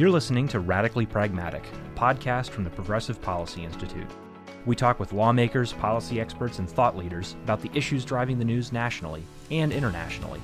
You're 0.00 0.08
listening 0.08 0.48
to 0.48 0.60
Radically 0.60 1.04
Pragmatic, 1.04 1.62
a 1.62 1.98
podcast 1.98 2.48
from 2.48 2.64
the 2.64 2.70
Progressive 2.70 3.20
Policy 3.20 3.64
Institute. 3.64 4.06
We 4.64 4.74
talk 4.74 4.98
with 4.98 5.12
lawmakers, 5.12 5.74
policy 5.74 6.22
experts, 6.22 6.58
and 6.58 6.66
thought 6.66 6.96
leaders 6.96 7.36
about 7.44 7.60
the 7.60 7.70
issues 7.74 8.02
driving 8.02 8.38
the 8.38 8.44
news 8.46 8.72
nationally 8.72 9.22
and 9.50 9.70
internationally. 9.70 10.40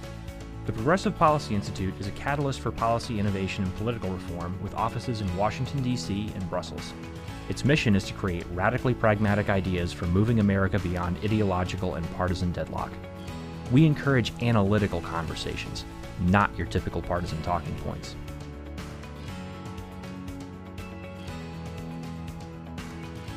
The 0.66 0.74
Progressive 0.74 1.16
Policy 1.16 1.54
Institute 1.54 1.94
is 1.98 2.06
a 2.06 2.10
catalyst 2.10 2.60
for 2.60 2.70
policy 2.70 3.18
innovation 3.18 3.64
and 3.64 3.74
political 3.76 4.10
reform 4.10 4.62
with 4.62 4.74
offices 4.74 5.22
in 5.22 5.36
Washington, 5.38 5.82
D.C. 5.82 6.30
and 6.34 6.50
Brussels. 6.50 6.92
Its 7.48 7.64
mission 7.64 7.96
is 7.96 8.04
to 8.04 8.12
create 8.12 8.44
radically 8.52 8.92
pragmatic 8.92 9.48
ideas 9.48 9.90
for 9.90 10.04
moving 10.08 10.38
America 10.38 10.78
beyond 10.80 11.16
ideological 11.24 11.94
and 11.94 12.04
partisan 12.14 12.52
deadlock. 12.52 12.92
We 13.72 13.86
encourage 13.86 14.34
analytical 14.42 15.00
conversations, 15.00 15.86
not 16.20 16.54
your 16.58 16.66
typical 16.66 17.00
partisan 17.00 17.40
talking 17.40 17.74
points. 17.76 18.16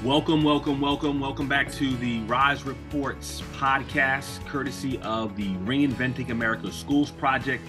Welcome, 0.04 0.44
welcome, 0.44 0.80
welcome, 0.80 1.20
welcome 1.20 1.50
back 1.50 1.70
to 1.74 1.94
the 1.98 2.22
Rise 2.22 2.64
Reports 2.64 3.44
podcast, 3.58 4.46
courtesy 4.48 4.98
of 5.00 5.36
the 5.36 5.56
Reinventing 5.58 6.30
America 6.30 6.72
Schools 6.72 7.12
Project 7.12 7.66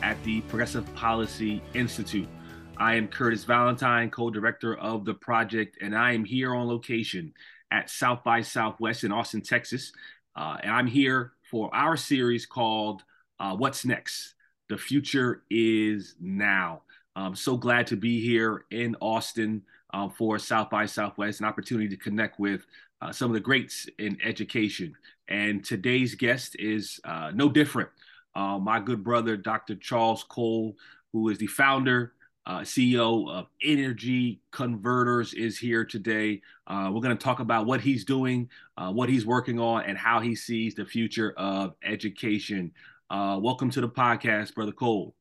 at 0.00 0.22
the 0.22 0.42
Progressive 0.42 0.94
Policy 0.94 1.60
Institute. 1.74 2.28
I 2.76 2.94
am 2.94 3.08
Curtis 3.08 3.42
Valentine, 3.42 4.10
co 4.10 4.30
director 4.30 4.76
of 4.76 5.04
the 5.04 5.14
project, 5.14 5.78
and 5.80 5.92
I 5.92 6.12
am 6.12 6.24
here 6.24 6.54
on 6.54 6.68
location 6.68 7.34
at 7.72 7.90
South 7.90 8.22
by 8.22 8.42
Southwest 8.42 9.02
in 9.02 9.10
Austin, 9.10 9.40
Texas. 9.40 9.92
Uh, 10.36 10.58
and 10.62 10.70
I'm 10.70 10.86
here 10.86 11.32
for 11.50 11.68
our 11.74 11.96
series 11.96 12.46
called 12.46 13.02
uh, 13.40 13.56
What's 13.56 13.84
Next? 13.84 14.34
The 14.68 14.78
Future 14.78 15.42
is 15.50 16.14
Now. 16.20 16.82
I'm 17.16 17.34
so 17.34 17.56
glad 17.56 17.88
to 17.88 17.96
be 17.96 18.20
here 18.20 18.66
in 18.70 18.94
Austin 19.00 19.62
um, 19.92 20.10
for 20.10 20.38
South 20.38 20.70
by 20.70 20.86
Southwest, 20.86 21.40
an 21.40 21.46
opportunity 21.46 21.88
to 21.88 21.96
connect 21.96 22.38
with 22.38 22.66
uh, 23.00 23.12
some 23.12 23.30
of 23.30 23.34
the 23.34 23.40
greats 23.40 23.88
in 23.98 24.16
education. 24.24 24.94
And 25.28 25.64
today's 25.64 26.14
guest 26.14 26.56
is 26.58 27.00
uh, 27.04 27.32
no 27.34 27.48
different. 27.48 27.88
Uh, 28.34 28.58
my 28.58 28.80
good 28.80 29.04
brother, 29.04 29.36
Dr. 29.36 29.74
Charles 29.76 30.24
Cole, 30.24 30.76
who 31.12 31.28
is 31.28 31.38
the 31.38 31.46
founder, 31.46 32.14
uh, 32.46 32.60
CEO 32.60 33.30
of 33.30 33.46
Energy 33.62 34.40
Converters, 34.50 35.34
is 35.34 35.58
here 35.58 35.84
today. 35.84 36.40
Uh, 36.66 36.90
we're 36.92 37.00
going 37.00 37.16
to 37.16 37.22
talk 37.22 37.40
about 37.40 37.66
what 37.66 37.80
he's 37.80 38.04
doing, 38.04 38.48
uh, 38.76 38.90
what 38.90 39.08
he's 39.08 39.26
working 39.26 39.60
on, 39.60 39.84
and 39.84 39.98
how 39.98 40.20
he 40.20 40.34
sees 40.34 40.74
the 40.74 40.84
future 40.84 41.34
of 41.36 41.74
education. 41.84 42.72
welcome 43.10 43.70
to 43.70 43.80
the 43.80 43.88
podcast, 43.88 44.54
Brother 44.54 44.72
Cole. 44.72 45.14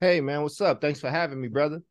Hey, 0.00 0.20
man, 0.20 0.42
what's 0.42 0.60
up? 0.60 0.80
Thanks 0.80 1.00
for 1.00 1.10
having 1.10 1.40
me, 1.40 1.48
brother. 1.48 1.82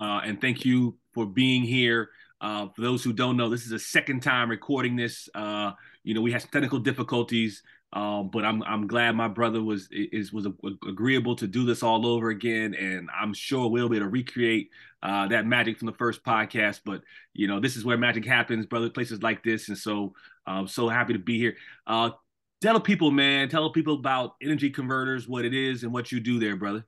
And 0.00 0.40
thank 0.40 0.64
you 0.64 0.96
for 1.14 1.26
being 1.26 1.62
here. 1.62 2.10
Uh, 2.40 2.68
for 2.74 2.80
those 2.80 3.04
who 3.04 3.12
don't 3.12 3.36
know, 3.36 3.50
this 3.50 3.66
is 3.66 3.72
a 3.72 3.78
second 3.78 4.20
time 4.22 4.48
recording 4.48 4.96
this. 4.96 5.28
Uh, 5.34 5.72
you 6.04 6.14
know, 6.14 6.22
we 6.22 6.32
had 6.32 6.40
some 6.40 6.50
technical 6.50 6.78
difficulties, 6.78 7.62
um, 7.92 8.30
but 8.30 8.44
I'm 8.46 8.62
I'm 8.62 8.86
glad 8.86 9.14
my 9.14 9.28
brother 9.28 9.62
was 9.62 9.88
is 9.90 10.32
was 10.32 10.46
agreeable 10.88 11.36
to 11.36 11.46
do 11.46 11.66
this 11.66 11.82
all 11.82 12.06
over 12.06 12.30
again, 12.30 12.74
and 12.74 13.10
I'm 13.14 13.34
sure 13.34 13.68
we'll 13.68 13.90
be 13.90 13.96
able 13.96 14.06
to 14.06 14.10
recreate 14.10 14.70
uh, 15.02 15.28
that 15.28 15.44
magic 15.44 15.78
from 15.78 15.86
the 15.86 15.92
first 15.92 16.24
podcast. 16.24 16.80
But 16.84 17.02
you 17.34 17.46
know, 17.46 17.60
this 17.60 17.76
is 17.76 17.84
where 17.84 17.98
magic 17.98 18.24
happens, 18.24 18.64
brother. 18.64 18.88
Places 18.88 19.22
like 19.22 19.42
this, 19.42 19.68
and 19.68 19.76
so 19.76 20.14
I'm 20.46 20.66
so 20.66 20.88
happy 20.88 21.12
to 21.12 21.18
be 21.18 21.38
here. 21.38 21.56
Uh, 21.86 22.10
tell 22.62 22.80
people, 22.80 23.10
man, 23.10 23.50
tell 23.50 23.70
people 23.70 23.94
about 23.94 24.36
Energy 24.40 24.70
Converters, 24.70 25.28
what 25.28 25.44
it 25.44 25.52
is, 25.52 25.82
and 25.82 25.92
what 25.92 26.10
you 26.10 26.20
do 26.20 26.38
there, 26.38 26.56
brother. 26.56 26.86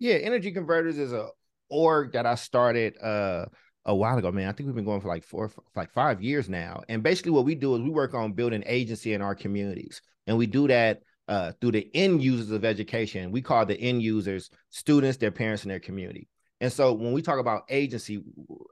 Yeah, 0.00 0.14
Energy 0.14 0.50
Converters 0.50 0.98
is 0.98 1.12
a 1.12 1.28
org 1.70 2.12
that 2.12 2.26
I 2.26 2.34
started 2.34 2.98
uh 3.02 3.46
a 3.86 3.94
while 3.94 4.18
ago, 4.18 4.30
man. 4.30 4.48
I 4.48 4.52
think 4.52 4.66
we've 4.66 4.76
been 4.76 4.84
going 4.84 5.00
for 5.00 5.08
like 5.08 5.24
four, 5.24 5.50
like 5.74 5.90
five 5.90 6.22
years 6.22 6.48
now. 6.48 6.82
And 6.88 7.02
basically, 7.02 7.32
what 7.32 7.44
we 7.44 7.54
do 7.54 7.74
is 7.74 7.82
we 7.82 7.90
work 7.90 8.14
on 8.14 8.32
building 8.32 8.62
agency 8.66 9.14
in 9.14 9.22
our 9.22 9.34
communities, 9.34 10.02
and 10.26 10.36
we 10.36 10.46
do 10.46 10.68
that 10.68 11.00
uh, 11.28 11.52
through 11.60 11.72
the 11.72 11.90
end 11.94 12.22
users 12.22 12.50
of 12.50 12.64
education. 12.64 13.30
We 13.30 13.42
call 13.42 13.64
the 13.64 13.80
end 13.80 14.02
users 14.02 14.50
students, 14.68 15.16
their 15.16 15.30
parents, 15.30 15.62
and 15.62 15.70
their 15.70 15.80
community. 15.80 16.28
And 16.60 16.72
so, 16.72 16.92
when 16.92 17.12
we 17.12 17.22
talk 17.22 17.38
about 17.38 17.64
agency, 17.68 18.22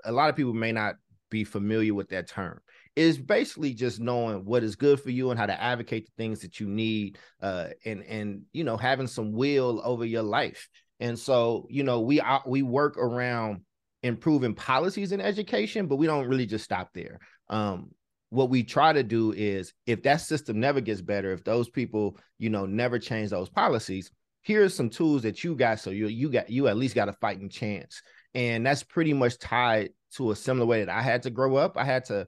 a 0.04 0.12
lot 0.12 0.28
of 0.28 0.36
people 0.36 0.52
may 0.52 0.72
not 0.72 0.96
be 1.30 1.44
familiar 1.44 1.94
with 1.94 2.08
that 2.10 2.28
term. 2.28 2.60
It's 2.96 3.18
basically 3.18 3.74
just 3.74 4.00
knowing 4.00 4.44
what 4.44 4.64
is 4.64 4.76
good 4.76 5.00
for 5.00 5.10
you 5.10 5.30
and 5.30 5.38
how 5.38 5.46
to 5.46 5.62
advocate 5.62 6.06
the 6.06 6.22
things 6.22 6.40
that 6.40 6.60
you 6.60 6.68
need, 6.68 7.18
uh, 7.40 7.68
and 7.86 8.02
and 8.04 8.42
you 8.52 8.64
know 8.64 8.76
having 8.76 9.06
some 9.06 9.32
will 9.32 9.80
over 9.84 10.04
your 10.04 10.22
life. 10.22 10.68
And 11.00 11.18
so, 11.18 11.66
you 11.70 11.84
know, 11.84 12.00
we 12.00 12.20
we 12.46 12.62
work 12.62 12.96
around 12.96 13.62
improving 14.02 14.54
policies 14.54 15.12
in 15.12 15.20
education, 15.20 15.86
but 15.86 15.96
we 15.96 16.06
don't 16.06 16.28
really 16.28 16.46
just 16.46 16.64
stop 16.64 16.90
there. 16.94 17.18
Um, 17.48 17.90
what 18.30 18.50
we 18.50 18.62
try 18.62 18.92
to 18.92 19.02
do 19.02 19.32
is 19.32 19.72
if 19.86 20.02
that 20.02 20.20
system 20.20 20.60
never 20.60 20.80
gets 20.80 21.00
better, 21.00 21.32
if 21.32 21.44
those 21.44 21.68
people, 21.68 22.18
you 22.38 22.50
know, 22.50 22.66
never 22.66 22.98
change 22.98 23.30
those 23.30 23.48
policies, 23.48 24.10
here's 24.42 24.74
some 24.74 24.90
tools 24.90 25.22
that 25.22 25.42
you 25.42 25.54
got 25.54 25.80
so 25.80 25.90
you 25.90 26.06
you 26.06 26.30
got 26.30 26.48
you 26.50 26.68
at 26.68 26.76
least 26.76 26.94
got 26.94 27.08
a 27.08 27.12
fighting 27.14 27.48
chance. 27.48 28.02
And 28.34 28.64
that's 28.64 28.82
pretty 28.82 29.14
much 29.14 29.38
tied 29.38 29.90
to 30.14 30.30
a 30.30 30.36
similar 30.36 30.66
way 30.66 30.84
that 30.84 30.94
I 30.94 31.02
had 31.02 31.22
to 31.22 31.30
grow 31.30 31.56
up. 31.56 31.76
I 31.76 31.84
had 31.84 32.04
to 32.06 32.26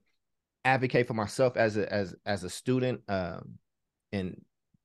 advocate 0.65 1.07
for 1.07 1.15
myself 1.15 1.57
as 1.57 1.77
a 1.77 1.91
as 1.93 2.15
as 2.27 2.45
a 2.45 2.51
student 2.51 3.01
um 3.09 3.55
in 4.13 4.39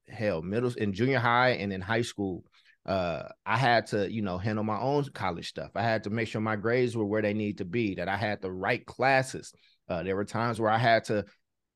hell 0.07 0.41
middle 0.41 0.71
in 0.73 0.93
junior 0.93 1.19
high 1.19 1.49
and 1.49 1.73
in 1.73 1.81
high 1.81 2.01
school 2.01 2.43
uh, 2.85 3.23
I 3.45 3.57
had 3.57 3.87
to, 3.87 4.11
you 4.11 4.21
know, 4.21 4.37
handle 4.37 4.63
my 4.63 4.79
own 4.79 5.05
college 5.13 5.49
stuff. 5.49 5.71
I 5.75 5.81
had 5.81 6.03
to 6.03 6.09
make 6.09 6.27
sure 6.27 6.41
my 6.41 6.55
grades 6.55 6.95
were 6.95 7.05
where 7.05 7.21
they 7.21 7.33
need 7.33 7.57
to 7.57 7.65
be, 7.65 7.95
that 7.95 8.07
I 8.07 8.17
had 8.17 8.41
the 8.41 8.51
right 8.51 8.85
classes. 8.85 9.53
Uh, 9.89 10.03
there 10.03 10.15
were 10.15 10.25
times 10.25 10.59
where 10.59 10.71
I 10.71 10.77
had 10.77 11.05
to, 11.05 11.25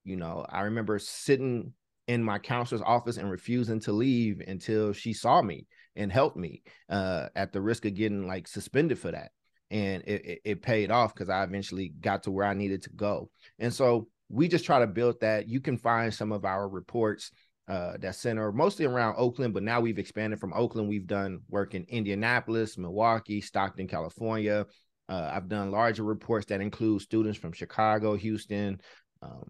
you 0.03 0.15
know, 0.15 0.45
I 0.47 0.61
remember 0.61 0.99
sitting 0.99 1.73
in 2.07 2.23
my 2.23 2.39
counselor's 2.39 2.81
office 2.81 3.17
and 3.17 3.29
refusing 3.29 3.79
to 3.81 3.91
leave 3.91 4.41
until 4.47 4.93
she 4.93 5.13
saw 5.13 5.41
me 5.41 5.67
and 5.95 6.11
helped 6.11 6.37
me 6.37 6.63
uh, 6.89 7.27
at 7.35 7.53
the 7.53 7.61
risk 7.61 7.85
of 7.85 7.93
getting 7.93 8.27
like 8.27 8.47
suspended 8.47 8.97
for 8.97 9.11
that. 9.11 9.31
And 9.69 10.01
it, 10.07 10.25
it, 10.25 10.39
it 10.43 10.61
paid 10.63 10.89
off 10.89 11.13
because 11.13 11.29
I 11.29 11.43
eventually 11.43 11.89
got 11.89 12.23
to 12.23 12.31
where 12.31 12.45
I 12.45 12.55
needed 12.55 12.83
to 12.83 12.89
go. 12.89 13.29
And 13.59 13.71
so 13.71 14.07
we 14.29 14.47
just 14.47 14.65
try 14.65 14.79
to 14.79 14.87
build 14.87 15.21
that. 15.21 15.47
You 15.47 15.59
can 15.61 15.77
find 15.77 16.11
some 16.11 16.31
of 16.31 16.45
our 16.45 16.67
reports 16.67 17.31
uh, 17.69 17.97
that 17.99 18.15
center 18.15 18.51
mostly 18.51 18.85
around 18.85 19.15
Oakland, 19.17 19.53
but 19.53 19.61
now 19.61 19.79
we've 19.79 19.99
expanded 19.99 20.39
from 20.39 20.53
Oakland. 20.53 20.89
We've 20.89 21.05
done 21.05 21.41
work 21.49 21.75
in 21.75 21.85
Indianapolis, 21.87 22.77
Milwaukee, 22.79 23.41
Stockton, 23.41 23.87
California. 23.87 24.65
Uh, 25.07 25.31
I've 25.31 25.47
done 25.47 25.69
larger 25.69 26.03
reports 26.03 26.47
that 26.47 26.61
include 26.61 27.01
students 27.03 27.37
from 27.37 27.51
Chicago, 27.51 28.15
Houston, 28.15 28.81
um, 29.21 29.49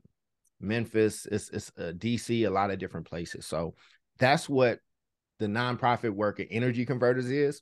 Memphis, 0.59 1.25
it's, 1.31 1.49
it's 1.49 1.71
uh, 1.77 1.93
DC, 1.97 2.45
a 2.45 2.49
lot 2.49 2.71
of 2.71 2.79
different 2.79 3.07
places. 3.07 3.45
So 3.45 3.75
that's 4.17 4.49
what 4.49 4.79
the 5.39 5.47
nonprofit 5.47 6.11
work 6.11 6.41
at 6.41 6.47
Energy 6.51 6.85
Converters 6.85 7.29
is. 7.29 7.61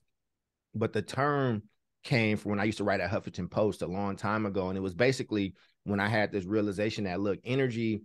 But 0.73 0.94
the 0.94 1.03
term 1.03 1.63
came 2.03 2.38
from 2.38 2.51
when 2.51 2.59
I 2.59 2.63
used 2.63 2.79
to 2.79 2.84
write 2.84 3.00
at 3.00 3.12
Huffington 3.12 3.50
Post 3.50 3.84
a 3.84 3.88
long 3.88 4.16
time 4.16 4.47
ago. 4.47 4.69
And 4.69 4.78
it 4.78 4.81
was 4.81 4.96
basically 4.96 5.53
when 5.84 6.00
I 6.00 6.07
had 6.07 6.31
this 6.31 6.46
realization 6.46 7.03
that, 7.03 7.19
look, 7.19 7.40
energy 7.44 8.01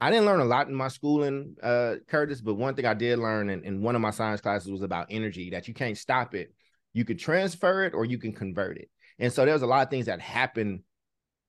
I 0.00 0.10
didn't 0.10 0.26
learn 0.26 0.40
a 0.40 0.44
lot 0.44 0.68
in 0.68 0.74
my 0.74 0.88
schooling, 0.88 1.56
uh, 1.62 1.96
Curtis, 2.08 2.40
but 2.40 2.54
one 2.54 2.74
thing 2.74 2.86
I 2.86 2.94
did 2.94 3.18
learn 3.18 3.50
in, 3.50 3.64
in 3.64 3.82
one 3.82 3.94
of 3.94 4.00
my 4.00 4.10
science 4.10 4.40
classes 4.40 4.70
was 4.70 4.82
about 4.82 5.08
energy, 5.10 5.50
that 5.50 5.68
you 5.68 5.74
can't 5.74 5.98
stop 5.98 6.34
it. 6.34 6.54
You 6.94 7.04
could 7.04 7.18
transfer 7.18 7.84
it 7.84 7.92
or 7.94 8.04
you 8.06 8.18
can 8.18 8.32
convert 8.32 8.78
it. 8.78 8.88
And 9.18 9.32
so 9.32 9.44
there's 9.44 9.62
a 9.62 9.66
lot 9.66 9.86
of 9.86 9.90
things 9.90 10.06
that 10.06 10.20
happened 10.20 10.80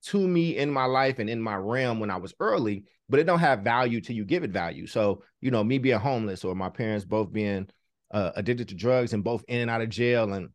to 0.03 0.27
me 0.27 0.57
in 0.57 0.69
my 0.69 0.85
life 0.85 1.19
and 1.19 1.29
in 1.29 1.41
my 1.41 1.55
realm 1.55 1.99
when 1.99 2.11
I 2.11 2.17
was 2.17 2.33
early, 2.39 2.83
but 3.07 3.19
it 3.19 3.23
don't 3.25 3.39
have 3.39 3.61
value 3.61 4.01
till 4.01 4.15
you 4.15 4.25
give 4.25 4.43
it 4.43 4.51
value. 4.51 4.85
So, 4.85 5.23
you 5.39 5.51
know, 5.51 5.63
me 5.63 5.77
being 5.77 5.99
homeless 5.99 6.43
or 6.43 6.53
my 6.53 6.69
parents 6.69 7.05
both 7.05 7.31
being 7.31 7.69
uh, 8.11 8.31
addicted 8.35 8.67
to 8.69 8.75
drugs 8.75 9.13
and 9.13 9.23
both 9.23 9.45
in 9.47 9.61
and 9.61 9.69
out 9.69 9.81
of 9.81 9.89
jail 9.89 10.33
and 10.33 10.49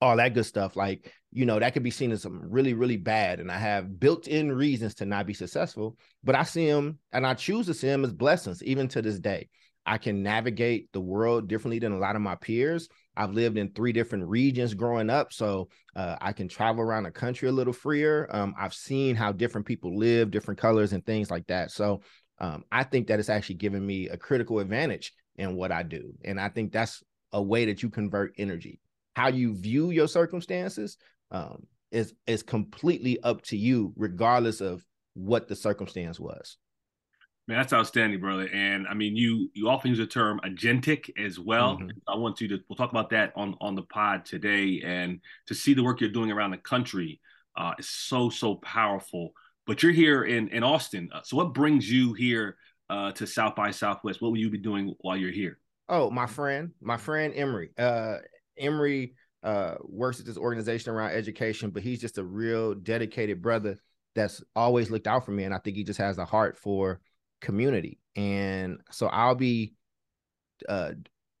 all 0.00 0.16
that 0.16 0.32
good 0.32 0.46
stuff. 0.46 0.76
Like, 0.76 1.12
you 1.32 1.46
know, 1.46 1.58
that 1.58 1.72
could 1.72 1.82
be 1.82 1.90
seen 1.90 2.12
as 2.12 2.22
some 2.22 2.42
really, 2.50 2.74
really 2.74 2.98
bad. 2.98 3.40
And 3.40 3.50
I 3.50 3.58
have 3.58 3.98
built 3.98 4.28
in 4.28 4.52
reasons 4.52 4.94
to 4.96 5.06
not 5.06 5.26
be 5.26 5.32
successful, 5.32 5.96
but 6.22 6.34
I 6.34 6.42
see 6.42 6.70
them 6.70 6.98
and 7.12 7.26
I 7.26 7.34
choose 7.34 7.66
to 7.66 7.74
see 7.74 7.86
them 7.86 8.04
as 8.04 8.12
blessings, 8.12 8.62
even 8.62 8.86
to 8.88 9.00
this 9.02 9.18
day. 9.18 9.48
I 9.84 9.98
can 9.98 10.22
navigate 10.22 10.92
the 10.92 11.00
world 11.00 11.48
differently 11.48 11.80
than 11.80 11.92
a 11.92 11.98
lot 11.98 12.14
of 12.14 12.22
my 12.22 12.36
peers. 12.36 12.88
I've 13.16 13.32
lived 13.32 13.58
in 13.58 13.72
three 13.72 13.92
different 13.92 14.28
regions 14.28 14.74
growing 14.74 15.10
up, 15.10 15.32
so 15.32 15.70
uh, 15.96 16.16
I 16.20 16.32
can 16.32 16.48
travel 16.48 16.82
around 16.82 17.04
the 17.04 17.10
country 17.10 17.48
a 17.48 17.52
little 17.52 17.72
freer. 17.72 18.28
Um, 18.30 18.54
I've 18.56 18.74
seen 18.74 19.16
how 19.16 19.32
different 19.32 19.66
people 19.66 19.98
live, 19.98 20.30
different 20.30 20.60
colors, 20.60 20.92
and 20.92 21.04
things 21.04 21.30
like 21.30 21.46
that. 21.48 21.72
So 21.72 22.02
um, 22.38 22.62
I 22.70 22.84
think 22.84 23.08
that 23.08 23.18
it's 23.18 23.28
actually 23.28 23.56
given 23.56 23.84
me 23.84 24.08
a 24.08 24.16
critical 24.16 24.60
advantage 24.60 25.12
in 25.36 25.56
what 25.56 25.72
I 25.72 25.82
do. 25.82 26.12
And 26.24 26.38
I 26.40 26.48
think 26.48 26.72
that's 26.72 27.02
a 27.32 27.42
way 27.42 27.64
that 27.64 27.82
you 27.82 27.90
convert 27.90 28.34
energy 28.38 28.78
how 29.14 29.28
you 29.28 29.54
view 29.54 29.90
your 29.90 30.08
circumstances 30.08 30.96
um, 31.32 31.66
is 31.90 32.14
is 32.26 32.42
completely 32.42 33.20
up 33.22 33.42
to 33.42 33.56
you, 33.56 33.92
regardless 33.96 34.60
of 34.60 34.84
what 35.14 35.48
the 35.48 35.56
circumstance 35.56 36.20
was. 36.20 36.56
Man, 37.48 37.58
that's 37.58 37.72
outstanding, 37.72 38.20
brother. 38.20 38.48
And 38.52 38.86
I 38.86 38.94
mean, 38.94 39.16
you 39.16 39.50
you 39.52 39.68
often 39.68 39.90
use 39.90 39.98
the 39.98 40.06
term 40.06 40.40
agentic 40.44 41.10
as 41.18 41.40
well. 41.40 41.76
Mm-hmm. 41.76 41.88
I 42.06 42.16
want 42.16 42.40
you 42.40 42.48
to 42.48 42.60
we'll 42.68 42.76
talk 42.76 42.92
about 42.92 43.10
that 43.10 43.32
on 43.34 43.56
on 43.60 43.74
the 43.74 43.82
pod 43.82 44.24
today, 44.24 44.80
and 44.84 45.20
to 45.48 45.54
see 45.54 45.74
the 45.74 45.82
work 45.82 46.00
you're 46.00 46.10
doing 46.10 46.30
around 46.30 46.52
the 46.52 46.58
country 46.58 47.20
uh, 47.56 47.72
is 47.78 47.88
so 47.88 48.30
so 48.30 48.54
powerful. 48.56 49.32
But 49.66 49.82
you're 49.82 49.92
here 49.92 50.24
in 50.24 50.48
in 50.48 50.62
Austin, 50.62 51.10
uh, 51.12 51.22
so 51.24 51.36
what 51.36 51.52
brings 51.52 51.90
you 51.90 52.12
here 52.12 52.56
uh, 52.88 53.10
to 53.12 53.26
South 53.26 53.56
by 53.56 53.70
Southwest? 53.70 54.22
What 54.22 54.30
will 54.30 54.38
you 54.38 54.50
be 54.50 54.58
doing 54.58 54.94
while 55.00 55.16
you're 55.16 55.32
here? 55.32 55.58
Oh, 55.88 56.10
my 56.10 56.26
friend, 56.26 56.70
my 56.80 56.96
friend 56.96 57.34
Emery. 57.34 57.70
Uh, 57.76 58.18
Emery 58.58 59.14
uh, 59.42 59.74
works 59.82 60.20
at 60.20 60.26
this 60.26 60.36
organization 60.36 60.92
around 60.92 61.12
education, 61.12 61.70
but 61.70 61.82
he's 61.82 62.00
just 62.00 62.18
a 62.18 62.24
real 62.24 62.74
dedicated 62.74 63.42
brother 63.42 63.78
that's 64.14 64.42
always 64.54 64.90
looked 64.90 65.06
out 65.06 65.24
for 65.24 65.32
me, 65.32 65.44
and 65.44 65.54
I 65.54 65.58
think 65.58 65.76
he 65.76 65.84
just 65.84 65.98
has 65.98 66.18
a 66.18 66.24
heart 66.24 66.58
for 66.58 67.00
community. 67.40 67.98
And 68.14 68.80
so 68.90 69.06
I'll 69.06 69.34
be 69.34 69.74
uh, 70.68 70.92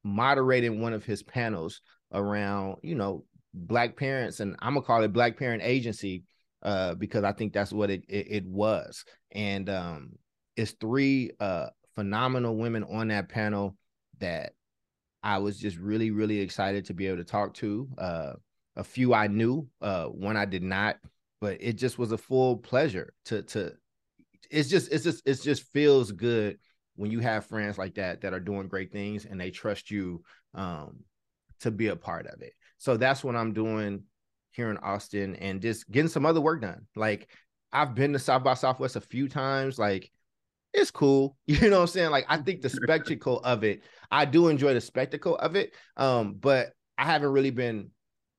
moderating 0.02 0.80
one 0.80 0.92
of 0.92 1.04
his 1.04 1.22
panels 1.22 1.80
around, 2.12 2.78
you 2.82 2.94
know, 2.94 3.24
black 3.54 3.96
parents, 3.96 4.40
and 4.40 4.56
I'm 4.60 4.74
gonna 4.74 4.86
call 4.86 5.02
it 5.02 5.12
Black 5.12 5.38
Parent 5.38 5.62
Agency 5.62 6.24
uh, 6.62 6.94
because 6.94 7.24
I 7.24 7.32
think 7.32 7.52
that's 7.52 7.72
what 7.72 7.90
it 7.90 8.04
it, 8.08 8.26
it 8.30 8.46
was. 8.46 9.04
And 9.30 9.68
um, 9.68 10.12
it's 10.56 10.72
three 10.72 11.32
uh, 11.40 11.68
phenomenal 11.94 12.56
women 12.56 12.84
on 12.84 13.08
that 13.08 13.28
panel 13.28 13.76
that 14.18 14.54
I 15.22 15.38
was 15.38 15.58
just 15.58 15.76
really, 15.76 16.10
really 16.10 16.40
excited 16.40 16.86
to 16.86 16.94
be 16.94 17.06
able 17.06 17.18
to 17.18 17.24
talk 17.24 17.54
to. 17.54 17.88
Uh, 17.98 18.32
a 18.76 18.84
few 18.84 19.14
I 19.14 19.26
knew, 19.26 19.68
uh, 19.80 20.06
one 20.06 20.36
I 20.36 20.44
did 20.44 20.62
not, 20.62 20.96
but 21.40 21.58
it 21.60 21.74
just 21.74 21.98
was 21.98 22.12
a 22.12 22.18
full 22.18 22.56
pleasure 22.56 23.12
to 23.26 23.42
to. 23.42 23.72
It's 24.50 24.68
just 24.68 24.92
it's 24.92 25.04
just 25.04 25.22
it 25.26 25.40
just 25.42 25.70
feels 25.72 26.12
good 26.12 26.58
when 26.96 27.10
you 27.10 27.20
have 27.20 27.46
friends 27.46 27.78
like 27.78 27.94
that 27.94 28.20
that 28.22 28.34
are 28.34 28.40
doing 28.40 28.68
great 28.68 28.92
things 28.92 29.24
and 29.24 29.40
they 29.40 29.50
trust 29.50 29.90
you 29.90 30.22
um, 30.54 31.00
to 31.60 31.70
be 31.70 31.88
a 31.88 31.96
part 31.96 32.26
of 32.26 32.42
it. 32.42 32.52
So 32.78 32.96
that's 32.96 33.24
what 33.24 33.36
I'm 33.36 33.52
doing 33.52 34.04
here 34.52 34.70
in 34.70 34.76
Austin 34.78 35.36
and 35.36 35.62
just 35.62 35.90
getting 35.90 36.08
some 36.08 36.26
other 36.26 36.40
work 36.40 36.60
done. 36.60 36.86
Like 36.94 37.28
I've 37.72 37.94
been 37.94 38.12
to 38.12 38.18
South 38.18 38.44
by 38.44 38.54
Southwest 38.54 38.96
a 38.96 39.00
few 39.00 39.28
times. 39.28 39.78
Like 39.78 40.10
it's 40.72 40.90
cool. 40.90 41.36
You 41.46 41.70
know 41.70 41.76
what 41.76 41.82
I'm 41.82 41.88
saying? 41.88 42.10
Like 42.10 42.26
I 42.28 42.38
think 42.38 42.62
the 42.62 42.70
spectacle 42.82 43.40
of 43.40 43.64
it, 43.64 43.82
I 44.12 44.26
do 44.26 44.48
enjoy 44.48 44.74
the 44.74 44.80
spectacle 44.80 45.36
of 45.36 45.56
it. 45.56 45.74
Um, 45.96 46.34
but 46.34 46.72
I 46.98 47.04
haven't 47.06 47.30
really 47.30 47.50
been 47.50 47.90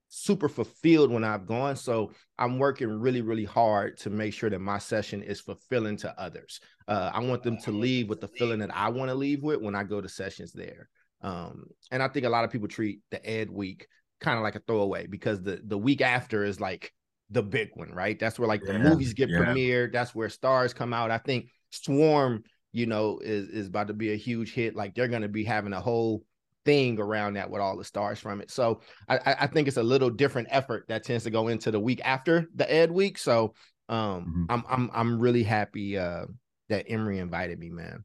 super 0.07 0.47
fulfilled 0.47 1.11
when 1.11 1.23
I've 1.23 1.47
gone. 1.47 1.75
So 1.75 2.11
I'm 2.37 2.59
working 2.59 2.87
really, 2.87 3.21
really 3.21 3.43
hard 3.43 3.97
to 3.97 4.11
make 4.11 4.33
sure 4.33 4.51
that 4.51 4.59
my 4.59 4.77
session 4.77 5.23
is 5.23 5.41
fulfilling 5.41 5.97
to 5.97 6.17
others. 6.21 6.59
Uh, 6.87 7.09
I 7.11 7.19
want 7.21 7.41
them 7.41 7.57
to 7.63 7.71
leave 7.71 8.07
with 8.07 8.21
the 8.21 8.27
feeling 8.27 8.59
that 8.59 8.75
I 8.75 8.89
want 8.89 9.09
to 9.09 9.15
leave 9.15 9.41
with 9.41 9.59
when 9.59 9.75
I 9.75 9.83
go 9.83 9.99
to 9.99 10.07
sessions 10.07 10.53
there. 10.53 10.87
Um, 11.21 11.65
and 11.91 12.03
I 12.03 12.07
think 12.07 12.25
a 12.25 12.29
lot 12.29 12.43
of 12.43 12.51
people 12.51 12.67
treat 12.67 12.99
the 13.09 13.27
Ed 13.27 13.49
week 13.49 13.87
kind 14.19 14.37
of 14.37 14.43
like 14.43 14.55
a 14.55 14.59
throwaway 14.59 15.07
because 15.07 15.41
the 15.41 15.61
the 15.65 15.77
week 15.77 16.01
after 16.01 16.43
is 16.43 16.59
like 16.61 16.93
the 17.29 17.43
big 17.43 17.69
one, 17.73 17.91
right? 17.91 18.19
That's 18.19 18.37
where 18.37 18.47
like 18.47 18.61
yeah, 18.65 18.73
the 18.73 18.79
movies 18.79 19.13
get 19.13 19.29
yeah. 19.29 19.39
premiered. 19.39 19.91
That's 19.91 20.13
where 20.13 20.29
stars 20.29 20.73
come 20.73 20.93
out. 20.93 21.11
I 21.11 21.17
think 21.17 21.47
Swarm, 21.71 22.43
you 22.73 22.85
know, 22.87 23.19
is 23.23 23.47
is 23.49 23.67
about 23.67 23.87
to 23.87 23.93
be 23.93 24.11
a 24.11 24.17
huge 24.17 24.53
hit. 24.53 24.75
Like 24.75 24.95
they're 24.95 25.07
going 25.07 25.21
to 25.21 25.29
be 25.29 25.45
having 25.45 25.73
a 25.73 25.79
whole 25.79 26.23
thing 26.65 26.99
around 26.99 27.33
that 27.33 27.49
with 27.49 27.61
all 27.61 27.77
the 27.77 27.83
stars 27.83 28.19
from 28.19 28.41
it. 28.41 28.49
So 28.49 28.81
I, 29.07 29.35
I 29.41 29.47
think 29.47 29.67
it's 29.67 29.77
a 29.77 29.83
little 29.83 30.09
different 30.09 30.47
effort 30.51 30.85
that 30.87 31.03
tends 31.03 31.23
to 31.25 31.29
go 31.29 31.49
into 31.49 31.71
the 31.71 31.79
week 31.79 32.01
after 32.03 32.49
the 32.55 32.71
Ed 32.71 32.91
week. 32.91 33.17
So 33.17 33.53
um, 33.89 33.97
mm-hmm. 33.97 34.45
I'm 34.49 34.63
I'm 34.67 34.89
I'm 34.93 35.19
really 35.19 35.43
happy 35.43 35.97
uh, 35.97 36.25
that 36.69 36.85
Emery 36.89 37.19
invited 37.19 37.59
me, 37.59 37.69
man. 37.69 38.03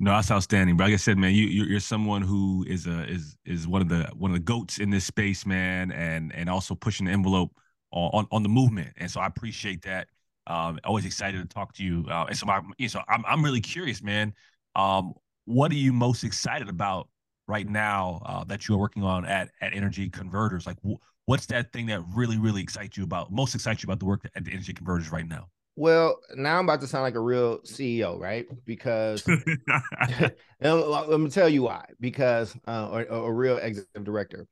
No, 0.00 0.12
that's 0.12 0.30
outstanding. 0.30 0.76
But 0.76 0.84
like 0.84 0.94
I 0.94 0.96
said, 0.96 1.18
man, 1.18 1.34
you 1.34 1.46
you're 1.46 1.80
someone 1.80 2.22
who 2.22 2.64
is 2.68 2.86
a 2.86 3.04
is 3.08 3.36
is 3.44 3.66
one 3.66 3.82
of 3.82 3.88
the 3.88 4.10
one 4.16 4.30
of 4.30 4.36
the 4.36 4.42
goats 4.42 4.78
in 4.78 4.90
this 4.90 5.04
space, 5.04 5.44
man, 5.44 5.90
and 5.92 6.34
and 6.34 6.48
also 6.48 6.74
pushing 6.74 7.06
the 7.06 7.12
envelope 7.12 7.52
on 7.92 8.10
on, 8.12 8.26
on 8.30 8.42
the 8.42 8.48
movement. 8.48 8.92
And 8.96 9.10
so 9.10 9.20
I 9.20 9.26
appreciate 9.26 9.82
that. 9.82 10.08
Um, 10.48 10.80
always 10.84 11.04
excited 11.04 11.38
to 11.40 11.54
talk 11.54 11.74
to 11.74 11.84
you. 11.84 12.06
Uh, 12.10 12.24
and 12.28 12.36
so, 12.36 12.48
I, 12.48 12.86
so 12.86 13.02
I'm, 13.08 13.24
I'm 13.26 13.44
really 13.44 13.60
curious, 13.60 14.02
man. 14.02 14.32
Um, 14.74 15.12
what 15.44 15.70
are 15.70 15.76
you 15.76 15.92
most 15.92 16.24
excited 16.24 16.68
about 16.68 17.08
right 17.46 17.68
now 17.68 18.22
uh, 18.24 18.44
that 18.44 18.66
you 18.66 18.74
are 18.74 18.78
working 18.78 19.02
on 19.02 19.24
at 19.26 19.50
at 19.60 19.74
Energy 19.74 20.08
Converters? 20.08 20.66
Like, 20.66 20.76
wh- 20.86 20.96
what's 21.26 21.46
that 21.46 21.72
thing 21.72 21.86
that 21.86 22.02
really, 22.14 22.38
really 22.38 22.62
excites 22.62 22.96
you 22.96 23.04
about, 23.04 23.30
most 23.30 23.54
excites 23.54 23.82
you 23.82 23.86
about 23.86 24.00
the 24.00 24.06
work 24.06 24.28
at 24.34 24.44
the 24.44 24.52
Energy 24.52 24.72
Converters 24.72 25.12
right 25.12 25.28
now? 25.28 25.48
Well, 25.76 26.18
now 26.34 26.58
I'm 26.58 26.64
about 26.64 26.80
to 26.80 26.86
sound 26.88 27.02
like 27.02 27.14
a 27.14 27.20
real 27.20 27.58
CEO, 27.60 28.18
right? 28.18 28.46
Because 28.64 29.26
let 30.60 31.20
me 31.20 31.30
tell 31.30 31.48
you 31.48 31.62
why. 31.62 31.84
Because 32.00 32.56
uh, 32.66 32.88
or, 32.90 33.02
or 33.04 33.30
a 33.30 33.34
real 33.34 33.58
executive 33.58 34.04
director 34.04 34.48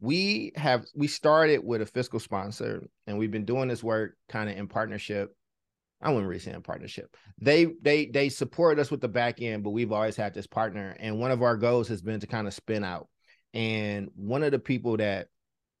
we 0.00 0.52
have 0.56 0.86
we 0.94 1.06
started 1.06 1.64
with 1.64 1.82
a 1.82 1.86
fiscal 1.86 2.20
sponsor 2.20 2.86
and 3.06 3.18
we've 3.18 3.30
been 3.30 3.44
doing 3.44 3.68
this 3.68 3.82
work 3.82 4.16
kind 4.28 4.48
of 4.48 4.56
in 4.56 4.68
partnership 4.68 5.34
I 6.00 6.10
wouldn't 6.10 6.28
really 6.28 6.40
say 6.40 6.52
in 6.52 6.62
partnership. 6.62 7.16
They 7.40 7.66
they 7.82 8.06
they 8.06 8.28
support 8.28 8.78
us 8.78 8.90
with 8.90 9.00
the 9.00 9.08
back 9.08 9.42
end, 9.42 9.64
but 9.64 9.70
we've 9.70 9.92
always 9.92 10.16
had 10.16 10.34
this 10.34 10.46
partner. 10.46 10.96
And 11.00 11.18
one 11.18 11.32
of 11.32 11.42
our 11.42 11.56
goals 11.56 11.88
has 11.88 12.02
been 12.02 12.20
to 12.20 12.26
kind 12.26 12.46
of 12.46 12.54
spin 12.54 12.84
out. 12.84 13.08
And 13.52 14.08
one 14.14 14.42
of 14.42 14.52
the 14.52 14.58
people 14.58 14.96
that 14.98 15.28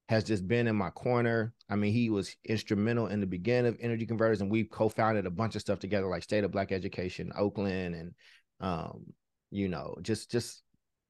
has 0.08 0.24
just 0.24 0.48
been 0.48 0.66
in 0.66 0.76
my 0.76 0.90
corner. 0.90 1.52
I 1.68 1.76
mean, 1.76 1.92
he 1.92 2.08
was 2.08 2.34
instrumental 2.44 3.08
in 3.08 3.20
the 3.20 3.26
beginning 3.26 3.66
of 3.66 3.78
Energy 3.80 4.06
Converters, 4.06 4.40
and 4.40 4.50
we 4.50 4.64
co-founded 4.64 5.26
a 5.26 5.30
bunch 5.30 5.54
of 5.54 5.60
stuff 5.60 5.80
together, 5.80 6.06
like 6.06 6.22
State 6.22 6.44
of 6.44 6.50
Black 6.50 6.72
Education, 6.72 7.30
Oakland, 7.36 7.94
and 7.94 8.14
um, 8.60 9.04
you 9.50 9.68
know, 9.68 9.96
just 10.02 10.30
just 10.30 10.62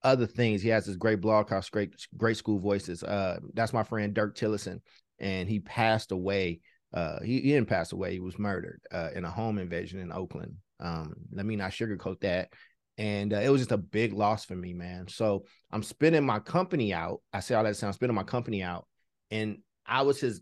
other 0.03 0.27
things. 0.27 0.63
He 0.63 0.69
has 0.71 0.87
this 0.87 0.97
great 0.97 1.21
blog 1.21 1.49
called 1.49 1.69
Great 1.71 1.95
Great 2.17 2.37
School 2.37 2.59
Voices. 2.59 3.03
Uh, 3.05 3.39
that's 3.55 3.73
my 3.73 3.85
friend 3.85 4.15
Dirk 4.15 4.35
Tillotson, 4.35 4.83
and 5.21 5.49
he 5.49 5.61
passed 5.61 6.11
away 6.11 6.61
uh, 6.93 7.21
he, 7.21 7.41
he 7.41 7.53
didn't 7.53 7.69
pass 7.69 7.93
away. 7.93 8.13
He 8.13 8.21
was 8.21 8.39
murdered 8.39 8.81
uh, 8.93 9.11
in 9.15 9.25
a 9.25 9.31
home 9.31 9.59
invasion 9.59 10.01
in 10.01 10.13
Oakland. 10.13 10.55
Um, 10.81 11.15
let 11.33 11.47
me 11.47 11.57
not 11.57 11.73
sugarcoat 11.73 12.21
that. 12.21 12.51
And 12.97 13.33
uh, 13.33 13.39
it 13.39 13.49
was 13.51 13.61
just 13.61 13.73
a 13.73 13.79
big 13.79 14.13
loss 14.13 14.45
for 14.45 14.57
me, 14.57 14.73
man. 14.73 15.07
So 15.09 15.45
I'm 15.71 15.83
spinning 15.83 16.25
my 16.25 16.41
company 16.41 16.93
out. 16.93 17.21
I 17.33 17.41
say 17.41 17.55
all 17.55 17.65
that 17.65 17.77
sound, 17.77 17.95
spinning 17.95 18.17
my 18.17 18.25
company 18.25 18.63
out. 18.63 18.87
And 19.31 19.59
I 19.87 20.03
was 20.03 20.21
his 20.21 20.41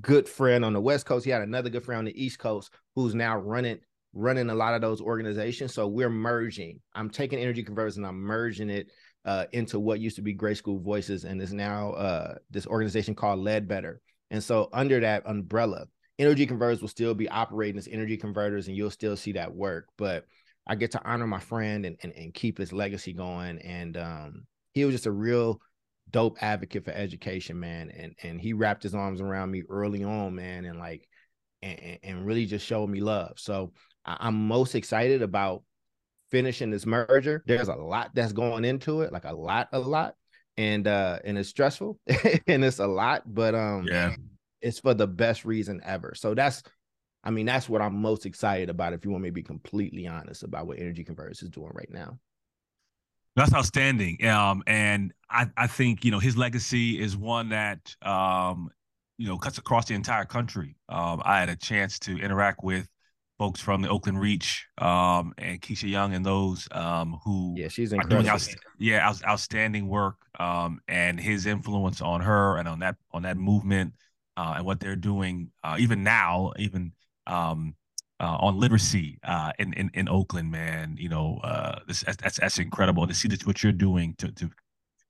good 0.00 0.28
friend 0.28 0.64
on 0.64 0.72
the 0.72 0.80
West 0.80 1.06
Coast. 1.06 1.24
He 1.24 1.30
had 1.30 1.42
another 1.42 1.70
good 1.70 1.84
friend 1.84 1.98
on 2.00 2.04
the 2.04 2.24
East 2.24 2.38
Coast 2.38 2.72
who's 2.94 3.14
now 3.14 3.36
running 3.36 3.78
running 4.14 4.48
a 4.48 4.54
lot 4.54 4.74
of 4.74 4.80
those 4.80 5.02
organizations. 5.02 5.74
So 5.74 5.86
we're 5.86 6.08
merging. 6.08 6.80
I'm 6.94 7.10
taking 7.10 7.38
energy 7.38 7.62
converters 7.62 7.98
and 7.98 8.06
I'm 8.06 8.16
merging 8.16 8.70
it 8.70 8.90
uh, 9.26 9.44
into 9.52 9.78
what 9.78 10.00
used 10.00 10.16
to 10.16 10.22
be 10.22 10.32
Great 10.32 10.56
School 10.56 10.78
Voices 10.78 11.24
and 11.24 11.42
is 11.42 11.52
now 11.52 11.92
uh, 11.92 12.34
this 12.50 12.66
organization 12.66 13.14
called 13.14 13.40
Ledbetter. 13.40 14.00
And 14.30 14.42
so 14.42 14.68
under 14.72 15.00
that 15.00 15.22
umbrella, 15.26 15.86
energy 16.18 16.46
converters 16.46 16.80
will 16.80 16.88
still 16.88 17.14
be 17.14 17.28
operating 17.28 17.78
as 17.78 17.88
energy 17.90 18.16
converters 18.16 18.68
and 18.68 18.76
you'll 18.76 18.90
still 18.90 19.16
see 19.16 19.32
that 19.32 19.54
work. 19.54 19.86
But 19.96 20.24
I 20.66 20.74
get 20.74 20.92
to 20.92 21.04
honor 21.04 21.26
my 21.26 21.40
friend 21.40 21.86
and, 21.86 21.96
and, 22.02 22.12
and 22.12 22.34
keep 22.34 22.58
his 22.58 22.72
legacy 22.72 23.12
going. 23.12 23.58
And 23.60 23.96
um, 23.96 24.46
he 24.72 24.84
was 24.84 24.94
just 24.94 25.06
a 25.06 25.12
real 25.12 25.60
dope 26.10 26.42
advocate 26.42 26.84
for 26.84 26.92
education, 26.92 27.58
man. 27.60 27.90
And 27.90 28.14
and 28.22 28.40
he 28.40 28.52
wrapped 28.52 28.82
his 28.82 28.94
arms 28.94 29.20
around 29.20 29.50
me 29.50 29.62
early 29.68 30.04
on, 30.04 30.34
man, 30.34 30.64
and 30.64 30.78
like 30.78 31.08
and, 31.62 31.98
and 32.02 32.26
really 32.26 32.46
just 32.46 32.66
showed 32.66 32.88
me 32.88 33.00
love. 33.00 33.32
So 33.36 33.72
I, 34.04 34.16
I'm 34.20 34.48
most 34.48 34.74
excited 34.74 35.22
about 35.22 35.62
finishing 36.30 36.70
this 36.70 36.86
merger. 36.86 37.42
There's 37.46 37.68
a 37.68 37.74
lot 37.74 38.10
that's 38.14 38.32
going 38.32 38.64
into 38.64 39.02
it, 39.02 39.12
like 39.12 39.24
a 39.24 39.32
lot, 39.32 39.68
a 39.72 39.78
lot 39.78 40.14
and 40.56 40.86
uh 40.86 41.18
and 41.24 41.38
it's 41.38 41.48
stressful 41.48 41.98
and 42.46 42.64
it's 42.64 42.78
a 42.78 42.86
lot 42.86 43.22
but 43.34 43.54
um 43.54 43.86
yeah. 43.86 44.14
it's 44.60 44.78
for 44.78 44.94
the 44.94 45.06
best 45.06 45.44
reason 45.44 45.80
ever. 45.84 46.12
So 46.14 46.34
that's 46.34 46.62
i 47.24 47.30
mean 47.30 47.46
that's 47.46 47.68
what 47.68 47.82
i'm 47.82 48.00
most 48.00 48.24
excited 48.26 48.70
about 48.70 48.92
if 48.92 49.04
you 49.04 49.10
want 49.10 49.22
me 49.22 49.28
to 49.28 49.34
be 49.34 49.42
completely 49.42 50.06
honest 50.06 50.42
about 50.42 50.66
what 50.66 50.78
energy 50.78 51.04
converters 51.04 51.42
is 51.42 51.50
doing 51.50 51.70
right 51.74 51.90
now. 51.90 52.18
That's 53.34 53.52
outstanding 53.52 54.24
um 54.26 54.62
and 54.66 55.12
i 55.30 55.46
i 55.56 55.66
think 55.66 56.04
you 56.04 56.10
know 56.10 56.18
his 56.18 56.36
legacy 56.36 57.00
is 57.00 57.16
one 57.16 57.50
that 57.50 57.94
um 58.02 58.70
you 59.18 59.28
know 59.28 59.38
cuts 59.38 59.58
across 59.58 59.86
the 59.86 59.94
entire 59.94 60.24
country. 60.24 60.76
Um 60.88 61.20
i 61.24 61.38
had 61.38 61.48
a 61.48 61.56
chance 61.56 61.98
to 62.00 62.18
interact 62.18 62.62
with 62.62 62.88
folks 63.38 63.60
from 63.60 63.82
the 63.82 63.88
Oakland 63.88 64.20
Reach 64.20 64.66
um, 64.78 65.34
and 65.38 65.60
Keisha 65.60 65.88
Young 65.88 66.14
and 66.14 66.24
those 66.24 66.68
um, 66.72 67.18
who 67.24 67.54
yeah 67.56 67.68
she's 67.68 67.92
incredible. 67.92 68.28
Out, 68.30 68.48
yeah 68.78 69.06
out, 69.06 69.22
outstanding 69.24 69.88
work 69.88 70.16
um, 70.38 70.80
and 70.88 71.20
his 71.20 71.46
influence 71.46 72.00
on 72.00 72.20
her 72.20 72.56
and 72.56 72.68
on 72.68 72.80
that 72.80 72.96
on 73.12 73.22
that 73.22 73.36
movement 73.36 73.94
uh, 74.36 74.54
and 74.56 74.66
what 74.66 74.80
they're 74.80 74.96
doing 74.96 75.50
uh, 75.64 75.76
even 75.78 76.02
now 76.02 76.52
even 76.58 76.92
um, 77.26 77.74
uh, 78.20 78.36
on 78.40 78.58
literacy 78.58 79.18
uh, 79.24 79.52
in, 79.58 79.72
in 79.74 79.90
in 79.94 80.08
Oakland 80.08 80.50
man 80.50 80.96
you 80.98 81.08
know 81.08 81.38
uh, 81.44 81.78
this 81.86 82.02
that's 82.02 82.38
that's 82.38 82.58
incredible. 82.58 83.06
To 83.06 83.14
see 83.14 83.28
that 83.28 83.46
what 83.46 83.62
you're 83.62 83.72
doing 83.72 84.14
to 84.18 84.32
to 84.32 84.50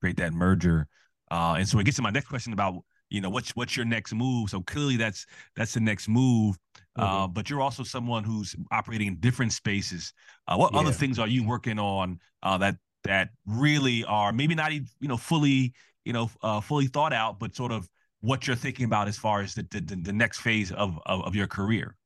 create 0.00 0.16
that 0.16 0.33
merger 0.33 0.88
uh, 1.30 1.54
and 1.59 1.68
so 1.68 1.78
it 1.78 1.85
gets 1.85 1.97
to 1.97 2.02
my 2.02 2.11
next 2.11 2.28
question 2.28 2.52
about 2.52 2.75
you 3.11 3.21
know 3.21 3.30
what's 3.30 3.54
what's 3.54 3.76
your 3.76 3.87
next 3.87 4.12
move? 4.12 4.50
So 4.50 4.61
clearly 4.61 4.97
that's 4.97 5.26
that's 5.54 5.75
the 5.75 5.80
next 5.80 6.09
move 6.09 6.56
uh, 6.96 7.04
mm-hmm. 7.04 7.16
uh, 7.24 7.28
but 7.28 7.50
you're 7.50 7.60
also 7.60 7.82
someone 7.82 8.24
who's 8.24 8.54
operating 8.70 9.08
in 9.08 9.16
different 9.16 9.52
spaces. 9.52 10.12
Uh, 10.48 10.56
what 10.56 10.72
yeah. 10.72 10.80
other 10.80 10.92
things 10.92 11.18
are 11.18 11.28
you 11.28 11.46
working 11.46 11.78
on 11.78 12.18
uh, 12.42 12.58
that 12.58 12.76
that 13.04 13.30
really 13.46 14.04
are 14.04 14.32
maybe 14.32 14.54
not 14.54 14.72
even 14.72 14.86
you 15.00 15.08
know 15.08 15.16
fully 15.16 15.72
you 16.04 16.12
know 16.12 16.30
uh, 16.42 16.60
fully 16.60 16.86
thought 16.86 17.12
out 17.12 17.38
but 17.38 17.54
sort 17.54 17.72
of 17.72 17.88
what 18.20 18.46
you're 18.46 18.56
thinking 18.56 18.84
about 18.84 19.08
as 19.08 19.16
far 19.16 19.40
as 19.40 19.54
the 19.54 19.66
the, 19.70 19.80
the 19.80 20.12
next 20.12 20.40
phase 20.40 20.72
of, 20.72 20.98
of, 21.06 21.24
of 21.24 21.34
your 21.34 21.46
career? 21.46 21.96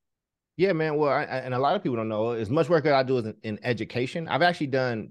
Yeah 0.56 0.73
man. 0.73 0.97
Well 0.97 1.11
I, 1.11 1.23
and 1.23 1.54
a 1.54 1.59
lot 1.59 1.76
of 1.76 1.82
people 1.82 1.97
don't 1.97 2.09
know 2.09 2.32
as 2.32 2.50
much 2.50 2.68
work 2.68 2.85
that 2.85 2.94
i 2.94 3.02
do 3.02 3.18
is 3.18 3.26
in, 3.26 3.37
in 3.42 3.59
education. 3.62 4.28
I've 4.28 4.42
actually 4.42 4.68
done 4.68 5.11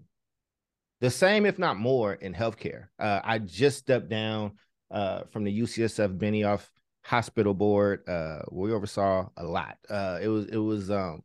the 1.01 1.09
same 1.09 1.45
if 1.45 1.57
not 1.57 1.77
more 1.77 2.13
in 2.13 2.33
healthcare. 2.33 2.87
Uh, 2.99 3.21
i 3.23 3.39
just 3.39 3.77
stepped 3.77 4.09
down 4.09 4.53
uh, 4.91 5.21
from 5.31 5.43
the 5.43 5.61
UCSF 5.61 6.17
Benioff 6.17 6.67
Hospital 7.09 7.55
Board. 7.55 8.07
Uh, 8.07 8.43
we 8.51 8.71
oversaw 8.71 9.29
a 9.35 9.43
lot. 9.43 9.79
Uh, 9.89 10.19
it 10.21 10.27
was 10.27 10.45
it 10.45 10.57
was 10.57 10.91
um, 10.91 11.23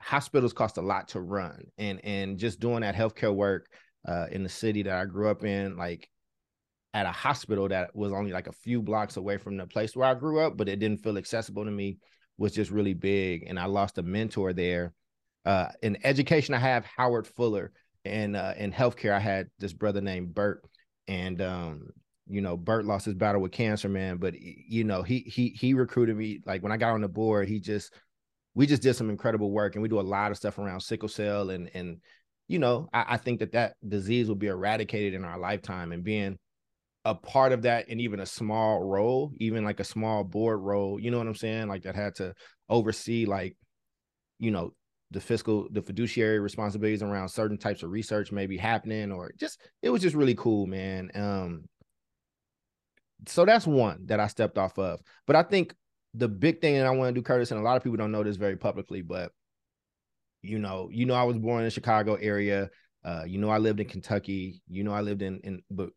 hospitals 0.00 0.52
cost 0.52 0.76
a 0.76 0.82
lot 0.82 1.06
to 1.08 1.20
run, 1.20 1.62
and 1.78 2.04
and 2.04 2.36
just 2.36 2.58
doing 2.58 2.80
that 2.80 2.96
healthcare 2.96 3.32
work 3.32 3.68
uh, 4.08 4.26
in 4.32 4.42
the 4.42 4.48
city 4.48 4.82
that 4.82 4.92
I 4.92 5.04
grew 5.04 5.28
up 5.28 5.44
in, 5.44 5.76
like 5.76 6.10
at 6.94 7.06
a 7.06 7.12
hospital 7.12 7.68
that 7.68 7.94
was 7.94 8.12
only 8.12 8.32
like 8.32 8.48
a 8.48 8.52
few 8.52 8.82
blocks 8.82 9.16
away 9.16 9.36
from 9.36 9.56
the 9.56 9.68
place 9.68 9.94
where 9.94 10.08
I 10.08 10.14
grew 10.14 10.40
up, 10.40 10.56
but 10.56 10.68
it 10.68 10.80
didn't 10.80 11.04
feel 11.04 11.16
accessible 11.16 11.64
to 11.64 11.70
me, 11.70 11.98
was 12.36 12.52
just 12.52 12.72
really 12.72 12.94
big. 12.94 13.44
And 13.46 13.56
I 13.56 13.66
lost 13.66 13.98
a 13.98 14.02
mentor 14.02 14.52
there. 14.52 14.94
Uh, 15.46 15.68
in 15.80 15.96
education, 16.02 16.54
I 16.54 16.58
have 16.58 16.84
Howard 16.84 17.28
Fuller, 17.28 17.70
and 18.04 18.34
uh, 18.34 18.54
in 18.58 18.72
healthcare, 18.72 19.12
I 19.12 19.20
had 19.20 19.46
this 19.60 19.72
brother 19.72 20.00
named 20.00 20.34
Bert, 20.34 20.64
and 21.06 21.40
um, 21.40 21.90
you 22.28 22.40
know, 22.40 22.56
Bert 22.56 22.84
lost 22.84 23.06
his 23.06 23.14
battle 23.14 23.40
with 23.40 23.52
cancer, 23.52 23.88
man. 23.88 24.18
But 24.18 24.34
you 24.38 24.84
know, 24.84 25.02
he 25.02 25.20
he 25.20 25.48
he 25.50 25.74
recruited 25.74 26.16
me. 26.16 26.40
Like 26.46 26.62
when 26.62 26.72
I 26.72 26.76
got 26.76 26.92
on 26.92 27.00
the 27.00 27.08
board, 27.08 27.48
he 27.48 27.60
just 27.60 27.92
we 28.54 28.66
just 28.66 28.82
did 28.82 28.94
some 28.94 29.10
incredible 29.10 29.50
work, 29.50 29.74
and 29.74 29.82
we 29.82 29.88
do 29.88 30.00
a 30.00 30.02
lot 30.02 30.30
of 30.30 30.36
stuff 30.36 30.58
around 30.58 30.80
sickle 30.80 31.08
cell, 31.08 31.50
and 31.50 31.70
and 31.74 31.98
you 32.48 32.58
know, 32.58 32.88
I, 32.92 33.04
I 33.10 33.16
think 33.16 33.40
that 33.40 33.52
that 33.52 33.74
disease 33.86 34.28
will 34.28 34.36
be 34.36 34.46
eradicated 34.48 35.14
in 35.14 35.24
our 35.24 35.38
lifetime, 35.38 35.92
and 35.92 36.04
being 36.04 36.38
a 37.04 37.14
part 37.14 37.52
of 37.52 37.62
that, 37.62 37.88
and 37.88 38.00
even 38.00 38.20
a 38.20 38.26
small 38.26 38.82
role, 38.82 39.32
even 39.38 39.64
like 39.64 39.80
a 39.80 39.84
small 39.84 40.24
board 40.24 40.60
role, 40.60 41.00
you 41.00 41.10
know 41.10 41.18
what 41.18 41.26
I'm 41.26 41.34
saying? 41.34 41.68
Like 41.68 41.84
that 41.84 41.94
had 41.94 42.16
to 42.16 42.34
oversee, 42.68 43.24
like, 43.24 43.56
you 44.38 44.50
know, 44.50 44.72
the 45.10 45.20
fiscal 45.20 45.68
the 45.70 45.82
fiduciary 45.82 46.38
responsibilities 46.38 47.02
around 47.02 47.28
certain 47.28 47.56
types 47.56 47.82
of 47.82 47.90
research 47.90 48.30
maybe 48.30 48.56
happening 48.56 49.10
or 49.10 49.32
just 49.38 49.60
it 49.82 49.88
was 49.88 50.02
just 50.02 50.14
really 50.14 50.34
cool 50.34 50.66
man 50.66 51.10
um 51.14 51.64
so 53.26 53.44
that's 53.44 53.66
one 53.66 54.06
that 54.06 54.20
I 54.20 54.26
stepped 54.26 54.58
off 54.58 54.78
of. 54.78 55.00
But 55.26 55.36
I 55.36 55.42
think 55.42 55.74
the 56.14 56.28
big 56.28 56.60
thing 56.60 56.76
that 56.76 56.86
I 56.86 56.90
want 56.90 57.14
to 57.14 57.20
do, 57.20 57.24
Curtis, 57.24 57.50
and 57.50 57.60
a 57.60 57.62
lot 57.62 57.76
of 57.76 57.82
people 57.82 57.96
don't 57.96 58.12
know 58.12 58.22
this 58.22 58.36
very 58.36 58.56
publicly, 58.56 59.02
but 59.02 59.32
you 60.42 60.58
know, 60.58 60.88
you 60.92 61.06
know, 61.06 61.14
I 61.14 61.24
was 61.24 61.38
born 61.38 61.60
in 61.60 61.64
the 61.64 61.70
Chicago 61.70 62.14
area. 62.14 62.70
Uh, 63.04 63.24
you 63.26 63.38
know, 63.38 63.50
I 63.50 63.58
lived 63.58 63.80
in 63.80 63.88
Kentucky. 63.88 64.62
You 64.68 64.84
know, 64.84 64.92
I 64.92 65.00
lived 65.00 65.22
in 65.22 65.40
in 65.40 65.62
but 65.70 65.90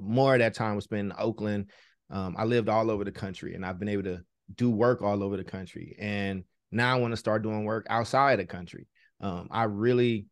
more 0.00 0.34
of 0.34 0.40
that 0.40 0.54
time 0.54 0.76
was 0.76 0.84
spent 0.84 1.12
in 1.12 1.18
Oakland. 1.18 1.70
Um, 2.10 2.36
I 2.38 2.44
lived 2.44 2.68
all 2.68 2.90
over 2.90 3.04
the 3.04 3.12
country, 3.12 3.54
and 3.54 3.64
I've 3.66 3.78
been 3.78 3.88
able 3.88 4.04
to 4.04 4.22
do 4.54 4.70
work 4.70 5.02
all 5.02 5.22
over 5.22 5.36
the 5.36 5.44
country. 5.44 5.96
And 5.98 6.44
now 6.70 6.96
I 6.96 7.00
want 7.00 7.12
to 7.12 7.16
start 7.16 7.42
doing 7.42 7.64
work 7.64 7.86
outside 7.90 8.38
the 8.38 8.46
country. 8.46 8.86
Um, 9.20 9.48
I 9.50 9.64
really 9.64 10.26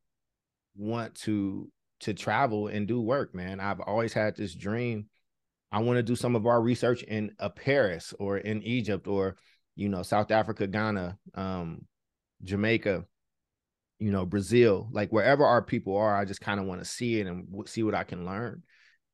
want 0.76 1.14
to 1.22 1.70
to 2.00 2.14
travel 2.14 2.68
and 2.68 2.86
do 2.86 3.00
work, 3.00 3.34
man. 3.34 3.60
I've 3.60 3.80
always 3.80 4.12
had 4.12 4.36
this 4.36 4.54
dream 4.54 5.06
I 5.76 5.80
want 5.80 5.98
to 5.98 6.02
do 6.02 6.16
some 6.16 6.34
of 6.34 6.46
our 6.46 6.62
research 6.62 7.02
in 7.02 7.32
uh, 7.38 7.50
Paris 7.50 8.14
or 8.18 8.38
in 8.38 8.62
Egypt 8.62 9.06
or 9.06 9.36
you 9.74 9.90
know 9.90 10.02
South 10.02 10.30
Africa, 10.30 10.66
Ghana, 10.66 11.18
um, 11.34 11.84
Jamaica, 12.42 13.04
you 13.98 14.10
know 14.10 14.24
Brazil, 14.24 14.88
like 14.90 15.12
wherever 15.12 15.44
our 15.44 15.60
people 15.60 15.94
are. 15.98 16.16
I 16.16 16.24
just 16.24 16.40
kind 16.40 16.58
of 16.60 16.64
want 16.64 16.80
to 16.80 16.88
see 16.88 17.20
it 17.20 17.26
and 17.26 17.46
see 17.66 17.82
what 17.82 17.94
I 17.94 18.04
can 18.04 18.24
learn. 18.24 18.62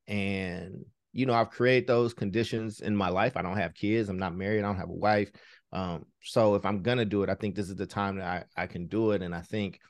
And 0.07 0.85
you 1.13 1.27
know, 1.27 1.35
I've 1.35 1.51
created 1.51 1.89
those 1.89 2.15
conditions 2.15 2.79
in 2.79 2.95
my 2.95 3.09
life. 3.09 3.37
I 3.37 3.43
don't 3.43 3.57
have 3.57 3.75
kids. 3.75 4.09
I'm 4.09 4.21
not 4.21 4.37
married. 4.37 4.61
I 4.61 4.69
don't 4.69 4.77
have 4.77 4.89
a 4.89 4.93
wife. 4.93 5.33
Um, 5.73 6.05
so 6.23 6.55
if 6.55 6.65
I'm 6.65 6.83
gonna 6.83 7.05
do 7.05 7.25
it, 7.25 7.29
I 7.29 7.35
think 7.35 7.57
this 7.57 7.71
is 7.71 7.77
the 7.77 7.87
time 7.87 8.19
that 8.19 8.47
I, 8.57 8.63
I 8.63 8.67
can 8.69 8.87
do 8.87 9.11
it. 9.11 9.23
And 9.23 9.35
I 9.35 9.41
think 9.41 9.81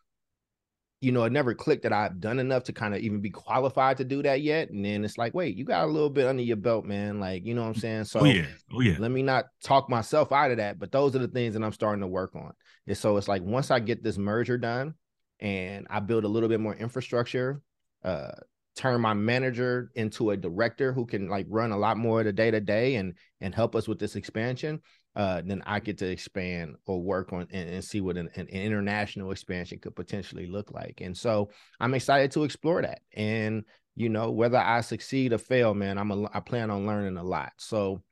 you 1.02 1.10
know, 1.10 1.24
it 1.24 1.32
never 1.32 1.52
clicked 1.52 1.82
that 1.82 1.92
I've 1.92 2.20
done 2.20 2.38
enough 2.38 2.62
to 2.64 2.72
kind 2.72 2.94
of 2.94 3.00
even 3.00 3.20
be 3.20 3.28
qualified 3.28 3.96
to 3.96 4.04
do 4.04 4.22
that 4.22 4.40
yet. 4.40 4.70
And 4.70 4.84
then 4.84 5.04
it's 5.04 5.18
like, 5.18 5.34
wait, 5.34 5.56
you 5.56 5.64
got 5.64 5.84
a 5.84 5.90
little 5.90 6.08
bit 6.08 6.28
under 6.28 6.44
your 6.44 6.56
belt, 6.56 6.84
man. 6.84 7.18
Like, 7.18 7.44
you 7.44 7.54
know 7.54 7.62
what 7.62 7.68
I'm 7.68 7.74
saying? 7.74 8.04
So 8.04 8.20
oh, 8.20 8.24
yeah. 8.24 8.46
Oh, 8.72 8.80
yeah. 8.80 8.94
let 9.00 9.10
me 9.10 9.20
not 9.20 9.46
talk 9.64 9.90
myself 9.90 10.30
out 10.30 10.52
of 10.52 10.58
that. 10.58 10.78
But 10.78 10.92
those 10.92 11.16
are 11.16 11.18
the 11.18 11.26
things 11.26 11.54
that 11.54 11.62
I'm 11.64 11.72
starting 11.72 12.02
to 12.02 12.06
work 12.06 12.36
on. 12.36 12.52
And 12.86 12.96
so 12.96 13.16
it's 13.16 13.26
like 13.26 13.42
once 13.42 13.72
I 13.72 13.80
get 13.80 14.04
this 14.04 14.16
merger 14.16 14.56
done 14.56 14.94
and 15.40 15.88
I 15.90 15.98
build 15.98 16.22
a 16.22 16.28
little 16.28 16.48
bit 16.48 16.60
more 16.60 16.76
infrastructure, 16.76 17.62
uh, 18.04 18.30
turn 18.76 19.00
my 19.00 19.12
manager 19.12 19.90
into 19.96 20.30
a 20.30 20.36
director 20.36 20.92
who 20.92 21.04
can 21.04 21.28
like 21.28 21.46
run 21.48 21.72
a 21.72 21.76
lot 21.76 21.96
more 21.96 22.20
of 22.20 22.26
the 22.26 22.32
day 22.32 22.50
to 22.50 22.60
day 22.60 22.94
and 22.94 23.14
and 23.40 23.54
help 23.54 23.74
us 23.76 23.86
with 23.86 23.98
this 23.98 24.16
expansion 24.16 24.80
uh, 25.14 25.42
then 25.44 25.62
I 25.66 25.80
get 25.80 25.98
to 25.98 26.10
expand 26.10 26.76
or 26.86 27.02
work 27.02 27.32
on 27.32 27.46
and, 27.50 27.68
and 27.68 27.84
see 27.84 28.00
what 28.00 28.16
an, 28.16 28.30
an, 28.34 28.46
international 28.48 29.30
expansion 29.30 29.78
could 29.78 29.94
potentially 29.94 30.46
look 30.46 30.72
like. 30.72 31.00
And 31.02 31.16
so 31.16 31.50
I'm 31.78 31.92
excited 31.94 32.30
to 32.32 32.44
explore 32.44 32.80
that. 32.80 33.00
And 33.12 33.64
you 33.94 34.08
know, 34.08 34.30
whether 34.30 34.56
I 34.58 34.80
succeed 34.80 35.34
or 35.34 35.38
fail, 35.38 35.74
man, 35.74 35.98
I'm 35.98 36.10
a, 36.10 36.30
I 36.32 36.40
plan 36.40 36.70
on 36.70 36.86
learning 36.86 37.18
a 37.18 37.22
lot. 37.22 37.52
So 37.58 38.02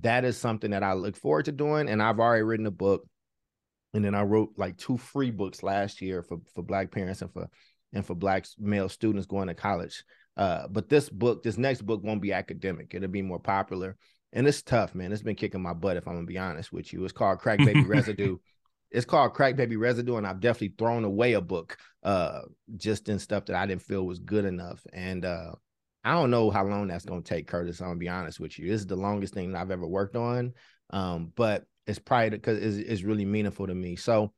that 0.00 0.24
is 0.24 0.36
something 0.36 0.70
that 0.70 0.84
I 0.84 0.92
look 0.92 1.16
forward 1.16 1.46
to 1.46 1.52
doing. 1.52 1.88
And 1.88 2.00
I've 2.00 2.20
already 2.20 2.42
written 2.42 2.66
a 2.66 2.70
book, 2.70 3.04
and 3.92 4.04
then 4.04 4.14
I 4.14 4.22
wrote 4.22 4.50
like 4.56 4.76
two 4.76 4.96
free 4.96 5.32
books 5.32 5.62
last 5.62 6.00
year 6.00 6.22
for 6.22 6.38
for 6.54 6.62
Black 6.62 6.92
parents 6.92 7.22
and 7.22 7.32
for 7.32 7.48
and 7.92 8.06
for 8.06 8.14
Black 8.14 8.46
male 8.58 8.88
students 8.88 9.26
going 9.26 9.48
to 9.48 9.54
college. 9.54 10.04
Uh, 10.36 10.68
but 10.68 10.88
this 10.88 11.08
book, 11.08 11.42
this 11.42 11.58
next 11.58 11.82
book, 11.82 12.02
won't 12.04 12.22
be 12.22 12.32
academic. 12.32 12.94
It'll 12.94 13.08
be 13.08 13.22
more 13.22 13.40
popular 13.40 13.96
and 14.34 14.46
it's 14.46 14.62
tough, 14.62 14.94
man. 14.94 15.12
It's 15.12 15.22
been 15.22 15.36
kicking 15.36 15.62
my 15.62 15.72
butt 15.72 15.96
if 15.96 16.06
I'm 16.06 16.14
gonna 16.14 16.26
be 16.26 16.38
honest 16.38 16.72
with 16.72 16.92
you. 16.92 17.02
It's 17.04 17.12
called 17.12 17.38
Crack 17.38 17.58
Baby 17.58 17.84
Residue. 17.86 18.36
It's 18.90 19.06
called 19.06 19.32
Crack 19.32 19.56
Baby 19.56 19.76
Residue, 19.76 20.16
and 20.16 20.26
I've 20.26 20.40
definitely 20.40 20.74
thrown 20.76 21.04
away 21.04 21.32
a 21.32 21.40
book 21.40 21.78
uh 22.02 22.42
just 22.76 23.08
in 23.08 23.18
stuff 23.18 23.46
that 23.46 23.56
I 23.56 23.64
didn't 23.64 23.82
feel 23.82 24.04
was 24.04 24.18
good 24.18 24.44
enough. 24.44 24.84
And 24.92 25.24
uh 25.24 25.52
I 26.04 26.12
don't 26.12 26.30
know 26.30 26.50
how 26.50 26.64
long 26.64 26.88
that's 26.88 27.06
gonna 27.06 27.22
take, 27.22 27.46
Curtis. 27.46 27.80
I'm 27.80 27.88
gonna 27.88 27.98
be 27.98 28.08
honest 28.08 28.40
with 28.40 28.58
you. 28.58 28.68
This 28.68 28.82
is 28.82 28.86
the 28.86 28.96
longest 28.96 29.32
thing 29.32 29.54
I've 29.54 29.70
ever 29.70 29.86
worked 29.86 30.16
on. 30.16 30.52
Um, 30.90 31.32
but 31.34 31.64
it's 31.86 31.98
probably 31.98 32.30
because 32.30 32.58
it's, 32.58 32.88
it's 32.88 33.02
really 33.02 33.24
meaningful 33.24 33.66
to 33.66 33.74
me. 33.74 33.96
So 33.96 34.32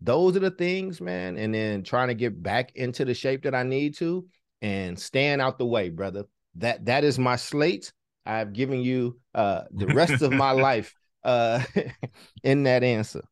those 0.00 0.36
are 0.36 0.40
the 0.40 0.50
things, 0.50 1.00
man. 1.00 1.36
And 1.36 1.54
then 1.54 1.82
trying 1.82 2.08
to 2.08 2.14
get 2.14 2.42
back 2.42 2.72
into 2.74 3.04
the 3.04 3.14
shape 3.14 3.42
that 3.42 3.54
I 3.54 3.64
need 3.64 3.96
to 3.96 4.26
and 4.62 4.98
stand 4.98 5.40
out 5.40 5.58
the 5.58 5.66
way, 5.66 5.88
brother. 5.90 6.24
That 6.56 6.86
that 6.86 7.04
is 7.04 7.18
my 7.18 7.36
slate. 7.36 7.92
I've 8.26 8.52
given 8.52 8.80
you 8.80 9.18
uh, 9.34 9.62
the 9.70 9.86
rest 9.86 10.22
of 10.22 10.32
my 10.32 10.50
life 10.68 10.94
uh, 11.24 11.62
in 12.44 12.64
that 12.64 12.82
answer. 12.82 13.22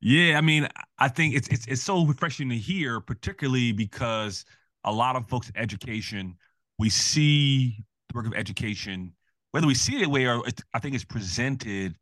Yeah, 0.00 0.38
I 0.38 0.40
mean, 0.40 0.68
I 0.98 1.08
think 1.08 1.34
it's 1.34 1.48
it's 1.48 1.66
it's 1.66 1.82
so 1.82 2.04
refreshing 2.04 2.48
to 2.50 2.56
hear, 2.56 3.00
particularly 3.00 3.72
because 3.72 4.44
a 4.84 4.92
lot 4.92 5.16
of 5.16 5.28
folks 5.28 5.48
in 5.48 5.56
education, 5.56 6.36
we 6.78 6.88
see 6.88 7.84
the 8.08 8.16
work 8.16 8.26
of 8.26 8.34
education, 8.34 9.12
whether 9.50 9.66
we 9.66 9.74
see 9.74 10.00
it 10.00 10.08
way 10.08 10.26
or 10.26 10.42
I 10.74 10.78
think 10.78 10.94
it's 10.94 11.04
presented 11.04 11.96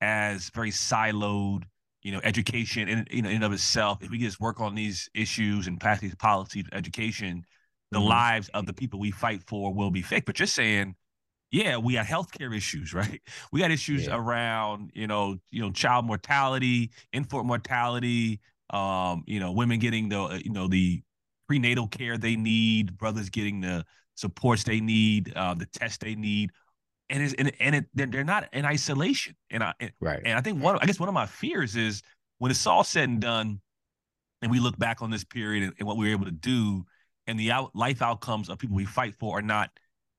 as 0.00 0.50
very 0.54 0.70
siloed, 0.70 1.64
you 2.02 2.12
know, 2.12 2.20
education 2.24 2.88
in 2.88 3.06
you 3.10 3.22
know 3.22 3.30
in 3.30 3.42
of 3.42 3.52
itself. 3.52 4.02
If 4.02 4.10
we 4.10 4.18
just 4.18 4.40
work 4.40 4.60
on 4.60 4.74
these 4.74 5.08
issues 5.14 5.66
and 5.66 5.80
pass 5.80 6.00
these 6.00 6.14
policies, 6.14 6.64
education, 6.72 7.44
the 7.90 7.98
mm-hmm. 7.98 8.08
lives 8.08 8.48
of 8.54 8.66
the 8.66 8.72
people 8.72 8.98
we 8.98 9.10
fight 9.10 9.42
for 9.46 9.72
will 9.74 9.90
be 9.90 10.02
fake. 10.02 10.24
But 10.24 10.38
you're 10.38 10.46
saying 10.46 10.94
yeah, 11.50 11.76
we 11.76 11.94
got 11.94 12.06
healthcare 12.06 12.56
issues, 12.56 12.94
right? 12.94 13.20
We 13.52 13.60
got 13.60 13.70
issues 13.70 14.06
yeah. 14.06 14.16
around, 14.16 14.90
you 14.94 15.06
know, 15.06 15.38
you 15.50 15.60
know, 15.60 15.70
child 15.70 16.04
mortality, 16.04 16.90
infant 17.12 17.46
mortality, 17.46 18.40
um, 18.70 19.24
you 19.26 19.40
know, 19.40 19.52
women 19.52 19.78
getting 19.78 20.08
the, 20.08 20.20
uh, 20.20 20.38
you 20.44 20.52
know, 20.52 20.68
the 20.68 21.02
prenatal 21.48 21.88
care 21.88 22.16
they 22.16 22.36
need, 22.36 22.96
brothers 22.96 23.28
getting 23.28 23.60
the 23.60 23.84
supports 24.14 24.64
they 24.64 24.80
need, 24.80 25.32
uh, 25.34 25.54
the 25.54 25.66
tests 25.66 25.98
they 25.98 26.14
need, 26.14 26.50
and 27.08 27.22
it's 27.22 27.34
and, 27.34 27.52
and 27.58 27.74
it, 27.74 27.86
they're, 27.92 28.06
they're 28.06 28.24
not 28.24 28.48
in 28.52 28.64
isolation. 28.64 29.34
And 29.50 29.64
I 29.64 29.74
and, 29.80 29.90
right. 30.00 30.20
And 30.24 30.38
I 30.38 30.40
think 30.40 30.62
one, 30.62 30.78
I 30.80 30.86
guess 30.86 31.00
one 31.00 31.08
of 31.08 31.14
my 31.14 31.26
fears 31.26 31.74
is 31.74 32.02
when 32.38 32.50
it's 32.50 32.66
all 32.66 32.84
said 32.84 33.08
and 33.08 33.20
done, 33.20 33.60
and 34.42 34.50
we 34.50 34.60
look 34.60 34.78
back 34.78 35.02
on 35.02 35.10
this 35.10 35.24
period 35.24 35.64
and, 35.64 35.72
and 35.78 35.88
what 35.88 35.96
we 35.96 36.06
were 36.06 36.12
able 36.12 36.26
to 36.26 36.30
do, 36.30 36.84
and 37.26 37.38
the 37.38 37.50
out, 37.50 37.74
life 37.74 38.00
outcomes 38.00 38.48
of 38.48 38.58
people 38.58 38.76
we 38.76 38.84
fight 38.84 39.14
for 39.18 39.38
are 39.38 39.42
not 39.42 39.70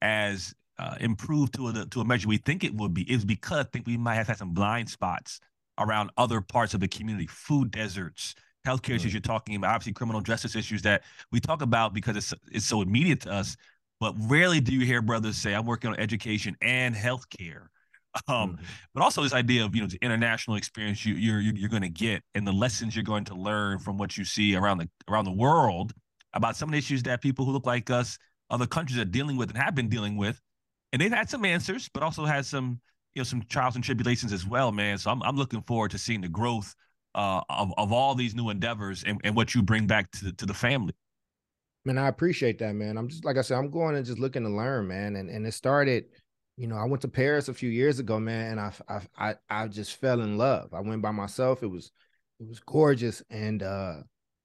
as 0.01 0.53
uh, 0.81 0.95
improve 0.99 1.51
to 1.51 1.67
a 1.67 1.85
to 1.85 2.01
a 2.01 2.05
measure 2.05 2.27
we 2.27 2.37
think 2.37 2.63
it 2.63 2.73
would 2.73 2.93
be 2.93 3.03
is 3.03 3.23
because 3.23 3.59
I 3.59 3.63
think 3.71 3.85
we 3.85 3.97
might 3.97 4.15
have 4.15 4.27
had 4.27 4.37
some 4.37 4.51
blind 4.51 4.89
spots 4.89 5.39
around 5.77 6.09
other 6.17 6.41
parts 6.41 6.73
of 6.73 6.79
the 6.79 6.87
community, 6.87 7.27
food 7.27 7.71
deserts, 7.71 8.33
healthcare 8.65 8.95
issues 8.95 9.13
you're 9.13 9.21
talking 9.21 9.55
about, 9.55 9.75
obviously 9.75 9.93
criminal 9.93 10.21
justice 10.21 10.55
issues 10.55 10.81
that 10.81 11.03
we 11.31 11.39
talk 11.39 11.61
about 11.61 11.93
because 11.93 12.17
it's 12.17 12.33
it's 12.51 12.65
so 12.65 12.81
immediate 12.81 13.21
to 13.21 13.31
us. 13.31 13.55
but 13.99 14.15
rarely 14.21 14.59
do 14.59 14.73
you 14.73 14.83
hear 14.83 15.01
brothers 15.01 15.37
say, 15.37 15.53
"I'm 15.53 15.65
working 15.65 15.91
on 15.91 15.99
education 15.99 16.57
and 16.61 16.95
healthcare." 16.95 17.67
Um, 18.27 18.55
mm-hmm. 18.55 18.63
but 18.93 19.03
also 19.03 19.23
this 19.23 19.33
idea 19.33 19.63
of 19.63 19.73
you 19.73 19.81
know 19.81 19.87
the 19.87 19.99
international 20.01 20.57
experience 20.57 21.05
you, 21.05 21.13
you're 21.13 21.39
you're 21.39 21.69
going 21.69 21.81
to 21.83 21.89
get 21.89 22.23
and 22.35 22.45
the 22.45 22.51
lessons 22.51 22.93
you're 22.93 23.05
going 23.05 23.23
to 23.25 23.35
learn 23.35 23.79
from 23.79 23.97
what 23.97 24.17
you 24.17 24.25
see 24.25 24.53
around 24.55 24.79
the 24.79 24.89
around 25.07 25.25
the 25.25 25.31
world 25.31 25.93
about 26.33 26.57
some 26.57 26.69
of 26.69 26.73
the 26.73 26.77
issues 26.77 27.03
that 27.03 27.21
people 27.21 27.45
who 27.45 27.51
look 27.51 27.65
like 27.65 27.89
us, 27.89 28.17
other 28.49 28.65
countries 28.65 28.99
are 28.99 29.05
dealing 29.05 29.37
with 29.37 29.49
and 29.49 29.57
have 29.57 29.75
been 29.75 29.89
dealing 29.89 30.17
with, 30.17 30.41
and 30.91 31.01
they've 31.01 31.11
had 31.11 31.29
some 31.29 31.45
answers, 31.45 31.89
but 31.93 32.03
also 32.03 32.25
had 32.25 32.45
some 32.45 32.79
you 33.13 33.19
know 33.19 33.23
some 33.23 33.43
trials 33.43 33.75
and 33.75 33.83
tribulations 33.83 34.33
as 34.33 34.45
well, 34.45 34.71
man. 34.71 34.97
So 34.97 35.11
I'm 35.11 35.21
I'm 35.23 35.35
looking 35.35 35.61
forward 35.63 35.91
to 35.91 35.97
seeing 35.97 36.21
the 36.21 36.29
growth 36.29 36.73
uh, 37.15 37.41
of 37.49 37.73
of 37.77 37.91
all 37.91 38.15
these 38.15 38.35
new 38.35 38.49
endeavors 38.49 39.03
and, 39.03 39.19
and 39.23 39.35
what 39.35 39.53
you 39.55 39.61
bring 39.61 39.87
back 39.87 40.11
to 40.11 40.31
to 40.33 40.45
the 40.45 40.53
family. 40.53 40.93
Man, 41.83 41.97
I 41.97 42.07
appreciate 42.07 42.59
that, 42.59 42.75
man. 42.75 42.97
I'm 42.97 43.07
just 43.07 43.25
like 43.25 43.37
I 43.37 43.41
said, 43.41 43.57
I'm 43.57 43.71
going 43.71 43.95
and 43.95 44.05
just 44.05 44.19
looking 44.19 44.43
to 44.43 44.49
learn, 44.49 44.87
man. 44.87 45.15
And 45.15 45.29
and 45.29 45.45
it 45.45 45.53
started, 45.53 46.05
you 46.57 46.67
know, 46.67 46.75
I 46.75 46.85
went 46.85 47.01
to 47.01 47.07
Paris 47.07 47.47
a 47.47 47.53
few 47.53 47.69
years 47.69 47.99
ago, 47.99 48.19
man, 48.19 48.51
and 48.51 48.59
I 48.59 48.73
I 48.87 49.01
I, 49.17 49.35
I 49.49 49.67
just 49.67 49.95
fell 49.95 50.21
in 50.21 50.37
love. 50.37 50.73
I 50.73 50.81
went 50.81 51.01
by 51.01 51.11
myself. 51.11 51.63
It 51.63 51.67
was 51.67 51.91
it 52.39 52.47
was 52.47 52.59
gorgeous, 52.59 53.23
and 53.29 53.63
uh 53.63 53.95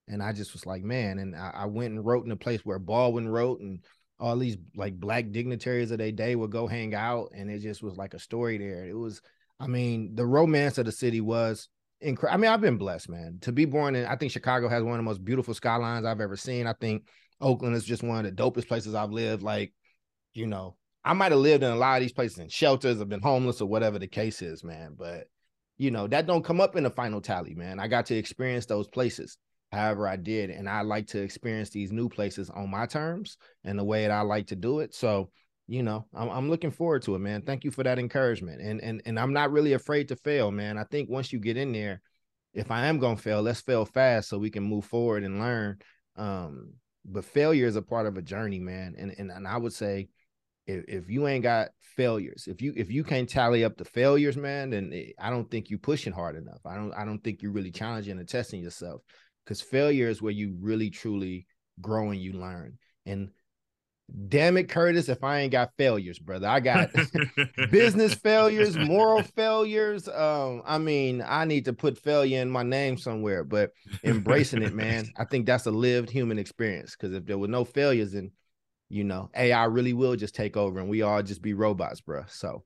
and 0.09 0.23
I 0.23 0.33
just 0.33 0.53
was 0.53 0.67
like, 0.67 0.83
man. 0.83 1.19
And 1.19 1.37
I, 1.37 1.51
I 1.55 1.65
went 1.67 1.93
and 1.93 2.05
wrote 2.05 2.25
in 2.25 2.31
a 2.31 2.37
place 2.37 2.65
where 2.65 2.79
Baldwin 2.79 3.29
wrote, 3.29 3.61
and 3.61 3.81
all 4.19 4.37
these 4.37 4.57
like 4.75 4.99
black 4.99 5.31
dignitaries 5.31 5.91
of 5.91 5.99
their 5.99 6.13
day 6.13 6.35
would 6.35 6.51
go 6.51 6.67
hang 6.67 6.95
out, 6.95 7.31
and 7.35 7.51
it 7.51 7.61
just 7.61 7.83
was 7.83 7.97
like 7.97 8.15
a 8.15 8.19
story 8.19 8.59
there. 8.59 8.87
It 8.87 8.97
was, 8.97 9.21
I 9.61 9.67
mean, 9.67 10.15
the 10.15 10.27
romance 10.27 10.79
of 10.79 10.87
the 10.87 10.93
city 10.93 11.21
was 11.21 11.69
incredible. 12.01 12.35
I 12.35 12.41
mean, 12.41 12.51
I've 12.51 12.61
been 12.61 12.79
blessed, 12.79 13.09
man, 13.09 13.39
to 13.43 13.53
be 13.53 13.65
born 13.65 13.95
in. 13.95 14.07
I 14.07 14.17
think 14.17 14.33
Chicago 14.33 14.69
has 14.69 14.83
one 14.83 14.95
of 14.95 14.99
the 14.99 15.03
most 15.03 15.25
beautiful 15.25 15.55
skylines 15.55 16.07
I've 16.07 16.21
ever 16.21 16.37
seen. 16.37 16.67
I 16.67 16.73
think 16.75 17.07
Oakland 17.41 17.77
is 17.77 17.85
just 17.85 18.03
one 18.03 18.25
of 18.25 18.37
the 18.37 18.43
dopest 18.43 18.69
places 18.69 18.95
I've 18.95 19.13
lived. 19.13 19.43
Like, 19.43 19.73
you 20.33 20.47
know, 20.47 20.77
I 21.05 21.13
might 21.13 21.33
have 21.33 21.41
lived 21.41 21.63
in 21.63 21.71
a 21.71 21.77
lot 21.77 21.97
of 21.97 22.03
these 22.03 22.13
places 22.13 22.39
in 22.39 22.49
shelters, 22.49 23.01
I've 23.01 23.09
been 23.09 23.21
homeless 23.21 23.61
or 23.61 23.69
whatever 23.69 23.99
the 23.99 24.09
case 24.09 24.43
is, 24.43 24.65
man. 24.65 24.95
But 24.99 25.29
you 25.79 25.91
know, 25.91 26.07
that 26.07 26.27
don't 26.27 26.45
come 26.45 26.61
up 26.61 26.75
in 26.75 26.85
the 26.85 26.91
final 26.91 27.21
tally, 27.21 27.55
man. 27.55 27.79
I 27.79 27.87
got 27.87 28.07
to 28.07 28.17
experience 28.17 28.67
those 28.67 28.89
places 28.89 29.37
however 29.73 30.07
I 30.07 30.17
did. 30.17 30.51
And 30.51 30.69
I 30.69 30.83
like 30.83 31.09
to 31.09 31.21
experience 31.21 31.71
these 31.71 31.93
new 31.93 32.09
places 32.09 32.51
on 32.51 32.71
my 32.71 32.87
terms 32.87 33.37
and 33.65 33.79
the 33.79 33.85
way 33.85 34.03
that 34.03 34.11
I 34.11 34.23
like 34.23 34.49
to 34.49 34.57
do 34.57 34.81
it. 34.81 34.95
So, 34.95 35.31
you 35.67 35.83
know, 35.83 36.07
I'm, 36.15 36.29
I'm 36.31 36.51
looking 36.51 36.71
forward 36.71 37.03
to 37.03 37.15
it, 37.15 37.21
man. 37.21 37.43
Thank 37.43 37.65
you 37.65 37.71
for 37.71 37.83
that 37.83 37.99
encouragement. 37.99 38.61
And 38.61 38.81
and 38.81 39.03
and 39.05 39.19
I'm 39.19 39.33
not 39.33 39.53
really 39.53 39.73
afraid 39.73 40.09
to 40.09 40.17
fail, 40.17 40.51
man. 40.51 40.79
I 40.79 40.85
think 40.85 41.11
once 41.11 41.33
you 41.33 41.41
get 41.41 41.57
in 41.57 41.73
there, 41.73 42.01
if 42.55 42.71
I 42.71 42.87
am 42.87 42.99
gonna 42.99 43.17
fail, 43.17 43.43
let's 43.43 43.61
fail 43.61 43.85
fast 43.85 44.29
so 44.29 44.39
we 44.39 44.51
can 44.51 44.63
move 44.63 44.85
forward 44.85 45.25
and 45.25 45.41
learn. 45.41 45.79
Um, 46.17 46.75
but 47.05 47.25
failure 47.25 47.67
is 47.67 47.77
a 47.77 47.83
part 47.83 48.07
of 48.07 48.17
a 48.17 48.23
journey, 48.23 48.61
man. 48.61 48.95
And 48.97 49.15
and, 49.19 49.31
and 49.31 49.47
I 49.47 49.57
would 49.57 49.73
say 49.73 50.09
if, 50.67 50.85
if 50.89 51.11
you 51.11 51.27
ain't 51.27 51.43
got 51.43 51.69
failures, 51.81 52.47
if 52.47 52.63
you 52.63 52.73
if 52.77 52.91
you 52.91 53.03
can't 53.03 53.29
tally 53.29 53.65
up 53.65 53.77
the 53.77 53.85
failures, 53.85 54.37
man, 54.37 54.71
then 54.71 54.93
it, 54.93 55.15
I 55.19 55.31
don't 55.31 55.51
think 55.51 55.71
you're 55.71 55.79
pushing 55.79 56.13
hard 56.13 56.37
enough. 56.37 56.61
I 56.65 56.77
don't 56.77 56.93
I 56.93 57.05
don't 57.05 57.23
think 57.23 57.43
you're 57.43 57.53
really 57.53 57.73
challenging 57.73 58.19
and 58.19 58.29
testing 58.29 58.63
yourself 58.63 59.03
because 59.47 59.61
failure 59.61 60.09
is 60.09 60.21
where 60.21 60.33
you 60.33 60.57
really 60.61 60.91
truly 60.91 61.47
grow 61.81 62.11
and 62.11 62.21
you 62.21 62.33
learn. 62.33 62.79
And 63.07 63.31
damn 64.29 64.57
it, 64.57 64.69
Curtis, 64.69 65.09
if 65.09 65.23
I 65.23 65.39
ain't 65.41 65.53
got 65.53 65.71
failures, 65.79 66.19
brother, 66.19 66.49
I 66.49 66.59
got 66.59 66.91
business 67.71 68.15
failures, 68.15 68.77
moral 68.77 69.23
failures. 69.37 70.09
Um, 70.09 70.63
I 70.67 70.79
mean, 70.79 71.23
I 71.25 71.45
need 71.45 71.67
to 71.67 71.73
put 71.73 71.97
failure 71.97 72.43
in 72.43 72.51
my 72.51 72.65
name 72.65 72.99
somewhere, 72.99 73.45
but 73.45 73.71
embracing 74.03 74.63
it, 74.63 74.75
man, 74.75 75.09
I 75.17 75.25
think 75.25 75.47
that's 75.47 75.67
a 75.67 75.71
lived 75.71 76.11
human 76.11 76.41
experience. 76.41 76.97
Because 76.97 77.15
if 77.15 77.25
there 77.25 77.39
were 77.39 77.49
no 77.49 77.65
failures, 77.65 78.13
then 78.13 78.33
you 78.89 79.05
know, 79.05 79.31
AI 79.35 79.65
really 79.65 79.93
will 79.93 80.17
just 80.17 80.35
take 80.35 80.57
over 80.57 80.79
and 80.79 80.89
we 80.89 81.03
all 81.03 81.23
just 81.23 81.43
be 81.43 81.55
robots, 81.55 82.01
bro. 82.01 82.25
So 82.29 82.63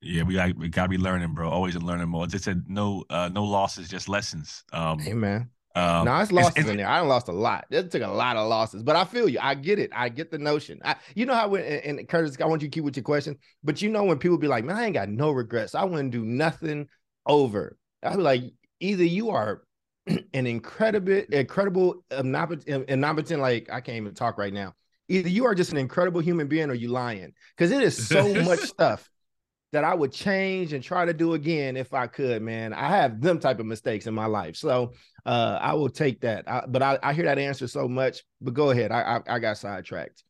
yeah, 0.00 0.22
we 0.22 0.34
got 0.34 0.56
we 0.56 0.68
gotta 0.68 0.88
be 0.88 0.98
learning, 0.98 1.34
bro. 1.34 1.48
Always 1.48 1.76
learning 1.76 2.08
more. 2.08 2.26
They 2.26 2.38
said 2.38 2.64
no 2.68 3.04
uh 3.10 3.28
no 3.32 3.44
losses, 3.44 3.88
just 3.88 4.08
lessons. 4.08 4.64
Um 4.72 5.00
Amen. 5.06 5.50
Um, 5.78 6.06
no, 6.06 6.18
it's 6.18 6.32
losses 6.32 6.54
it's, 6.56 6.68
in 6.68 6.76
there. 6.76 6.88
I 6.88 7.00
lost 7.00 7.28
a 7.28 7.32
lot. 7.32 7.66
It 7.70 7.92
took 7.92 8.02
a 8.02 8.08
lot 8.08 8.36
of 8.36 8.48
losses, 8.48 8.82
but 8.82 8.96
I 8.96 9.04
feel 9.04 9.28
you. 9.28 9.38
I 9.40 9.54
get 9.54 9.78
it. 9.78 9.90
I 9.94 10.08
get 10.08 10.32
the 10.32 10.38
notion. 10.38 10.80
I, 10.84 10.96
you 11.14 11.24
know 11.24 11.34
how 11.34 11.48
when 11.48 11.62
and, 11.62 12.00
and 12.00 12.08
Curtis, 12.08 12.36
I 12.40 12.46
want 12.46 12.62
you 12.62 12.68
to 12.68 12.74
keep 12.74 12.82
with 12.82 12.96
your 12.96 13.04
question, 13.04 13.36
but 13.62 13.80
you 13.80 13.88
know 13.88 14.02
when 14.02 14.18
people 14.18 14.38
be 14.38 14.48
like, 14.48 14.64
"Man, 14.64 14.76
I 14.76 14.86
ain't 14.86 14.94
got 14.94 15.08
no 15.08 15.30
regrets. 15.30 15.76
I 15.76 15.84
wouldn't 15.84 16.10
do 16.10 16.24
nothing 16.24 16.88
over." 17.26 17.76
I 18.02 18.16
be 18.16 18.22
like, 18.22 18.42
either 18.80 19.04
you 19.04 19.30
are 19.30 19.62
an 20.06 20.46
incredible, 20.48 21.22
incredible, 21.30 22.04
omnipotent, 22.10 23.40
like 23.40 23.70
I 23.70 23.80
can't 23.80 23.98
even 23.98 24.14
talk 24.14 24.36
right 24.36 24.52
now. 24.52 24.74
Either 25.08 25.28
you 25.28 25.44
are 25.44 25.54
just 25.54 25.70
an 25.70 25.78
incredible 25.78 26.20
human 26.20 26.48
being, 26.48 26.70
or 26.70 26.74
you 26.74 26.88
lying, 26.88 27.34
because 27.56 27.70
it 27.70 27.82
is 27.82 28.08
so 28.08 28.34
much 28.42 28.60
stuff 28.60 29.08
that 29.72 29.84
I 29.84 29.94
would 29.94 30.12
change 30.12 30.72
and 30.72 30.82
try 30.82 31.04
to 31.04 31.12
do 31.12 31.34
again 31.34 31.76
if 31.76 31.92
I 31.92 32.06
could, 32.06 32.42
man. 32.42 32.72
I 32.72 32.88
have 32.88 33.20
them 33.20 33.38
type 33.38 33.60
of 33.60 33.66
mistakes 33.66 34.06
in 34.06 34.14
my 34.14 34.26
life. 34.26 34.56
So 34.56 34.92
uh, 35.26 35.58
I 35.60 35.74
will 35.74 35.90
take 35.90 36.20
that. 36.22 36.48
I, 36.48 36.64
but 36.66 36.82
I, 36.82 36.98
I, 37.02 37.12
hear 37.12 37.24
that 37.24 37.38
answer 37.38 37.68
so 37.68 37.86
much. 37.86 38.24
But 38.40 38.54
go 38.54 38.70
ahead. 38.70 38.90
I, 38.90 39.18
I, 39.26 39.34
I 39.34 39.38
got 39.38 39.58
sidetracked. 39.58 40.24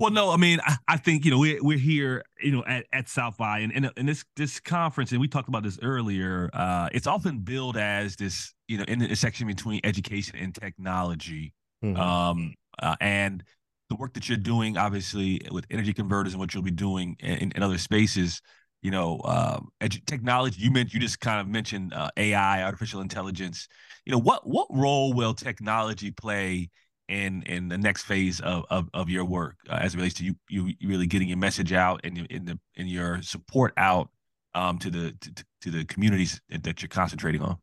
Well, 0.00 0.10
no, 0.10 0.30
I 0.30 0.36
mean, 0.36 0.60
I, 0.64 0.76
I, 0.86 0.96
think 0.96 1.24
you 1.24 1.32
know 1.32 1.40
we're 1.40 1.60
we're 1.60 1.78
here, 1.78 2.24
you 2.40 2.52
know, 2.52 2.64
at, 2.66 2.86
at 2.92 3.08
South 3.08 3.36
by 3.36 3.60
and, 3.60 3.72
and 3.74 3.90
and 3.96 4.08
this 4.08 4.24
this 4.36 4.60
conference, 4.60 5.10
and 5.10 5.20
we 5.20 5.26
talked 5.26 5.48
about 5.48 5.64
this 5.64 5.76
earlier. 5.82 6.50
Uh, 6.52 6.88
it's 6.92 7.08
often 7.08 7.40
billed 7.40 7.76
as 7.76 8.14
this, 8.14 8.54
you 8.68 8.78
know, 8.78 8.84
intersection 8.84 9.48
between 9.48 9.80
education 9.82 10.38
and 10.38 10.54
technology. 10.54 11.52
Mm-hmm. 11.84 12.00
Um, 12.00 12.54
uh, 12.80 12.94
and 13.00 13.42
the 13.88 13.96
work 13.96 14.14
that 14.14 14.28
you're 14.28 14.38
doing, 14.38 14.76
obviously, 14.76 15.40
with 15.50 15.66
energy 15.70 15.92
converters 15.92 16.32
and 16.32 16.40
what 16.40 16.54
you'll 16.54 16.62
be 16.62 16.70
doing 16.70 17.16
in, 17.20 17.52
in 17.52 17.62
other 17.62 17.78
spaces, 17.78 18.40
you 18.82 18.90
know, 18.90 19.20
uh, 19.24 19.60
edu- 19.80 20.04
technology. 20.06 20.60
You 20.60 20.70
meant 20.70 20.92
you 20.92 21.00
just 21.00 21.20
kind 21.20 21.40
of 21.40 21.48
mentioned 21.48 21.94
uh, 21.94 22.10
AI, 22.16 22.62
artificial 22.62 23.00
intelligence. 23.00 23.68
You 24.04 24.12
know, 24.12 24.18
what 24.18 24.46
what 24.46 24.68
role 24.70 25.12
will 25.12 25.34
technology 25.34 26.10
play 26.10 26.70
in 27.08 27.42
in 27.42 27.68
the 27.68 27.78
next 27.78 28.02
phase 28.02 28.40
of 28.40 28.64
of, 28.70 28.88
of 28.92 29.08
your 29.08 29.24
work 29.24 29.56
uh, 29.70 29.78
as 29.80 29.94
it 29.94 29.96
relates 29.96 30.14
to 30.16 30.24
you 30.24 30.34
you 30.48 30.74
really 30.84 31.06
getting 31.06 31.28
your 31.28 31.38
message 31.38 31.72
out 31.72 32.00
and 32.04 32.18
in 32.30 32.44
the 32.44 32.58
in 32.74 32.86
your 32.86 33.22
support 33.22 33.72
out 33.76 34.10
um, 34.54 34.78
to 34.78 34.90
the 34.90 35.14
to, 35.20 35.44
to 35.62 35.70
the 35.70 35.84
communities 35.86 36.40
that 36.50 36.82
you're 36.82 36.88
concentrating 36.88 37.42
on? 37.42 37.56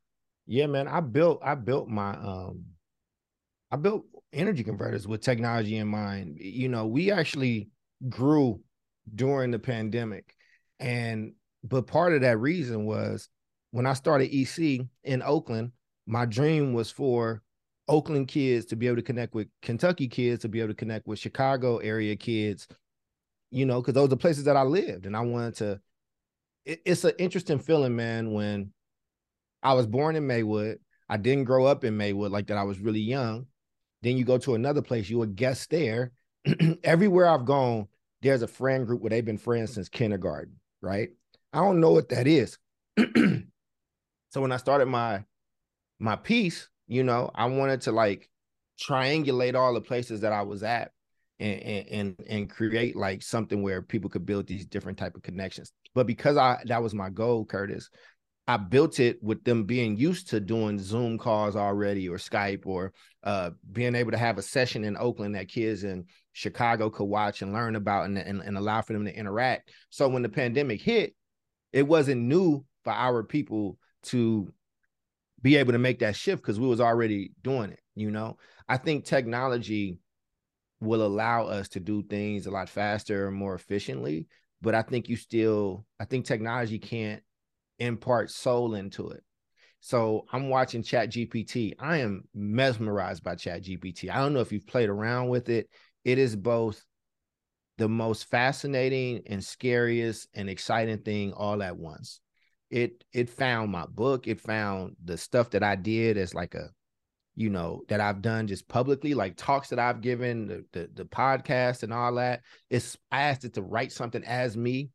Yeah, 0.47 0.67
man. 0.67 0.87
I 0.87 0.99
built 0.99 1.41
I 1.43 1.55
built 1.55 1.87
my 1.87 2.11
um 2.11 2.65
I 3.71 3.77
built 3.77 4.05
energy 4.35 4.63
converters 4.63 5.07
with 5.07 5.21
technology 5.21 5.77
in 5.77 5.87
mind. 5.87 6.37
You 6.39 6.69
know, 6.69 6.85
we 6.85 7.11
actually 7.11 7.69
grew 8.09 8.61
during 9.13 9.51
the 9.51 9.59
pandemic. 9.59 10.35
And 10.79 11.33
but 11.63 11.87
part 11.87 12.13
of 12.13 12.21
that 12.21 12.39
reason 12.39 12.85
was 12.85 13.29
when 13.71 13.85
I 13.85 13.93
started 13.93 14.33
EC 14.33 14.85
in 15.03 15.21
Oakland, 15.23 15.71
my 16.05 16.25
dream 16.25 16.73
was 16.73 16.91
for 16.91 17.41
Oakland 17.87 18.27
kids 18.27 18.65
to 18.67 18.75
be 18.75 18.87
able 18.87 18.97
to 18.97 19.01
connect 19.01 19.33
with 19.33 19.47
Kentucky 19.61 20.07
kids, 20.07 20.41
to 20.41 20.49
be 20.49 20.59
able 20.59 20.69
to 20.69 20.75
connect 20.75 21.07
with 21.07 21.19
Chicago 21.19 21.77
area 21.77 22.15
kids, 22.15 22.67
you 23.51 23.65
know, 23.65 23.81
because 23.81 23.93
those 23.93 24.11
are 24.11 24.17
places 24.17 24.43
that 24.45 24.57
I 24.57 24.63
lived. 24.63 25.05
And 25.05 25.15
I 25.15 25.21
wanted 25.21 25.55
to, 25.55 25.79
it, 26.65 26.81
it's 26.85 27.03
an 27.03 27.13
interesting 27.19 27.59
feeling, 27.59 27.95
man, 27.95 28.31
when 28.31 28.71
I 29.63 29.73
was 29.73 29.87
born 29.87 30.15
in 30.15 30.27
Maywood. 30.27 30.79
I 31.07 31.17
didn't 31.17 31.43
grow 31.43 31.65
up 31.65 31.83
in 31.83 31.97
Maywood 31.97 32.31
like 32.31 32.47
that. 32.47 32.57
I 32.57 32.63
was 32.63 32.79
really 32.79 32.99
young. 32.99 33.45
Then 34.05 34.17
you 34.17 34.23
go 34.23 34.37
to 34.37 34.53
another 34.53 34.83
place, 34.83 35.09
you 35.09 35.23
a 35.23 35.27
guest 35.27 35.71
there. 35.71 36.11
Everywhere 36.83 37.27
I've 37.27 37.45
gone, 37.45 37.87
there's 38.21 38.43
a 38.43 38.47
friend 38.47 38.85
group 38.85 39.01
where 39.01 39.09
they've 39.09 39.25
been 39.25 39.39
friends 39.39 39.73
since 39.73 39.89
kindergarten, 39.89 40.59
right? 40.79 41.09
I 41.51 41.57
don't 41.57 41.79
know 41.79 41.89
what 41.89 42.09
that 42.09 42.27
is. 42.27 42.59
so 42.99 44.41
when 44.41 44.51
I 44.51 44.57
started 44.57 44.85
my 44.85 45.23
my 45.99 46.15
piece, 46.15 46.69
you 46.87 47.03
know, 47.03 47.31
I 47.33 47.45
wanted 47.45 47.81
to 47.81 47.91
like 47.91 48.29
triangulate 48.79 49.55
all 49.55 49.73
the 49.73 49.81
places 49.81 50.21
that 50.21 50.33
I 50.33 50.43
was 50.43 50.61
at 50.61 50.91
and 51.39 51.59
and 51.61 52.15
and 52.29 52.47
create 52.47 52.95
like 52.95 53.23
something 53.23 53.63
where 53.63 53.81
people 53.81 54.11
could 54.11 54.27
build 54.27 54.45
these 54.45 54.67
different 54.67 54.99
type 54.99 55.15
of 55.15 55.23
connections. 55.23 55.71
But 55.95 56.05
because 56.05 56.37
I 56.37 56.61
that 56.67 56.83
was 56.83 56.93
my 56.93 57.09
goal, 57.09 57.43
Curtis, 57.43 57.89
I 58.47 58.57
built 58.57 58.99
it 58.99 59.21
with 59.23 59.43
them 59.43 59.63
being 59.63 59.97
used 59.97 60.29
to 60.29 60.39
doing 60.39 60.77
Zoom 60.77 61.17
calls 61.17 61.55
already 61.55 62.07
or 62.07 62.17
Skype 62.17 62.67
or 62.67 62.93
uh, 63.23 63.51
being 63.71 63.95
able 63.95 64.11
to 64.11 64.17
have 64.17 64.37
a 64.37 64.43
session 64.43 64.83
in 64.83 64.97
Oakland 64.97 65.33
that 65.33 65.47
kids 65.47 65.83
in 65.83 66.05
Chicago 66.33 66.91
could 66.91 67.05
watch 67.05 67.41
and 67.41 67.53
learn 67.53 67.75
about 67.75 68.05
and, 68.05 68.17
and, 68.19 68.41
and 68.41 68.57
allow 68.57 68.81
for 68.81 68.93
them 68.93 69.05
to 69.05 69.17
interact. 69.17 69.71
So 69.89 70.07
when 70.07 70.21
the 70.21 70.29
pandemic 70.29 70.79
hit, 70.79 71.15
it 71.73 71.87
wasn't 71.87 72.21
new 72.21 72.63
for 72.83 72.93
our 72.93 73.23
people 73.23 73.79
to 74.03 74.53
be 75.41 75.55
able 75.55 75.71
to 75.71 75.79
make 75.79 75.99
that 75.99 76.15
shift 76.15 76.43
because 76.43 76.59
we 76.59 76.67
was 76.67 76.81
already 76.81 77.31
doing 77.41 77.71
it. 77.71 77.79
You 77.95 78.11
know, 78.11 78.37
I 78.69 78.77
think 78.77 79.05
technology 79.05 79.97
will 80.79 81.03
allow 81.03 81.45
us 81.45 81.69
to 81.69 81.79
do 81.79 82.03
things 82.03 82.45
a 82.45 82.51
lot 82.51 82.69
faster 82.69 83.27
and 83.27 83.35
more 83.35 83.55
efficiently. 83.55 84.27
But 84.61 84.75
I 84.75 84.83
think 84.83 85.09
you 85.09 85.15
still, 85.15 85.85
I 85.99 86.05
think 86.05 86.25
technology 86.25 86.77
can't 86.77 87.23
impart 87.79 88.31
soul 88.31 88.75
into 88.75 89.09
it. 89.09 89.23
So 89.81 90.25
I'm 90.31 90.49
watching 90.49 90.81
Chat 90.81 91.11
GPT. 91.11 91.75
I 91.79 91.97
am 91.97 92.23
mesmerized 92.33 93.23
by 93.23 93.35
Chat 93.35 93.63
GPT. 93.63 94.09
I 94.09 94.17
don't 94.17 94.33
know 94.33 94.39
if 94.39 94.51
you've 94.51 94.67
played 94.67 94.89
around 94.89 95.29
with 95.29 95.49
it. 95.49 95.69
It 96.03 96.17
is 96.17 96.35
both 96.35 96.83
the 97.77 97.89
most 97.89 98.25
fascinating 98.25 99.21
and 99.27 99.43
scariest 99.43 100.27
and 100.33 100.49
exciting 100.49 100.99
thing 100.99 101.33
all 101.33 101.61
at 101.61 101.77
once. 101.77 102.21
It 102.69 103.03
it 103.13 103.29
found 103.29 103.71
my 103.71 103.85
book, 103.85 104.27
it 104.27 104.39
found 104.39 104.95
the 105.03 105.17
stuff 105.17 105.51
that 105.51 105.63
I 105.63 105.75
did 105.75 106.17
as 106.17 106.33
like 106.33 106.55
a 106.55 106.69
you 107.35 107.49
know 107.49 107.83
that 107.89 108.01
I've 108.01 108.21
done 108.21 108.47
just 108.47 108.67
publicly, 108.67 109.13
like 109.13 109.35
talks 109.35 109.69
that 109.69 109.79
I've 109.79 110.01
given, 110.01 110.47
the 110.47 110.65
the, 110.71 110.89
the 110.93 111.05
podcast 111.05 111.83
and 111.83 111.93
all 111.93 112.15
that. 112.15 112.41
It's 112.69 112.97
I 113.11 113.23
asked 113.23 113.45
it 113.45 113.53
to 113.55 113.61
write 113.61 113.91
something 113.91 114.23
as 114.23 114.55
me, 114.57 114.89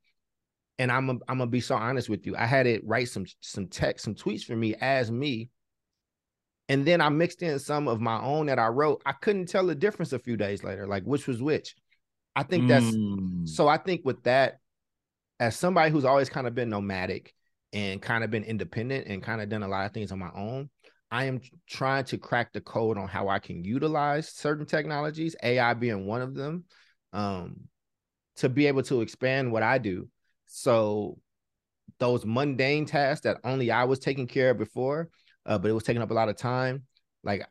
and 0.80 0.90
I'm 0.90 1.10
a, 1.10 1.12
I'm 1.28 1.38
gonna 1.38 1.46
be 1.46 1.60
so 1.60 1.74
honest 1.74 2.08
with 2.08 2.26
you. 2.26 2.34
I 2.36 2.46
had 2.46 2.66
it 2.66 2.80
write 2.86 3.10
some 3.10 3.26
some 3.40 3.66
text, 3.66 4.06
some 4.06 4.14
tweets 4.14 4.44
for 4.44 4.56
me 4.56 4.74
as 4.80 5.10
me, 5.10 5.50
and 6.70 6.86
then 6.86 7.02
I 7.02 7.10
mixed 7.10 7.42
in 7.42 7.58
some 7.58 7.86
of 7.86 8.00
my 8.00 8.18
own 8.18 8.46
that 8.46 8.58
I 8.58 8.68
wrote. 8.68 9.02
I 9.04 9.12
couldn't 9.12 9.50
tell 9.50 9.66
the 9.66 9.74
difference 9.74 10.14
a 10.14 10.18
few 10.18 10.38
days 10.38 10.64
later, 10.64 10.86
like 10.86 11.04
which 11.04 11.26
was 11.26 11.42
which. 11.42 11.74
I 12.34 12.44
think 12.44 12.66
that's 12.66 12.86
mm. 12.86 13.46
so. 13.46 13.68
I 13.68 13.76
think 13.76 14.06
with 14.06 14.22
that, 14.22 14.58
as 15.38 15.54
somebody 15.54 15.90
who's 15.90 16.06
always 16.06 16.30
kind 16.30 16.46
of 16.46 16.54
been 16.54 16.70
nomadic 16.70 17.34
and 17.74 18.00
kind 18.00 18.24
of 18.24 18.30
been 18.30 18.44
independent 18.44 19.06
and 19.06 19.22
kind 19.22 19.42
of 19.42 19.50
done 19.50 19.62
a 19.62 19.68
lot 19.68 19.84
of 19.84 19.92
things 19.92 20.12
on 20.12 20.18
my 20.18 20.30
own, 20.34 20.70
I 21.10 21.24
am 21.24 21.42
trying 21.68 22.04
to 22.04 22.16
crack 22.16 22.54
the 22.54 22.62
code 22.62 22.96
on 22.96 23.06
how 23.06 23.28
I 23.28 23.38
can 23.38 23.64
utilize 23.64 24.32
certain 24.32 24.64
technologies, 24.64 25.36
AI 25.42 25.74
being 25.74 26.06
one 26.06 26.22
of 26.22 26.34
them, 26.34 26.64
um, 27.12 27.56
to 28.36 28.48
be 28.48 28.66
able 28.66 28.84
to 28.84 29.02
expand 29.02 29.52
what 29.52 29.62
I 29.62 29.76
do. 29.76 30.08
So 30.52 31.18
those 31.98 32.26
mundane 32.26 32.84
tasks 32.86 33.22
that 33.22 33.38
only 33.44 33.70
I 33.70 33.84
was 33.84 33.98
taking 34.00 34.26
care 34.26 34.50
of 34.50 34.58
before, 34.58 35.08
uh, 35.46 35.58
but 35.58 35.70
it 35.70 35.74
was 35.74 35.84
taking 35.84 36.02
up 36.02 36.10
a 36.10 36.14
lot 36.14 36.28
of 36.28 36.36
time. 36.36 36.82
Like 37.22 37.46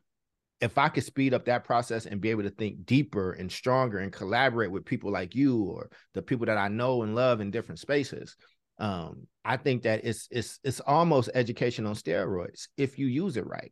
if 0.59 0.77
I 0.77 0.89
could 0.89 1.05
speed 1.05 1.33
up 1.33 1.45
that 1.45 1.63
process 1.63 2.05
and 2.05 2.19
be 2.19 2.29
able 2.29 2.43
to 2.43 2.49
think 2.49 2.85
deeper 2.85 3.31
and 3.31 3.49
stronger 3.49 3.99
and 3.99 4.11
collaborate 4.11 4.69
with 4.69 4.85
people 4.85 5.11
like 5.11 5.33
you 5.33 5.63
or 5.63 5.89
the 6.13 6.21
people 6.21 6.45
that 6.47 6.57
I 6.57 6.67
know 6.67 7.03
and 7.03 7.15
love 7.15 7.39
in 7.39 7.51
different 7.51 7.79
spaces, 7.79 8.35
um, 8.79 9.27
I 9.45 9.55
think 9.55 9.83
that 9.83 10.01
it's 10.03 10.27
it's 10.29 10.59
it's 10.63 10.81
almost 10.81 11.29
education 11.33 11.85
on 11.85 11.95
steroids 11.95 12.67
if 12.77 12.99
you 12.99 13.07
use 13.07 13.37
it 13.37 13.47
right. 13.47 13.71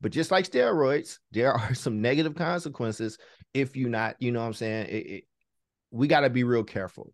But 0.00 0.12
just 0.12 0.30
like 0.30 0.48
steroids, 0.48 1.18
there 1.32 1.52
are 1.52 1.74
some 1.74 2.00
negative 2.00 2.36
consequences 2.36 3.18
if 3.54 3.76
you 3.76 3.88
not, 3.88 4.16
you 4.20 4.30
know 4.30 4.40
what 4.40 4.46
I'm 4.46 4.54
saying? 4.54 4.86
It, 4.86 5.06
it, 5.06 5.24
we 5.90 6.06
got 6.06 6.20
to 6.20 6.30
be 6.30 6.44
real 6.44 6.64
careful. 6.64 7.12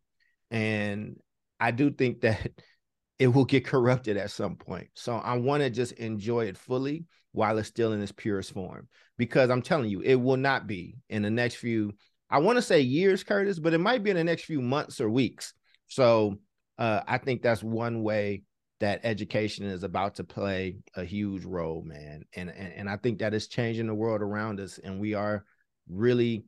And 0.50 1.16
I 1.60 1.70
do 1.70 1.90
think 1.90 2.20
that 2.22 2.50
it 3.18 3.28
will 3.28 3.44
get 3.44 3.64
corrupted 3.64 4.16
at 4.16 4.30
some 4.30 4.56
point. 4.56 4.88
So 4.94 5.14
I 5.14 5.36
want 5.36 5.62
to 5.62 5.70
just 5.70 5.92
enjoy 5.92 6.46
it 6.46 6.58
fully 6.58 7.04
while 7.32 7.58
it's 7.58 7.68
still 7.68 7.92
in 7.92 8.02
its 8.02 8.12
purest 8.12 8.52
form. 8.52 8.88
Because 9.16 9.50
I'm 9.50 9.62
telling 9.62 9.88
you, 9.88 10.00
it 10.00 10.16
will 10.16 10.36
not 10.36 10.66
be 10.66 10.96
in 11.08 11.22
the 11.22 11.30
next 11.30 11.56
few, 11.56 11.92
I 12.28 12.38
want 12.38 12.56
to 12.56 12.62
say 12.62 12.80
years, 12.80 13.22
Curtis, 13.22 13.60
but 13.60 13.74
it 13.74 13.78
might 13.78 14.02
be 14.02 14.10
in 14.10 14.16
the 14.16 14.24
next 14.24 14.44
few 14.44 14.60
months 14.60 15.00
or 15.00 15.08
weeks. 15.08 15.54
So 15.86 16.38
uh, 16.78 17.00
I 17.06 17.18
think 17.18 17.42
that's 17.42 17.62
one 17.62 18.02
way 18.02 18.42
that 18.80 19.00
education 19.04 19.66
is 19.66 19.84
about 19.84 20.16
to 20.16 20.24
play 20.24 20.76
a 20.96 21.04
huge 21.04 21.44
role, 21.44 21.82
man. 21.84 22.22
And, 22.34 22.50
and 22.50 22.72
and 22.72 22.90
I 22.90 22.96
think 22.96 23.18
that 23.18 23.34
is 23.34 23.48
changing 23.48 23.86
the 23.86 23.94
world 23.94 24.20
around 24.20 24.60
us, 24.60 24.78
and 24.78 25.00
we 25.00 25.14
are 25.14 25.44
really 25.88 26.44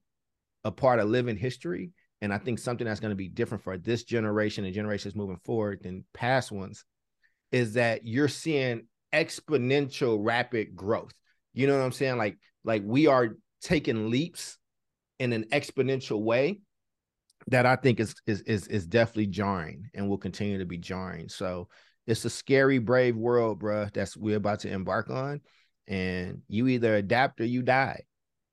a 0.65 0.73
part 0.73 0.99
of 0.99 1.09
living 1.09 1.37
history. 1.37 1.93
And 2.27 2.35
I 2.35 2.39
think 2.39 2.59
something 2.59 2.85
that's 2.85 2.99
going 2.99 3.13
to 3.13 3.17
be 3.17 3.29
different 3.29 3.63
for 3.63 3.79
this 3.79 4.03
generation 4.03 4.65
and 4.65 4.75
generations 4.75 5.15
moving 5.15 5.39
forward 5.45 5.85
than 5.85 6.05
past 6.13 6.51
ones 6.51 6.85
is 7.53 7.75
that 7.75 8.05
you're 8.05 8.27
seeing 8.27 8.89
exponential 9.13 10.19
rapid 10.19 10.75
growth. 10.75 11.13
You 11.55 11.69
know 11.69 11.79
what 11.79 11.85
I'm 11.85 11.93
saying? 11.93 12.19
Like 12.19 12.37
like 12.65 12.83
we 12.85 13.07
are 13.07 13.37
taking 13.63 14.11
leaps 14.11 14.59
in 15.21 15.33
an 15.33 15.45
exponential 15.53 16.21
way 16.21 16.59
that 17.47 17.65
I 17.65 17.77
think 17.77 18.01
is 18.01 18.17
is 18.27 18.41
is 18.41 18.67
is 18.67 18.89
definitely 18.89 19.29
jarring 19.29 19.89
and 19.95 20.09
will 20.09 20.19
continue 20.19 20.59
to 20.59 20.67
be 20.67 20.79
jarring. 20.79 21.29
So 21.29 21.69
it's 22.09 22.25
a 22.25 22.31
scary, 22.31 22.79
brave 22.79 23.15
world, 23.15 23.61
bro. 23.61 23.87
That's 23.95 24.17
we're 24.17 24.37
about 24.37 24.59
to 24.61 24.69
embark 24.69 25.11
on, 25.11 25.43
and 25.87 26.43
you 26.49 26.67
either 26.67 26.97
adapt 26.97 27.41
or 27.41 27.45
you 27.45 27.63
die. 27.63 28.03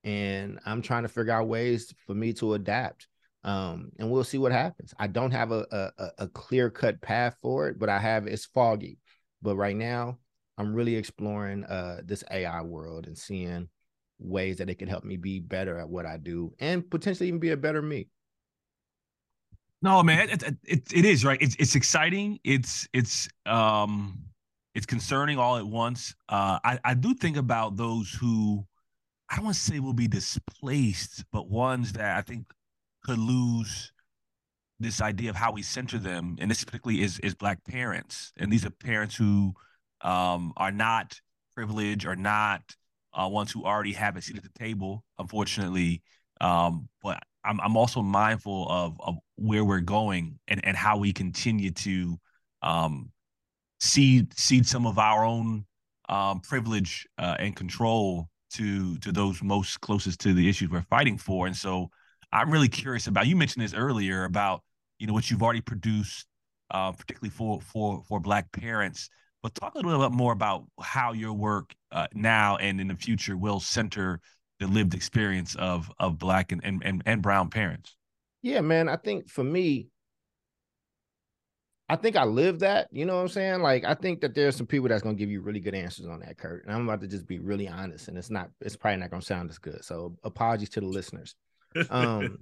And 0.04 0.60
I'm 0.64 0.84
trying 0.84 1.04
to 1.04 1.10
figure 1.10 1.34
out 1.34 1.48
ways 1.48 1.92
for 2.06 2.14
me 2.14 2.34
to 2.34 2.54
adapt. 2.54 3.08
Um, 3.44 3.92
and 4.00 4.10
we'll 4.10 4.24
see 4.24 4.38
what 4.38 4.52
happens. 4.52 4.94
I 5.00 5.08
don't 5.08 5.32
have 5.32 5.52
a 5.52 5.92
a, 5.98 6.10
a 6.20 6.28
clear 6.30 6.70
cut 6.70 7.02
path 7.02 7.38
for 7.42 7.68
it, 7.70 7.80
but 7.80 7.90
I 7.90 8.00
have 8.00 8.28
it's 8.28 8.46
foggy. 8.46 9.00
But 9.42 9.58
right 9.58 9.76
now, 9.76 10.20
I'm 10.58 10.74
really 10.74 10.96
exploring 10.96 11.64
uh 11.66 12.02
this 12.06 12.24
AI 12.32 12.62
world 12.62 13.08
and 13.08 13.18
seeing 13.18 13.70
ways 14.20 14.58
that 14.58 14.70
it 14.70 14.76
can 14.80 14.88
help 14.88 15.04
me 15.04 15.18
be 15.18 15.40
better 15.40 15.78
at 15.80 15.90
what 15.90 16.06
I 16.06 16.18
do 16.18 16.54
and 16.60 16.90
potentially 16.90 17.28
even 17.28 17.40
be 17.40 17.52
a 17.52 17.58
better 17.58 17.82
me. 17.82 18.08
No, 19.82 20.02
man, 20.02 20.30
it, 20.30 20.44
it, 20.64 20.94
it 20.94 21.06
is 21.06 21.26
right. 21.26 21.38
It's 21.42 21.56
it's 21.60 21.76
exciting. 21.76 22.40
It's 22.44 22.88
it's 22.94 23.28
um 23.46 24.18
it's 24.74 24.86
concerning 24.86 25.38
all 25.38 25.58
at 25.58 25.68
once. 25.68 26.16
Uh, 26.30 26.60
I 26.64 26.80
I 26.86 26.94
do 26.94 27.14
think 27.14 27.36
about 27.36 27.76
those 27.76 28.12
who 28.14 28.66
I 29.30 29.38
don't 29.38 29.46
want 29.46 29.58
to 29.58 29.62
say 29.64 29.80
will 29.80 29.94
be 29.94 30.08
displaced, 30.08 31.26
but 31.32 31.50
ones 31.50 31.94
that 31.94 32.18
I 32.18 32.22
think 32.22 32.46
could 33.04 33.20
lose 33.20 33.92
this 34.80 35.02
idea 35.02 35.30
of 35.30 35.36
how 35.36 35.52
we 35.52 35.62
center 35.62 35.98
them, 35.98 36.36
and 36.40 36.50
this 36.50 36.64
particularly 36.64 37.02
is 37.02 37.20
is 37.20 37.36
black 37.36 37.64
parents, 37.66 38.34
and 38.38 38.52
these 38.52 38.66
are 38.66 38.70
parents 38.70 39.16
who 39.16 39.54
um, 40.02 40.54
are 40.58 40.72
not 40.72 41.20
privileged 41.56 42.06
or 42.06 42.16
not 42.16 42.62
uh, 43.14 43.28
ones 43.28 43.52
who 43.52 43.64
already 43.64 43.94
have 43.94 44.18
a 44.18 44.22
seat 44.22 44.38
at 44.38 44.44
the 44.44 44.60
table, 44.60 45.04
unfortunately. 45.20 46.02
Um, 46.42 46.90
but 47.02 47.22
I'm 47.44 47.60
I'm 47.62 47.78
also 47.78 48.02
mindful 48.02 48.70
of 48.70 48.96
of 49.00 49.16
where 49.36 49.64
we're 49.64 49.80
going 49.80 50.40
and 50.48 50.66
and 50.66 50.76
how 50.76 50.98
we 50.98 51.14
continue 51.14 51.72
to 51.72 52.18
um 52.62 53.12
seed 53.80 54.38
seed 54.38 54.66
some 54.66 54.86
of 54.86 54.98
our 54.98 55.26
own 55.26 55.66
um 56.10 56.40
privilege 56.42 57.08
uh, 57.18 57.36
and 57.40 57.56
control 57.56 58.30
to 58.54 58.98
to 59.00 59.12
those 59.12 59.42
most 59.44 59.82
closest 59.82 60.20
to 60.22 60.34
the 60.34 60.48
issues 60.48 60.70
we're 60.70 60.82
fighting 60.84 61.18
for 61.18 61.48
and 61.48 61.56
so 61.56 61.90
i'm 62.34 62.52
really 62.52 62.68
curious 62.68 63.08
about 63.08 63.28
you 63.28 63.36
mentioned 63.36 63.64
this 63.64 63.74
earlier 63.74 64.26
about 64.26 64.62
you 65.00 65.08
know 65.08 65.14
what 65.14 65.30
you've 65.30 65.44
already 65.44 65.62
produced 65.62 66.26
uh, 66.72 66.92
particularly 66.92 67.30
for 67.30 67.62
for 67.62 68.04
for 68.08 68.20
black 68.20 68.52
parents 68.52 69.10
but 69.42 69.54
talk 69.56 69.76
a 69.76 69.80
little 69.80 70.02
bit 70.02 70.16
more 70.16 70.34
about 70.34 70.66
how 70.82 71.14
your 71.14 71.34
work 71.34 71.74
uh, 71.92 72.08
now 72.14 72.58
and 72.58 72.82
in 72.82 72.88
the 72.88 72.96
future 72.96 73.38
will 73.38 73.60
center 73.60 74.20
the 74.60 74.68
lived 74.68 74.94
experience 74.94 75.56
of 75.56 75.92
of 76.00 76.18
black 76.18 76.52
and 76.52 76.62
and 76.64 76.82
and, 76.84 77.04
and 77.06 77.22
brown 77.22 77.50
parents 77.50 77.96
yeah 78.42 78.62
man 78.62 78.90
i 78.90 78.96
think 78.96 79.30
for 79.30 79.44
me 79.44 79.88
I 81.90 81.96
think 81.98 82.16
I 82.16 82.24
live 82.24 82.60
that, 82.60 82.88
you 82.92 83.06
know 83.06 83.18
what 83.18 83.22
I'm 83.24 83.28
saying? 83.28 83.62
Like 83.62 83.84
I 83.84 83.94
think 83.94 84.22
that 84.22 84.34
there's 84.34 84.56
some 84.56 84.66
people 84.66 84.88
that's 84.88 85.04
gonna 85.04 85.16
give 85.16 85.30
you 85.30 85.42
really 85.42 85.60
good 85.60 85.76
answers 85.76 86.08
on 86.08 86.22
that, 86.22 86.38
Kurt. 86.38 86.66
And 86.66 86.74
I'm 86.74 86.88
about 86.88 87.02
to 87.02 87.08
just 87.08 87.28
be 87.28 87.40
really 87.40 87.68
honest, 87.68 88.08
and 88.08 88.18
it's 88.18 88.30
not, 88.30 88.50
it's 88.62 88.76
probably 88.76 89.02
not 89.02 89.12
gonna 89.12 89.22
sound 89.22 89.50
as 89.50 89.60
good. 89.60 89.84
So 89.84 90.16
apologies 90.24 90.70
to 90.70 90.80
the 90.80 90.88
listeners. 90.88 91.36
Um, 91.90 92.40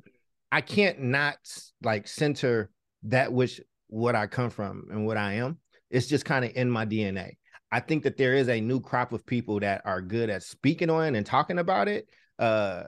I 0.51 0.61
can't 0.61 0.99
not 1.01 1.37
like 1.81 2.07
center 2.07 2.69
that 3.03 3.31
which 3.31 3.61
what 3.87 4.15
I 4.15 4.27
come 4.27 4.49
from 4.49 4.87
and 4.91 5.05
what 5.05 5.17
I 5.17 5.33
am. 5.33 5.59
It's 5.89 6.07
just 6.07 6.25
kind 6.25 6.45
of 6.45 6.51
in 6.55 6.69
my 6.69 6.85
DNA. 6.85 7.33
I 7.71 7.79
think 7.79 8.03
that 8.03 8.17
there 8.17 8.33
is 8.33 8.49
a 8.49 8.59
new 8.59 8.81
crop 8.81 9.13
of 9.13 9.25
people 9.25 9.59
that 9.61 9.81
are 9.85 10.01
good 10.01 10.29
at 10.29 10.43
speaking 10.43 10.89
on 10.89 11.15
and 11.15 11.25
talking 11.25 11.59
about 11.59 11.87
it. 11.87 12.07
Uh, 12.37 12.83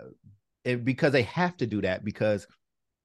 it, 0.65 0.83
because 0.83 1.11
they 1.11 1.23
have 1.23 1.55
to 1.57 1.67
do 1.67 1.81
that 1.81 2.03
because 2.03 2.47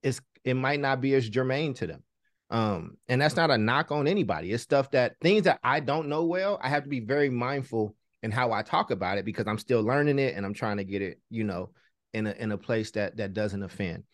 it's 0.02 0.20
it 0.44 0.54
might 0.54 0.80
not 0.80 1.00
be 1.00 1.14
as 1.14 1.28
germane 1.28 1.74
to 1.74 1.86
them. 1.86 2.02
Um, 2.50 2.96
and 3.08 3.20
that's 3.20 3.36
not 3.36 3.50
a 3.50 3.58
knock 3.58 3.92
on 3.92 4.06
anybody. 4.06 4.52
It's 4.52 4.62
stuff 4.62 4.90
that 4.92 5.16
things 5.20 5.42
that 5.44 5.60
I 5.62 5.80
don't 5.80 6.08
know 6.08 6.24
well, 6.24 6.58
I 6.62 6.68
have 6.68 6.84
to 6.84 6.88
be 6.88 7.00
very 7.00 7.28
mindful 7.28 7.94
in 8.22 8.30
how 8.30 8.52
I 8.52 8.62
talk 8.62 8.90
about 8.90 9.18
it 9.18 9.24
because 9.24 9.46
I'm 9.46 9.58
still 9.58 9.82
learning 9.82 10.18
it 10.18 10.34
and 10.34 10.46
I'm 10.46 10.54
trying 10.54 10.78
to 10.78 10.84
get 10.84 11.02
it, 11.02 11.20
you 11.30 11.44
know, 11.44 11.70
in 12.12 12.26
a 12.26 12.32
in 12.32 12.52
a 12.52 12.58
place 12.58 12.90
that 12.92 13.16
that 13.16 13.34
doesn't 13.34 13.62
offend. 13.62 14.04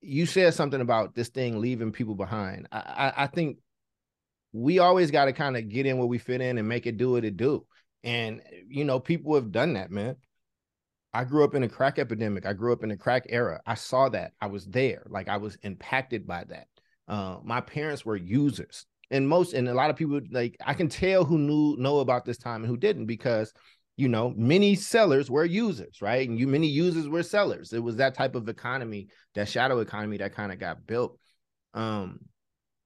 You 0.00 0.26
said 0.26 0.54
something 0.54 0.80
about 0.80 1.14
this 1.14 1.28
thing 1.28 1.60
leaving 1.60 1.92
people 1.92 2.14
behind. 2.14 2.68
I 2.72 2.78
I, 2.78 3.24
I 3.24 3.26
think 3.26 3.58
we 4.52 4.78
always 4.78 5.10
got 5.10 5.24
to 5.24 5.32
kind 5.32 5.56
of 5.56 5.68
get 5.68 5.86
in 5.86 5.98
where 5.98 6.06
we 6.06 6.18
fit 6.18 6.40
in 6.40 6.58
and 6.58 6.68
make 6.68 6.86
it 6.86 6.96
do 6.96 7.12
what 7.12 7.24
it 7.24 7.36
do. 7.36 7.66
And 8.02 8.42
you 8.68 8.84
know, 8.84 9.00
people 9.00 9.34
have 9.34 9.50
done 9.50 9.74
that, 9.74 9.90
man. 9.90 10.16
I 11.12 11.24
grew 11.24 11.44
up 11.44 11.54
in 11.54 11.62
a 11.62 11.68
crack 11.68 11.98
epidemic. 11.98 12.44
I 12.44 12.52
grew 12.52 12.72
up 12.72 12.82
in 12.82 12.90
a 12.90 12.96
crack 12.96 13.26
era. 13.28 13.60
I 13.64 13.74
saw 13.74 14.08
that. 14.10 14.32
I 14.40 14.46
was 14.46 14.66
there. 14.66 15.04
Like 15.08 15.28
I 15.28 15.36
was 15.36 15.56
impacted 15.62 16.26
by 16.26 16.44
that. 16.48 16.66
Uh, 17.06 17.38
my 17.44 17.60
parents 17.60 18.04
were 18.04 18.16
users, 18.16 18.86
and 19.10 19.28
most 19.28 19.54
and 19.54 19.68
a 19.68 19.74
lot 19.74 19.90
of 19.90 19.96
people 19.96 20.20
like 20.30 20.56
I 20.64 20.74
can 20.74 20.88
tell 20.88 21.24
who 21.24 21.38
knew 21.38 21.76
know 21.78 21.98
about 21.98 22.24
this 22.24 22.38
time 22.38 22.62
and 22.62 22.70
who 22.70 22.76
didn't 22.76 23.06
because 23.06 23.52
you 23.96 24.08
know 24.08 24.32
many 24.36 24.74
sellers 24.74 25.30
were 25.30 25.44
users, 25.44 26.02
right? 26.02 26.28
And 26.28 26.38
you 26.38 26.46
many 26.46 26.66
users 26.66 27.08
were 27.08 27.22
sellers. 27.22 27.72
It 27.72 27.82
was 27.82 27.96
that 27.96 28.14
type 28.14 28.34
of 28.34 28.48
economy, 28.48 29.08
that 29.34 29.48
shadow 29.48 29.78
economy 29.80 30.16
that 30.18 30.34
kind 30.34 30.52
of 30.52 30.58
got 30.58 30.86
built. 30.86 31.18
Um, 31.74 32.20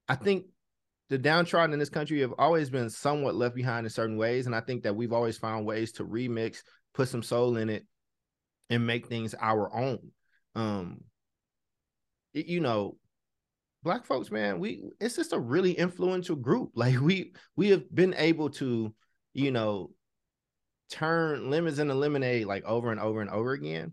I 0.08 0.14
think 0.14 0.46
the 1.08 1.18
downtrodden 1.18 1.72
in 1.72 1.78
this 1.78 1.88
country 1.88 2.20
have 2.20 2.34
always 2.38 2.68
been 2.68 2.90
somewhat 2.90 3.34
left 3.34 3.54
behind 3.54 3.86
in 3.86 3.90
certain 3.90 4.16
ways. 4.16 4.46
And 4.46 4.54
I 4.54 4.60
think 4.60 4.82
that 4.82 4.94
we've 4.94 5.12
always 5.12 5.38
found 5.38 5.66
ways 5.66 5.92
to 5.92 6.04
remix, 6.04 6.58
put 6.94 7.08
some 7.08 7.22
soul 7.22 7.56
in 7.56 7.70
it, 7.70 7.86
and 8.68 8.86
make 8.86 9.06
things 9.06 9.34
our 9.40 9.74
own. 9.74 10.10
Um, 10.54 11.02
you 12.34 12.60
know, 12.60 12.96
black 13.82 14.04
folks, 14.04 14.30
man, 14.30 14.58
we 14.58 14.82
it's 15.00 15.16
just 15.16 15.32
a 15.32 15.38
really 15.38 15.72
influential 15.72 16.36
group. 16.36 16.72
Like 16.74 17.00
we 17.00 17.32
we 17.56 17.70
have 17.70 17.92
been 17.94 18.14
able 18.14 18.50
to, 18.50 18.94
you 19.32 19.50
know, 19.50 19.90
turn 20.90 21.50
lemons 21.50 21.78
into 21.78 21.94
lemonade 21.94 22.46
like 22.46 22.64
over 22.64 22.90
and 22.90 23.00
over 23.00 23.20
and 23.20 23.30
over 23.30 23.52
again. 23.52 23.92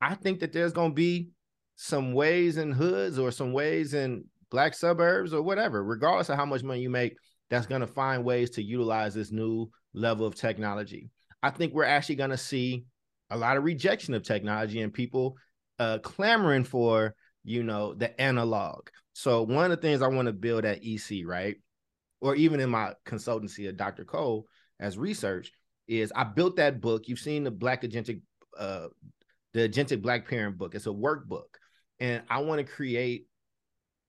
I 0.00 0.14
think 0.14 0.40
that 0.40 0.52
there's 0.52 0.72
gonna 0.72 0.94
be 0.94 1.30
some 1.76 2.12
ways 2.12 2.56
in 2.56 2.72
hoods 2.72 3.18
or 3.18 3.30
some 3.30 3.52
ways 3.52 3.94
in 3.94 4.24
black 4.50 4.74
suburbs 4.74 5.32
or 5.32 5.42
whatever, 5.42 5.82
regardless 5.82 6.28
of 6.28 6.36
how 6.36 6.46
much 6.46 6.62
money 6.62 6.80
you 6.80 6.90
make, 6.90 7.16
that's 7.50 7.66
gonna 7.66 7.86
find 7.86 8.24
ways 8.24 8.50
to 8.50 8.62
utilize 8.62 9.14
this 9.14 9.32
new 9.32 9.70
level 9.94 10.26
of 10.26 10.34
technology. 10.34 11.10
I 11.42 11.50
think 11.50 11.72
we're 11.72 11.84
actually 11.84 12.16
gonna 12.16 12.36
see 12.36 12.84
a 13.30 13.36
lot 13.36 13.56
of 13.56 13.64
rejection 13.64 14.14
of 14.14 14.22
technology 14.22 14.80
and 14.80 14.92
people 14.92 15.36
uh, 15.78 15.98
clamoring 15.98 16.64
for 16.64 17.14
you 17.44 17.62
know 17.62 17.94
the 17.94 18.20
analog 18.20 18.88
so 19.12 19.42
one 19.42 19.64
of 19.64 19.70
the 19.70 19.76
things 19.76 20.02
i 20.02 20.08
want 20.08 20.26
to 20.26 20.32
build 20.32 20.64
at 20.64 20.84
ec 20.84 21.24
right 21.24 21.56
or 22.20 22.34
even 22.34 22.60
in 22.60 22.68
my 22.68 22.92
consultancy 23.06 23.68
at 23.68 23.76
dr 23.76 24.04
cole 24.04 24.46
as 24.80 24.98
research 24.98 25.52
is 25.88 26.12
i 26.14 26.24
built 26.24 26.56
that 26.56 26.80
book 26.80 27.08
you've 27.08 27.18
seen 27.18 27.44
the 27.44 27.50
black 27.50 27.82
agentic 27.82 28.20
uh 28.58 28.86
the 29.54 29.68
agentic 29.68 30.02
black 30.02 30.28
parent 30.28 30.58
book 30.58 30.74
it's 30.74 30.86
a 30.86 30.90
workbook 30.90 31.56
and 32.00 32.22
i 32.28 32.38
want 32.38 32.58
to 32.58 32.72
create 32.72 33.26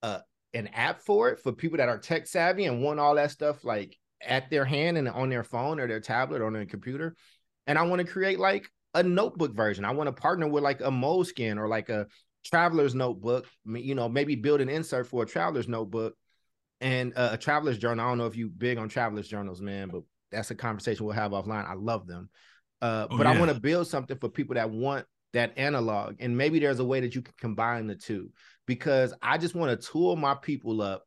a 0.02 0.20
an 0.54 0.68
app 0.68 1.00
for 1.02 1.28
it 1.30 1.40
for 1.40 1.52
people 1.52 1.78
that 1.78 1.88
are 1.88 1.98
tech 1.98 2.26
savvy 2.26 2.64
and 2.64 2.82
want 2.82 2.98
all 2.98 3.14
that 3.14 3.30
stuff 3.30 3.64
like 3.64 3.96
at 4.26 4.50
their 4.50 4.64
hand 4.64 4.96
and 4.96 5.08
on 5.08 5.28
their 5.28 5.44
phone 5.44 5.78
or 5.78 5.86
their 5.86 6.00
tablet 6.00 6.40
or 6.40 6.46
on 6.46 6.52
their 6.52 6.66
computer 6.66 7.14
and 7.66 7.78
i 7.78 7.82
want 7.82 8.00
to 8.00 8.10
create 8.10 8.38
like 8.38 8.68
a 8.94 9.02
notebook 9.02 9.54
version. 9.54 9.84
I 9.84 9.92
want 9.92 10.08
to 10.08 10.20
partner 10.20 10.48
with 10.48 10.64
like 10.64 10.80
a 10.80 10.90
Moleskine 10.90 11.58
or 11.58 11.68
like 11.68 11.88
a 11.88 12.06
traveler's 12.44 12.94
notebook. 12.94 13.46
You 13.66 13.94
know, 13.94 14.08
maybe 14.08 14.34
build 14.34 14.60
an 14.60 14.68
insert 14.68 15.06
for 15.06 15.22
a 15.22 15.26
traveler's 15.26 15.68
notebook 15.68 16.14
and 16.80 17.12
uh, 17.16 17.30
a 17.32 17.38
traveler's 17.38 17.78
journal. 17.78 18.04
I 18.04 18.08
don't 18.08 18.18
know 18.18 18.26
if 18.26 18.36
you 18.36 18.48
big 18.48 18.78
on 18.78 18.88
traveler's 18.88 19.28
journals, 19.28 19.60
man, 19.60 19.88
but 19.88 20.02
that's 20.30 20.50
a 20.50 20.54
conversation 20.54 21.06
we'll 21.06 21.14
have 21.14 21.32
offline. 21.32 21.68
I 21.68 21.74
love 21.74 22.06
them. 22.06 22.30
Uh, 22.80 23.06
oh, 23.10 23.16
but 23.16 23.26
yeah. 23.26 23.32
I 23.32 23.38
want 23.38 23.52
to 23.52 23.60
build 23.60 23.86
something 23.86 24.18
for 24.18 24.28
people 24.28 24.54
that 24.54 24.70
want 24.70 25.06
that 25.32 25.56
analog, 25.56 26.16
and 26.20 26.36
maybe 26.36 26.58
there's 26.58 26.78
a 26.78 26.84
way 26.84 27.00
that 27.00 27.14
you 27.14 27.22
can 27.22 27.34
combine 27.38 27.86
the 27.86 27.94
two. 27.94 28.30
Because 28.66 29.14
I 29.22 29.38
just 29.38 29.54
want 29.54 29.78
to 29.78 29.88
tool 29.90 30.14
my 30.16 30.34
people 30.34 30.82
up 30.82 31.04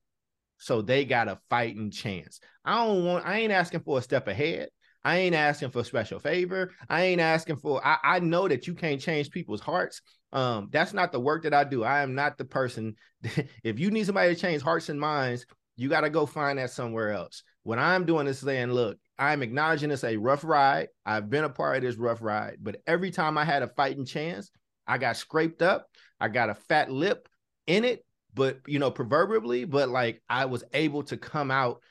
so 0.58 0.82
they 0.82 1.06
got 1.06 1.28
a 1.28 1.40
fighting 1.50 1.90
chance. 1.90 2.40
I 2.64 2.86
don't 2.86 3.04
want. 3.04 3.26
I 3.26 3.40
ain't 3.40 3.52
asking 3.52 3.82
for 3.82 3.98
a 3.98 4.02
step 4.02 4.28
ahead. 4.28 4.70
I 5.04 5.18
ain't 5.18 5.34
asking 5.34 5.72
for 5.72 5.84
special 5.84 6.20
favor. 6.20 6.72
I 6.88 7.04
ain't 7.04 7.20
asking 7.20 7.58
for. 7.58 7.86
I, 7.86 7.98
I 8.04 8.20
know 8.20 8.48
that 8.48 8.68
you 8.68 8.76
can't 8.76 9.02
change 9.02 9.32
people's 9.32 9.62
hearts. 9.62 10.02
Um, 10.32 10.70
that's 10.72 10.94
not 10.94 11.12
the 11.12 11.20
work 11.20 11.44
that 11.44 11.54
I 11.54 11.64
do. 11.64 11.84
I 11.84 12.04
am 12.04 12.14
not 12.14 12.38
the 12.38 12.46
person. 12.46 12.96
if 13.64 13.80
you 13.80 13.90
need 13.90 14.06
somebody 14.06 14.36
to 14.36 14.40
change 14.40 14.62
hearts 14.62 14.90
and 14.90 15.00
minds, 15.00 15.48
you 15.78 15.90
got 15.90 16.02
to 16.02 16.12
go 16.12 16.28
find 16.28 16.60
that 16.60 16.70
somewhere 16.70 17.12
else. 17.12 17.42
What 17.64 17.80
I'm 17.80 18.06
doing 18.06 18.28
is 18.28 18.40
saying, 18.40 18.72
look, 18.72 18.98
I'm 19.20 19.44
acknowledging 19.44 19.90
this 19.90 20.04
a 20.04 20.18
rough 20.18 20.44
ride. 20.44 20.88
I've 21.06 21.30
been 21.30 21.44
a 21.44 21.50
part 21.50 21.78
of 21.78 21.84
this 21.84 21.96
rough 21.96 22.22
ride, 22.22 22.58
but 22.62 22.78
every 22.88 23.12
time 23.12 23.38
I 23.38 23.46
had 23.46 23.64
a 23.64 23.68
fighting 23.68 24.06
chance, 24.06 24.52
I 24.88 24.98
got 24.98 25.18
scraped 25.18 25.62
up. 25.62 25.88
I 26.20 26.28
got 26.28 26.50
a 26.50 26.56
fat 26.56 26.92
lip 26.92 27.28
in 27.68 27.86
it, 27.86 28.06
but 28.34 28.60
you 28.68 28.80
know, 28.80 28.92
proverbially, 28.92 29.66
but 29.66 29.90
like 29.90 30.22
I 30.30 30.46
was 30.46 30.64
able 30.74 31.04
to 31.04 31.18
come 31.18 31.52
out 31.52 31.82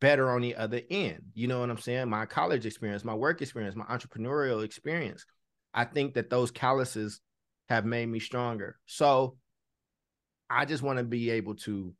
better 0.00 0.30
on 0.30 0.40
the 0.40 0.56
other 0.56 0.80
end. 0.90 1.22
You 1.34 1.48
know 1.48 1.60
what 1.60 1.70
I'm 1.70 1.78
saying? 1.78 2.08
My 2.08 2.26
college 2.26 2.66
experience, 2.66 3.04
my 3.04 3.14
work 3.14 3.42
experience, 3.42 3.76
my 3.76 3.84
entrepreneurial 3.84 4.64
experience. 4.64 5.24
I 5.74 5.84
think 5.84 6.14
that 6.14 6.30
those 6.30 6.50
calluses 6.50 7.20
have 7.68 7.84
made 7.84 8.06
me 8.06 8.20
stronger. 8.20 8.78
So 8.86 9.36
I 10.48 10.64
just 10.64 10.82
want 10.82 10.98
to 10.98 11.04
be 11.04 11.30
able 11.30 11.56
to 11.56 11.94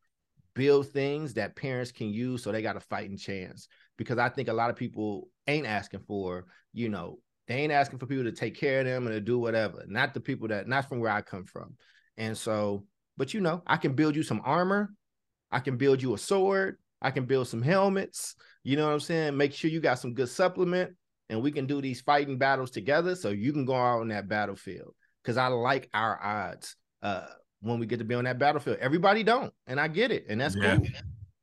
build 0.58 0.88
things 0.88 1.34
that 1.34 1.54
parents 1.54 1.92
can 1.92 2.08
use 2.08 2.42
so 2.42 2.50
they 2.50 2.62
got 2.62 2.76
a 2.76 2.80
fighting 2.80 3.16
chance. 3.16 3.68
Because 3.96 4.18
I 4.18 4.28
think 4.28 4.48
a 4.48 4.52
lot 4.52 4.70
of 4.70 4.76
people 4.76 5.28
ain't 5.46 5.68
asking 5.68 6.00
for, 6.00 6.46
you 6.72 6.88
know, 6.88 7.20
they 7.46 7.54
ain't 7.54 7.72
asking 7.72 8.00
for 8.00 8.06
people 8.06 8.24
to 8.24 8.32
take 8.32 8.58
care 8.58 8.80
of 8.80 8.86
them 8.86 9.06
and 9.06 9.14
to 9.14 9.20
do 9.20 9.38
whatever. 9.38 9.84
Not 9.86 10.14
the 10.14 10.20
people 10.20 10.48
that, 10.48 10.66
not 10.66 10.88
from 10.88 10.98
where 10.98 11.12
I 11.12 11.22
come 11.22 11.44
from. 11.44 11.76
And 12.16 12.36
so, 12.36 12.84
but 13.16 13.32
you 13.32 13.40
know, 13.40 13.62
I 13.68 13.76
can 13.76 13.92
build 13.92 14.16
you 14.16 14.24
some 14.24 14.42
armor. 14.44 14.92
I 15.52 15.60
can 15.60 15.76
build 15.76 16.02
you 16.02 16.14
a 16.14 16.18
sword. 16.18 16.78
I 17.00 17.12
can 17.12 17.24
build 17.24 17.46
some 17.46 17.62
helmets. 17.62 18.34
You 18.64 18.76
know 18.76 18.86
what 18.86 18.94
I'm 18.94 19.00
saying? 19.00 19.36
Make 19.36 19.52
sure 19.52 19.70
you 19.70 19.78
got 19.78 20.00
some 20.00 20.12
good 20.12 20.28
supplement 20.28 20.90
and 21.28 21.40
we 21.40 21.52
can 21.52 21.66
do 21.66 21.80
these 21.80 22.00
fighting 22.00 22.36
battles 22.36 22.72
together 22.72 23.14
so 23.14 23.28
you 23.28 23.52
can 23.52 23.64
go 23.64 23.76
out 23.76 24.00
on 24.00 24.08
that 24.08 24.28
battlefield. 24.28 24.92
Cause 25.22 25.36
I 25.36 25.46
like 25.48 25.88
our 25.94 26.20
odds 26.20 26.74
uh 27.02 27.26
when 27.60 27.78
we 27.78 27.86
get 27.86 27.98
to 27.98 28.04
be 28.04 28.14
on 28.14 28.24
that 28.24 28.38
battlefield. 28.38 28.78
Everybody 28.80 29.22
don't, 29.22 29.52
and 29.66 29.80
I 29.80 29.88
get 29.88 30.10
it, 30.10 30.26
and 30.28 30.40
that's 30.40 30.56
yeah. 30.56 30.76
cool. 30.76 30.86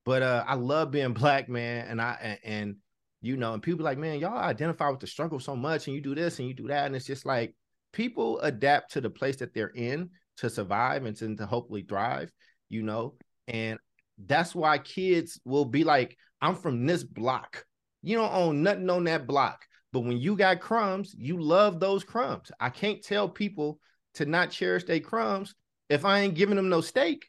But 0.05 0.21
uh 0.21 0.43
I 0.47 0.55
love 0.55 0.91
being 0.91 1.13
black, 1.13 1.49
man. 1.49 1.87
And 1.87 2.01
I 2.01 2.17
and, 2.21 2.39
and 2.43 2.75
you 3.21 3.37
know, 3.37 3.53
and 3.53 3.63
people 3.63 3.83
like, 3.83 3.97
man, 3.97 4.19
y'all 4.19 4.37
identify 4.37 4.89
with 4.89 4.99
the 4.99 5.07
struggle 5.07 5.39
so 5.39 5.55
much, 5.55 5.87
and 5.87 5.95
you 5.95 6.01
do 6.01 6.15
this 6.15 6.39
and 6.39 6.47
you 6.47 6.53
do 6.53 6.67
that. 6.67 6.85
And 6.85 6.95
it's 6.95 7.05
just 7.05 7.25
like 7.25 7.55
people 7.91 8.39
adapt 8.41 8.91
to 8.91 9.01
the 9.01 9.09
place 9.09 9.37
that 9.37 9.53
they're 9.53 9.71
in 9.75 10.09
to 10.37 10.49
survive 10.49 11.05
and 11.05 11.15
to, 11.17 11.35
to 11.35 11.45
hopefully 11.45 11.85
thrive, 11.87 12.31
you 12.69 12.83
know. 12.83 13.15
And 13.47 13.79
that's 14.25 14.53
why 14.53 14.77
kids 14.77 15.39
will 15.45 15.65
be 15.65 15.83
like, 15.83 16.17
I'm 16.41 16.55
from 16.55 16.85
this 16.85 17.03
block. 17.03 17.65
You 18.03 18.17
don't 18.17 18.33
own 18.33 18.63
nothing 18.63 18.89
on 18.89 19.05
that 19.05 19.25
block. 19.25 19.65
But 19.91 20.01
when 20.01 20.17
you 20.17 20.35
got 20.35 20.59
crumbs, 20.59 21.15
you 21.17 21.41
love 21.41 21.79
those 21.79 22.03
crumbs. 22.03 22.51
I 22.59 22.69
can't 22.69 23.01
tell 23.01 23.29
people 23.29 23.79
to 24.15 24.25
not 24.25 24.51
cherish 24.51 24.83
their 24.83 24.99
crumbs 24.99 25.55
if 25.89 26.05
I 26.05 26.19
ain't 26.19 26.35
giving 26.35 26.55
them 26.55 26.69
no 26.69 26.81
steak. 26.81 27.25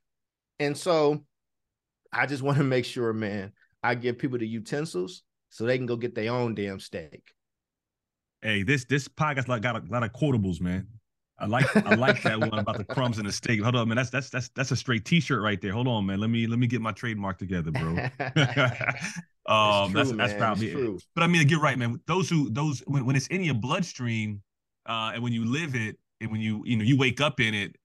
And 0.59 0.77
so 0.77 1.25
I 2.13 2.27
just 2.27 2.43
want 2.43 2.59
to 2.59 2.65
make 2.77 2.85
sure, 2.85 3.13
man, 3.13 3.53
I 3.83 3.95
give 3.95 4.19
people 4.19 4.39
the 4.39 4.49
utensils 4.49 5.23
so 5.51 5.65
they 5.65 5.77
can 5.77 5.87
go 5.87 5.97
get 5.97 6.15
their 6.15 6.33
own 6.33 6.55
damn 6.55 6.81
steak. 6.81 7.23
Hey, 8.43 8.63
this 8.63 8.85
this 8.85 9.09
podcast 9.09 9.49
like 9.49 9.63
got 9.63 9.77
a 9.77 9.83
lot 9.91 10.03
of 10.03 10.13
quotables, 10.13 10.61
man. 10.61 10.87
I 11.39 11.47
like 11.47 11.77
I 11.77 11.95
like 11.95 12.23
that 12.23 12.39
one 12.39 12.59
about 12.59 12.79
the 12.79 12.85
crumbs 12.85 13.19
and 13.19 13.27
the 13.27 13.33
steak. 13.33 13.61
Hold 13.63 13.77
on, 13.77 13.89
man. 13.89 13.97
That's 13.97 14.11
that's 14.11 14.31
that's 14.31 14.49
that's 14.51 14.71
a 14.71 14.77
straight 14.77 15.05
T-shirt 15.05 15.43
right 15.43 15.61
there. 15.61 15.73
Hold 15.73 15.87
on, 15.89 16.07
man. 16.07 16.19
Let 16.19 16.31
me 16.31 16.47
let 16.47 16.59
me 16.59 16.67
get 16.67 16.81
my 16.81 16.93
trademark 16.93 17.39
together, 17.39 17.71
bro. 17.71 17.91
um, 19.47 19.93
true, 19.93 20.03
that's 20.03 20.13
that's 20.13 20.35
probably 20.35 20.71
true. 20.71 20.99
But 21.15 21.25
I 21.25 21.27
mean, 21.27 21.47
get 21.47 21.59
right, 21.59 21.79
man. 21.79 22.01
Those 22.07 22.31
who 22.31 22.51
those 22.51 22.81
when, 22.87 23.05
when 23.05 23.17
it's 23.17 23.27
in 23.27 23.43
your 23.43 23.55
bloodstream, 23.55 24.43
uh, 24.87 25.13
and 25.15 25.23
when 25.23 25.33
you 25.33 25.45
live 25.45 25.75
it, 25.75 25.99
and 26.21 26.31
when 26.31 26.41
you 26.41 26.63
you 26.65 26.77
know 26.77 26.85
you 26.85 26.97
wake 26.97 27.21
up 27.21 27.39
in 27.41 27.53
it, 27.53 27.77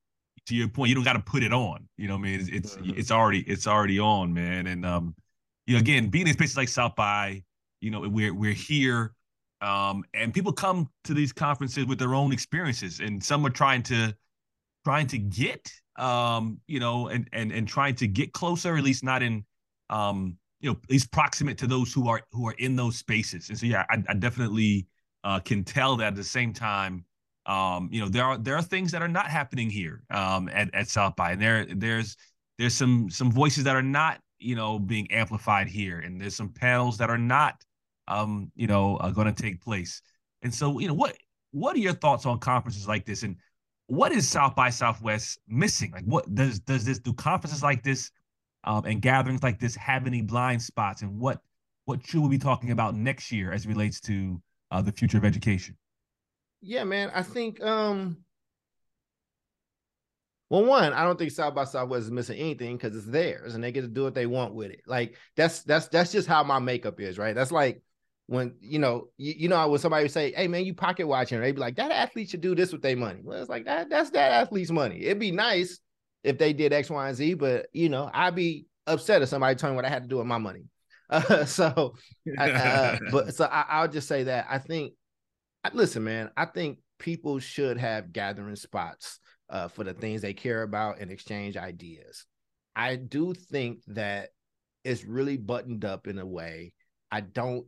to 0.48 0.56
your 0.56 0.68
point, 0.68 0.90
you 0.90 0.96
don't 0.96 1.04
got 1.04 1.14
to 1.14 1.20
put 1.20 1.44
it 1.44 1.54
on. 1.54 1.88
You 1.98 2.08
know, 2.08 2.16
I 2.16 2.18
mean, 2.18 2.40
it's 2.40 2.50
it's, 2.50 2.76
mm-hmm. 2.76 2.98
it's 2.98 3.12
already 3.12 3.42
it's 3.42 3.68
already 3.68 4.00
on, 4.00 4.34
man. 4.34 4.68
And 4.68 4.86
um, 4.86 5.16
you 5.68 5.76
know, 5.76 5.80
again, 5.80 6.10
being 6.10 6.28
in 6.28 6.34
spaces 6.34 6.58
like 6.58 6.70
South 6.70 6.96
by, 6.96 7.44
you 7.80 7.92
know, 7.92 8.02
we're 8.02 8.34
we're 8.34 8.54
here 8.54 9.14
um, 9.62 10.04
and 10.14 10.34
people 10.34 10.52
come 10.52 10.90
to 11.04 11.14
these 11.14 11.32
conferences 11.32 11.86
with 11.86 12.00
their 12.00 12.16
own 12.16 12.32
experiences, 12.32 13.00
and 13.00 13.24
some 13.24 13.46
are 13.46 13.52
trying 13.52 13.84
to 13.84 14.14
trying 14.84 15.08
to 15.08 15.20
get 15.20 15.72
um, 15.98 16.60
you 16.68 16.80
know, 16.80 17.08
and 17.10 17.30
and 17.32 17.52
and 17.52 17.68
trying 17.68 17.96
to 17.96 18.08
get 18.08 18.34
closer, 18.34 18.76
at 18.76 18.84
least 18.84 19.04
not 19.04 19.22
in 19.22 19.46
um, 19.90 20.38
you 20.62 20.70
know, 20.70 20.78
at 20.84 20.90
least 20.90 21.12
proximate 21.12 21.58
to 21.60 21.68
those 21.68 21.94
who 21.94 22.10
are 22.10 22.22
who 22.32 22.48
are 22.48 22.56
in 22.58 22.76
those 22.76 22.98
spaces. 22.98 23.50
And 23.50 23.58
so 23.58 23.68
yeah, 23.68 23.86
I, 23.90 24.04
I 24.10 24.14
definitely 24.16 24.88
uh, 25.24 25.40
can 25.40 25.64
tell 25.64 25.96
that 25.98 26.08
at 26.08 26.16
the 26.16 26.24
same 26.24 26.54
time, 26.54 27.06
um, 27.46 27.90
you 27.92 28.00
know, 28.02 28.10
there 28.10 28.24
are 28.24 28.38
there 28.38 28.56
are 28.56 28.62
things 28.62 28.92
that 28.92 29.02
are 29.02 29.08
not 29.08 29.28
happening 29.28 29.70
here 29.70 30.04
um, 30.10 30.50
at 30.54 30.74
at 30.74 30.88
South 30.88 31.16
by, 31.16 31.32
and 31.32 31.42
there 31.42 31.66
there's 31.66 32.16
there's 32.58 32.74
some 32.74 33.10
some 33.10 33.32
voices 33.32 33.64
that 33.64 33.76
are 33.76 33.82
not 33.82 34.20
you 34.40 34.56
know 34.56 34.80
being 34.80 35.12
amplified 35.12 35.68
here, 35.68 36.00
and 36.00 36.20
there's 36.22 36.36
some 36.36 36.50
panels 36.50 36.98
that 36.98 37.10
are 37.10 37.18
not 37.18 37.64
um, 38.12 38.52
you 38.56 38.68
know, 38.68 38.98
uh, 38.98 39.10
going 39.10 39.34
to 39.34 39.42
take 39.42 39.62
place. 39.62 40.02
And 40.42 40.54
so, 40.54 40.80
you 40.80 40.88
know, 40.88 40.94
what 40.94 41.18
what 41.52 41.76
are 41.76 41.80
your 41.80 41.94
thoughts 41.94 42.26
on 42.26 42.40
conferences 42.40 42.88
like 42.88 43.06
this, 43.06 43.24
and 43.24 43.38
what 43.88 44.12
is 44.12 44.28
South 44.28 44.56
by 44.56 44.70
Southwest 44.70 45.40
missing? 45.48 45.92
Like, 45.92 46.06
what 46.06 46.34
does 46.34 46.60
does 46.60 46.86
this 46.86 47.00
do 47.00 47.14
conferences 47.14 47.64
like 47.64 47.84
this 47.84 48.12
um, 48.64 48.86
and 48.86 49.02
gatherings 49.02 49.44
like 49.44 49.60
this 49.60 49.76
have 49.76 50.08
any 50.08 50.22
blind 50.22 50.62
spots, 50.62 51.02
and 51.02 51.20
what 51.20 51.42
what 51.86 52.06
should 52.06 52.22
we 52.22 52.30
be 52.30 52.38
talking 52.38 52.72
about 52.72 52.96
next 52.96 53.32
year 53.32 53.52
as 53.52 53.68
relates 53.68 54.00
to 54.02 54.42
uh, 54.72 54.82
the 54.82 54.92
future 54.92 55.18
of 55.18 55.26
education? 55.26 55.78
Yeah, 56.62 56.84
man, 56.84 57.12
I 57.14 57.24
think 57.24 57.62
um 57.62 58.18
well, 60.52 60.66
one, 60.66 60.92
I 60.92 61.06
don't 61.06 61.18
think 61.18 61.32
South 61.32 61.56
by 61.56 61.64
Southwest 61.64 62.04
is 62.04 62.12
missing 62.12 62.38
anything 62.38 62.76
because 62.76 62.94
it's 62.94 63.06
theirs 63.06 63.56
and 63.56 63.64
they 63.64 63.72
get 63.72 63.84
to 63.84 63.88
do 63.88 64.04
what 64.04 64.14
they 64.14 64.26
want 64.26 64.54
with 64.54 64.72
it. 64.72 64.82
Like 64.86 65.16
that's 65.38 65.64
that's 65.64 65.88
that's 65.88 66.12
just 66.12 66.28
how 66.28 66.44
my 66.44 66.60
makeup 66.60 67.00
is, 67.00 67.18
right? 67.18 67.34
That's 67.34 67.54
like 67.54 67.82
when 68.28 68.56
you 68.60 68.78
know, 68.78 69.08
you, 69.18 69.34
you 69.38 69.48
know, 69.48 69.66
when 69.70 69.80
somebody 69.80 70.04
would 70.04 70.12
say, 70.12 70.34
"Hey, 70.34 70.50
man, 70.50 70.66
you 70.66 70.74
pocket 70.74 71.08
watching," 71.08 71.40
they'd 71.40 71.54
be 71.54 71.62
like, 71.62 71.78
"That 71.78 71.92
athlete 71.92 72.32
should 72.32 72.42
do 72.42 72.54
this 72.54 72.74
with 72.74 72.82
their 72.82 72.98
money." 72.98 73.22
Well, 73.24 73.40
it's 73.40 73.50
like 73.50 73.64
that. 73.64 73.90
That's 73.90 74.10
that 74.10 74.34
athlete's 74.34 74.72
money. 74.72 75.04
It'd 75.04 75.20
be 75.20 75.32
nice 75.32 75.80
if 76.24 76.38
they 76.38 76.52
did 76.52 76.74
X, 76.74 76.90
Y, 76.90 77.08
and 77.08 77.16
Z, 77.16 77.36
but 77.36 77.68
you 77.72 77.88
know, 77.88 78.12
I'd 78.14 78.36
be 78.36 78.66
upset 78.88 79.22
if 79.22 79.30
somebody 79.30 79.56
told 79.56 79.72
me 79.72 79.76
what 79.78 79.86
I 79.86 79.90
had 79.90 80.04
to 80.04 80.10
do 80.10 80.18
with 80.18 80.28
my 80.28 80.38
money. 80.38 80.66
Uh, 81.10 81.46
so, 81.46 81.96
uh, 82.38 82.98
but 83.10 83.34
so 83.34 83.46
I, 83.46 83.82
will 83.82 83.88
just 83.88 84.10
say 84.10 84.24
that 84.24 84.48
I 84.50 84.58
think, 84.58 84.96
listen, 85.74 86.04
man, 86.04 86.32
I 86.36 86.46
think 86.46 86.80
people 87.00 87.40
should 87.40 87.78
have 87.78 88.14
gathering 88.14 88.56
spots 88.56 89.20
uh, 89.50 89.68
for 89.68 89.84
the 89.84 89.94
things 89.94 90.22
they 90.22 90.34
care 90.34 90.64
about 90.64 91.00
and 91.00 91.12
exchange 91.12 91.58
ideas. 91.58 92.26
I 92.76 92.96
do 92.96 93.34
think 93.34 93.80
that 93.88 94.30
it's 94.84 95.04
really 95.04 95.38
buttoned 95.38 95.86
up 95.86 96.08
in 96.08 96.18
a 96.18 96.26
way. 96.26 96.74
I 97.12 97.22
don't. 97.22 97.66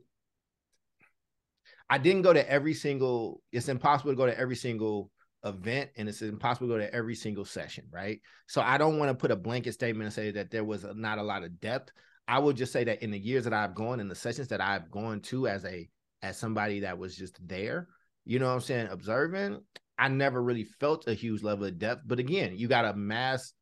I 1.90 1.98
didn't 1.98 2.22
go 2.24 2.34
to 2.34 2.50
every 2.50 2.74
single. 2.74 3.42
It's 3.52 3.68
impossible 3.68 4.12
to 4.12 4.18
go 4.18 4.26
to 4.26 4.38
every 4.38 4.56
single 4.56 5.12
event 5.46 5.90
and 5.98 6.08
it's 6.08 6.22
impossible 6.22 6.68
to 6.68 6.74
go 6.74 6.80
to 6.80 6.94
every 6.94 7.16
single 7.16 7.46
session, 7.46 7.86
right? 7.92 8.22
So 8.48 8.62
I 8.62 8.78
don't 8.78 8.98
want 8.98 9.10
to 9.10 9.16
put 9.16 9.32
a 9.32 9.36
blanket 9.36 9.74
statement 9.74 10.06
and 10.06 10.14
say 10.14 10.32
that 10.32 10.52
there 10.52 10.64
was 10.64 10.86
not 10.96 11.18
a 11.18 11.24
lot 11.24 11.44
of 11.44 11.60
depth. 11.60 11.92
I 12.28 12.40
would 12.40 12.56
just 12.56 12.72
say 12.72 12.86
that 12.86 13.04
in 13.04 13.12
the 13.12 13.20
years 13.20 13.44
that 13.44 13.54
I've 13.54 13.76
gone 13.76 14.00
in 14.00 14.08
the 14.08 14.16
sessions 14.16 14.48
that 14.48 14.62
I've 14.62 14.90
gone 14.90 15.20
to 15.22 15.48
as 15.48 15.66
a 15.66 15.90
as 16.24 16.40
somebody 16.40 16.80
that 16.80 16.98
was 16.98 17.16
just 17.16 17.38
there, 17.48 17.88
you 18.26 18.40
know 18.40 18.48
what 18.48 18.54
I'm 18.54 18.62
saying, 18.62 18.88
observing, 18.90 19.62
I 19.98 20.08
never 20.08 20.42
really 20.42 20.64
felt 20.64 21.08
a 21.08 21.14
huge 21.14 21.44
level 21.44 21.66
of 21.66 21.78
depth. 21.78 22.02
But 22.06 22.20
again, 22.20 22.54
you 22.58 22.68
got 22.68 22.86
a 22.86 22.94
mass 22.94 23.54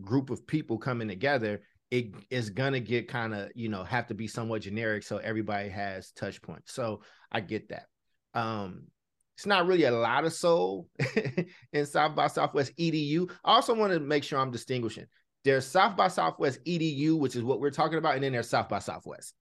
group 0.00 0.30
of 0.30 0.46
people 0.46 0.78
coming 0.78 1.08
together. 1.08 1.62
It 1.90 2.14
is 2.30 2.50
gonna 2.50 2.80
get 2.80 3.08
kind 3.08 3.34
of, 3.34 3.50
you 3.54 3.68
know, 3.68 3.82
have 3.84 4.06
to 4.08 4.14
be 4.14 4.26
somewhat 4.26 4.62
generic 4.62 5.02
so 5.02 5.16
everybody 5.18 5.68
has 5.70 6.12
touch 6.12 6.40
points. 6.42 6.72
So 6.72 7.02
I 7.32 7.40
get 7.40 7.70
that. 7.70 7.86
Um, 8.34 8.88
it's 9.36 9.46
not 9.46 9.66
really 9.66 9.84
a 9.84 9.90
lot 9.90 10.24
of 10.24 10.32
soul 10.32 10.88
in 11.72 11.86
South 11.86 12.14
by 12.14 12.28
Southwest 12.28 12.72
EDU. 12.78 13.30
I 13.44 13.54
also 13.54 13.74
want 13.74 13.92
to 13.92 14.00
make 14.00 14.22
sure 14.22 14.38
I'm 14.38 14.52
distinguishing. 14.52 15.06
There's 15.44 15.66
South 15.66 15.96
by 15.96 16.08
Southwest 16.08 16.60
EDU, 16.64 17.18
which 17.18 17.36
is 17.36 17.42
what 17.42 17.60
we're 17.60 17.70
talking 17.70 17.98
about, 17.98 18.14
and 18.14 18.22
then 18.22 18.32
there's 18.32 18.48
South 18.48 18.68
by 18.68 18.78
Southwest. 18.78 19.34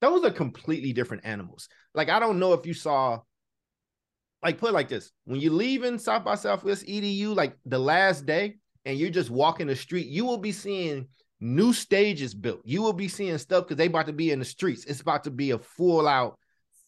Those 0.00 0.24
are 0.24 0.30
completely 0.30 0.92
different 0.92 1.24
animals. 1.24 1.68
Like, 1.94 2.08
I 2.08 2.18
don't 2.20 2.38
know 2.38 2.52
if 2.52 2.66
you 2.66 2.74
saw, 2.74 3.20
like, 4.42 4.58
put 4.58 4.70
it 4.70 4.74
like 4.74 4.88
this 4.88 5.12
when 5.24 5.40
you 5.40 5.50
leave 5.50 5.84
in 5.84 5.98
South 5.98 6.24
by 6.24 6.34
Southwest 6.34 6.86
EDU, 6.86 7.34
like 7.34 7.56
the 7.66 7.78
last 7.78 8.26
day, 8.26 8.56
and 8.84 8.98
you're 8.98 9.10
just 9.10 9.30
walking 9.30 9.66
the 9.66 9.76
street, 9.76 10.06
you 10.06 10.24
will 10.24 10.38
be 10.38 10.52
seeing 10.52 11.06
new 11.40 11.72
stages 11.72 12.34
built. 12.34 12.60
You 12.64 12.82
will 12.82 12.92
be 12.92 13.08
seeing 13.08 13.36
stuff 13.38 13.64
because 13.64 13.76
they 13.76 13.86
about 13.86 14.06
to 14.06 14.12
be 14.12 14.30
in 14.30 14.38
the 14.38 14.44
streets. 14.44 14.84
It's 14.84 15.00
about 15.00 15.24
to 15.24 15.30
be 15.30 15.50
a 15.50 15.58
full 15.58 16.08
out 16.08 16.38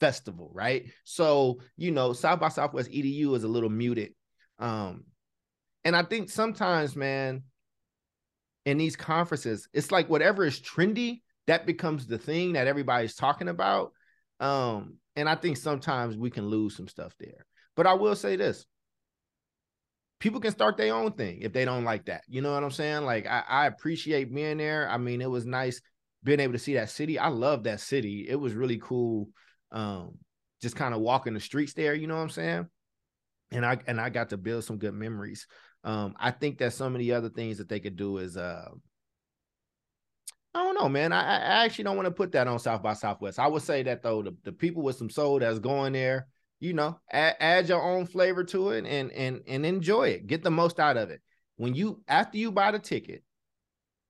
festival, 0.01 0.51
right? 0.53 0.87
So, 1.05 1.61
you 1.77 1.91
know, 1.91 2.13
South 2.13 2.41
by 2.41 2.49
Southwest 2.49 2.91
EDU 2.91 3.37
is 3.37 3.45
a 3.45 3.49
little 3.49 3.71
muted. 3.71 4.15
Um, 4.59 5.05
and 5.85 5.97
I 5.97 6.03
think 6.03 6.31
sometimes, 6.31 6.97
man, 6.97 7.43
in 8.65 8.79
these 8.79 8.97
conferences, 8.97 9.69
it's 9.73 9.91
like 9.91 10.09
whatever 10.09 10.45
is 10.45 10.61
trendy, 10.61 11.23
that 11.47 11.67
becomes 11.67 12.07
the 12.07 12.19
thing 12.19 12.53
that 12.53 12.67
everybody's 12.67 13.15
talking 13.15 13.49
about. 13.49 13.93
Um, 14.41 14.97
and 15.17 15.29
I 15.29 15.35
think 15.35 15.57
sometimes 15.57 16.17
we 16.17 16.31
can 16.31 16.47
lose 16.47 16.77
some 16.77 16.89
stuff 16.89 17.15
there. 17.19 17.47
But 17.77 17.87
I 17.87 17.95
will 17.95 18.17
say 18.17 18.37
this 18.37 18.67
people 20.23 20.41
can 20.41 20.53
start 20.53 20.77
their 20.77 20.95
own 20.95 21.11
thing 21.13 21.41
if 21.43 21.53
they 21.53 21.65
don't 21.65 21.83
like 21.83 22.05
that. 22.05 22.23
You 22.29 22.43
know 22.43 22.53
what 22.53 22.63
I'm 22.63 22.71
saying? 22.71 23.05
Like 23.05 23.27
I, 23.27 23.43
I, 23.49 23.67
appreciate 23.67 24.33
being 24.33 24.59
there. 24.59 24.89
I 24.89 24.97
mean, 24.97 25.21
it 25.21 25.29
was 25.29 25.45
nice 25.45 25.81
being 26.23 26.39
able 26.39 26.53
to 26.53 26.61
see 26.61 26.75
that 26.75 26.91
city. 26.91 27.19
I 27.19 27.27
love 27.27 27.65
that 27.65 27.81
city. 27.81 28.27
It 28.29 28.37
was 28.37 28.55
really 28.55 28.79
cool 28.81 29.31
um, 29.73 30.19
just 30.61 30.77
kind 30.77 30.95
of 30.95 31.01
walking 31.01 31.35
the 31.35 31.41
streets 31.41 31.73
there, 31.73 31.93
you 31.93 32.07
know 32.07 32.15
what 32.15 32.23
I'm 32.23 32.31
saying? 32.31 32.67
And 33.51 33.67
I 33.67 33.79
and 33.89 34.01
I 34.01 34.11
got 34.11 34.31
to 34.31 34.37
build 34.37 34.63
some 34.63 34.79
good 34.79 34.95
memories. 34.95 35.49
Um, 35.83 36.15
I 36.21 36.31
think 36.31 36.59
that 36.59 36.73
some 36.73 36.95
of 36.95 37.01
the 37.01 37.15
other 37.15 37.29
things 37.29 37.59
that 37.59 37.69
they 37.69 37.81
could 37.81 37.97
do 37.97 38.19
is 38.19 38.37
uh 38.37 38.69
I 40.55 40.63
don't 40.63 40.75
know, 40.75 40.89
man. 40.89 41.13
I, 41.13 41.21
I 41.21 41.65
actually 41.65 41.85
don't 41.85 41.97
want 41.97 42.07
to 42.07 42.13
put 42.13 42.33
that 42.33 42.47
on 42.47 42.59
South 42.59 42.83
by 42.83 42.93
Southwest. 42.93 43.39
I 43.39 43.47
would 43.47 43.63
say 43.63 43.83
that 43.85 44.03
though, 44.03 44.23
the, 44.23 44.37
the 44.45 44.53
people 44.53 44.83
with 44.83 44.97
some 44.97 45.09
soul 45.09 45.39
that's 45.39 45.59
going 45.59 45.95
there, 45.95 46.29
you 46.61 46.75
know, 46.75 46.99
add, 47.11 47.37
add 47.41 47.69
your 47.69 47.83
own 47.83 48.07
flavor 48.07 48.45
to 48.45 48.71
it 48.71 48.85
and 48.85 49.11
and 49.13 49.41
and 49.47 49.65
enjoy 49.65 50.09
it. 50.09 50.27
Get 50.27 50.43
the 50.43 50.51
most 50.51 50.79
out 50.79 50.97
of 50.97 51.11
it. 51.11 51.23
When 51.57 51.75
you 51.75 52.03
after 52.07 52.37
you 52.37 52.53
buy 52.53 52.71
the 52.71 52.79
ticket, 52.79 53.25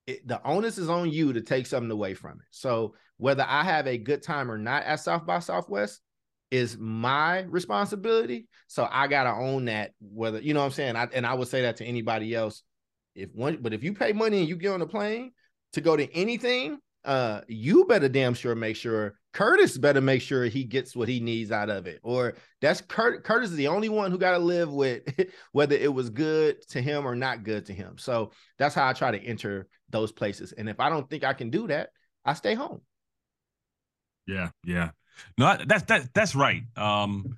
it, 0.05 0.27
the 0.27 0.45
onus 0.45 0.77
is 0.77 0.89
on 0.89 1.11
you 1.11 1.33
to 1.33 1.41
take 1.41 1.65
something 1.65 1.91
away 1.91 2.13
from 2.13 2.33
it. 2.33 2.47
So 2.51 2.95
whether 3.17 3.45
I 3.47 3.63
have 3.63 3.87
a 3.87 3.97
good 3.97 4.21
time 4.21 4.51
or 4.51 4.57
not 4.57 4.83
at 4.83 4.99
South 4.99 5.25
by 5.25 5.39
Southwest 5.39 6.01
is 6.51 6.77
my 6.77 7.39
responsibility. 7.43 8.47
So 8.67 8.87
I 8.91 9.07
gotta 9.07 9.31
own 9.31 9.65
that. 9.65 9.91
Whether 10.01 10.41
you 10.41 10.53
know 10.53 10.59
what 10.59 10.67
I'm 10.67 10.71
saying, 10.73 10.97
I, 10.97 11.07
and 11.13 11.25
I 11.25 11.35
would 11.35 11.47
say 11.47 11.61
that 11.61 11.77
to 11.77 11.85
anybody 11.85 12.35
else. 12.35 12.63
If 13.15 13.29
one, 13.33 13.59
but 13.61 13.73
if 13.73 13.83
you 13.83 13.93
pay 13.93 14.11
money 14.11 14.39
and 14.39 14.49
you 14.49 14.57
get 14.57 14.73
on 14.73 14.81
a 14.81 14.87
plane 14.87 15.31
to 15.73 15.81
go 15.81 15.97
to 15.97 16.11
anything, 16.13 16.79
uh, 17.05 17.41
you 17.47 17.85
better 17.85 18.07
damn 18.07 18.33
sure 18.33 18.55
make 18.55 18.75
sure 18.75 19.15
Curtis 19.33 19.77
better 19.77 19.99
make 19.99 20.21
sure 20.21 20.45
he 20.45 20.63
gets 20.63 20.95
what 20.95 21.09
he 21.09 21.19
needs 21.19 21.51
out 21.51 21.69
of 21.69 21.87
it. 21.87 21.99
Or 22.03 22.35
that's 22.61 22.81
Curtis 22.81 23.49
is 23.49 23.55
the 23.57 23.67
only 23.67 23.89
one 23.89 24.11
who 24.11 24.17
got 24.17 24.31
to 24.31 24.37
live 24.37 24.71
with 24.71 25.03
whether 25.51 25.75
it 25.75 25.93
was 25.93 26.09
good 26.09 26.61
to 26.69 26.81
him 26.81 27.05
or 27.05 27.15
not 27.15 27.43
good 27.43 27.65
to 27.65 27.73
him. 27.73 27.97
So 27.97 28.31
that's 28.57 28.75
how 28.75 28.87
I 28.87 28.93
try 28.93 29.11
to 29.11 29.21
enter 29.21 29.67
those 29.89 30.11
places. 30.11 30.53
And 30.53 30.69
if 30.69 30.79
I 30.79 30.89
don't 30.89 31.09
think 31.09 31.23
I 31.23 31.33
can 31.33 31.49
do 31.49 31.67
that, 31.67 31.89
I 32.23 32.33
stay 32.35 32.53
home. 32.53 32.81
Yeah, 34.27 34.49
yeah. 34.65 34.91
No, 35.37 35.57
that's 35.65 35.83
that 35.83 36.13
that's 36.13 36.35
right. 36.35 36.63
Um, 36.77 37.37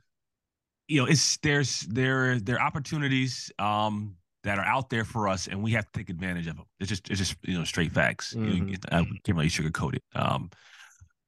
you 0.88 1.02
know, 1.02 1.08
it's 1.08 1.38
there's 1.38 1.82
there 1.82 2.40
there 2.40 2.58
are 2.58 2.68
opportunities 2.68 3.52
um 3.58 4.16
that 4.46 4.58
are 4.58 4.66
out 4.66 4.90
there 4.90 5.04
for 5.04 5.28
us, 5.28 5.48
and 5.48 5.62
we 5.62 5.72
have 5.72 5.86
to 5.86 6.00
take 6.00 6.10
advantage 6.10 6.48
of 6.48 6.56
them. 6.56 6.66
It's 6.80 6.90
just 6.90 7.10
it's 7.10 7.20
just 7.20 7.36
you 7.44 7.58
know 7.58 7.64
straight 7.64 7.92
facts. 7.92 8.34
Mm-hmm. 8.34 8.70
You 8.70 8.78
know. 8.78 8.78
I 8.92 9.04
can't 9.24 9.38
really 9.38 9.50
sugarcoat 9.50 9.96
it. 9.96 10.04
Um, 10.16 10.50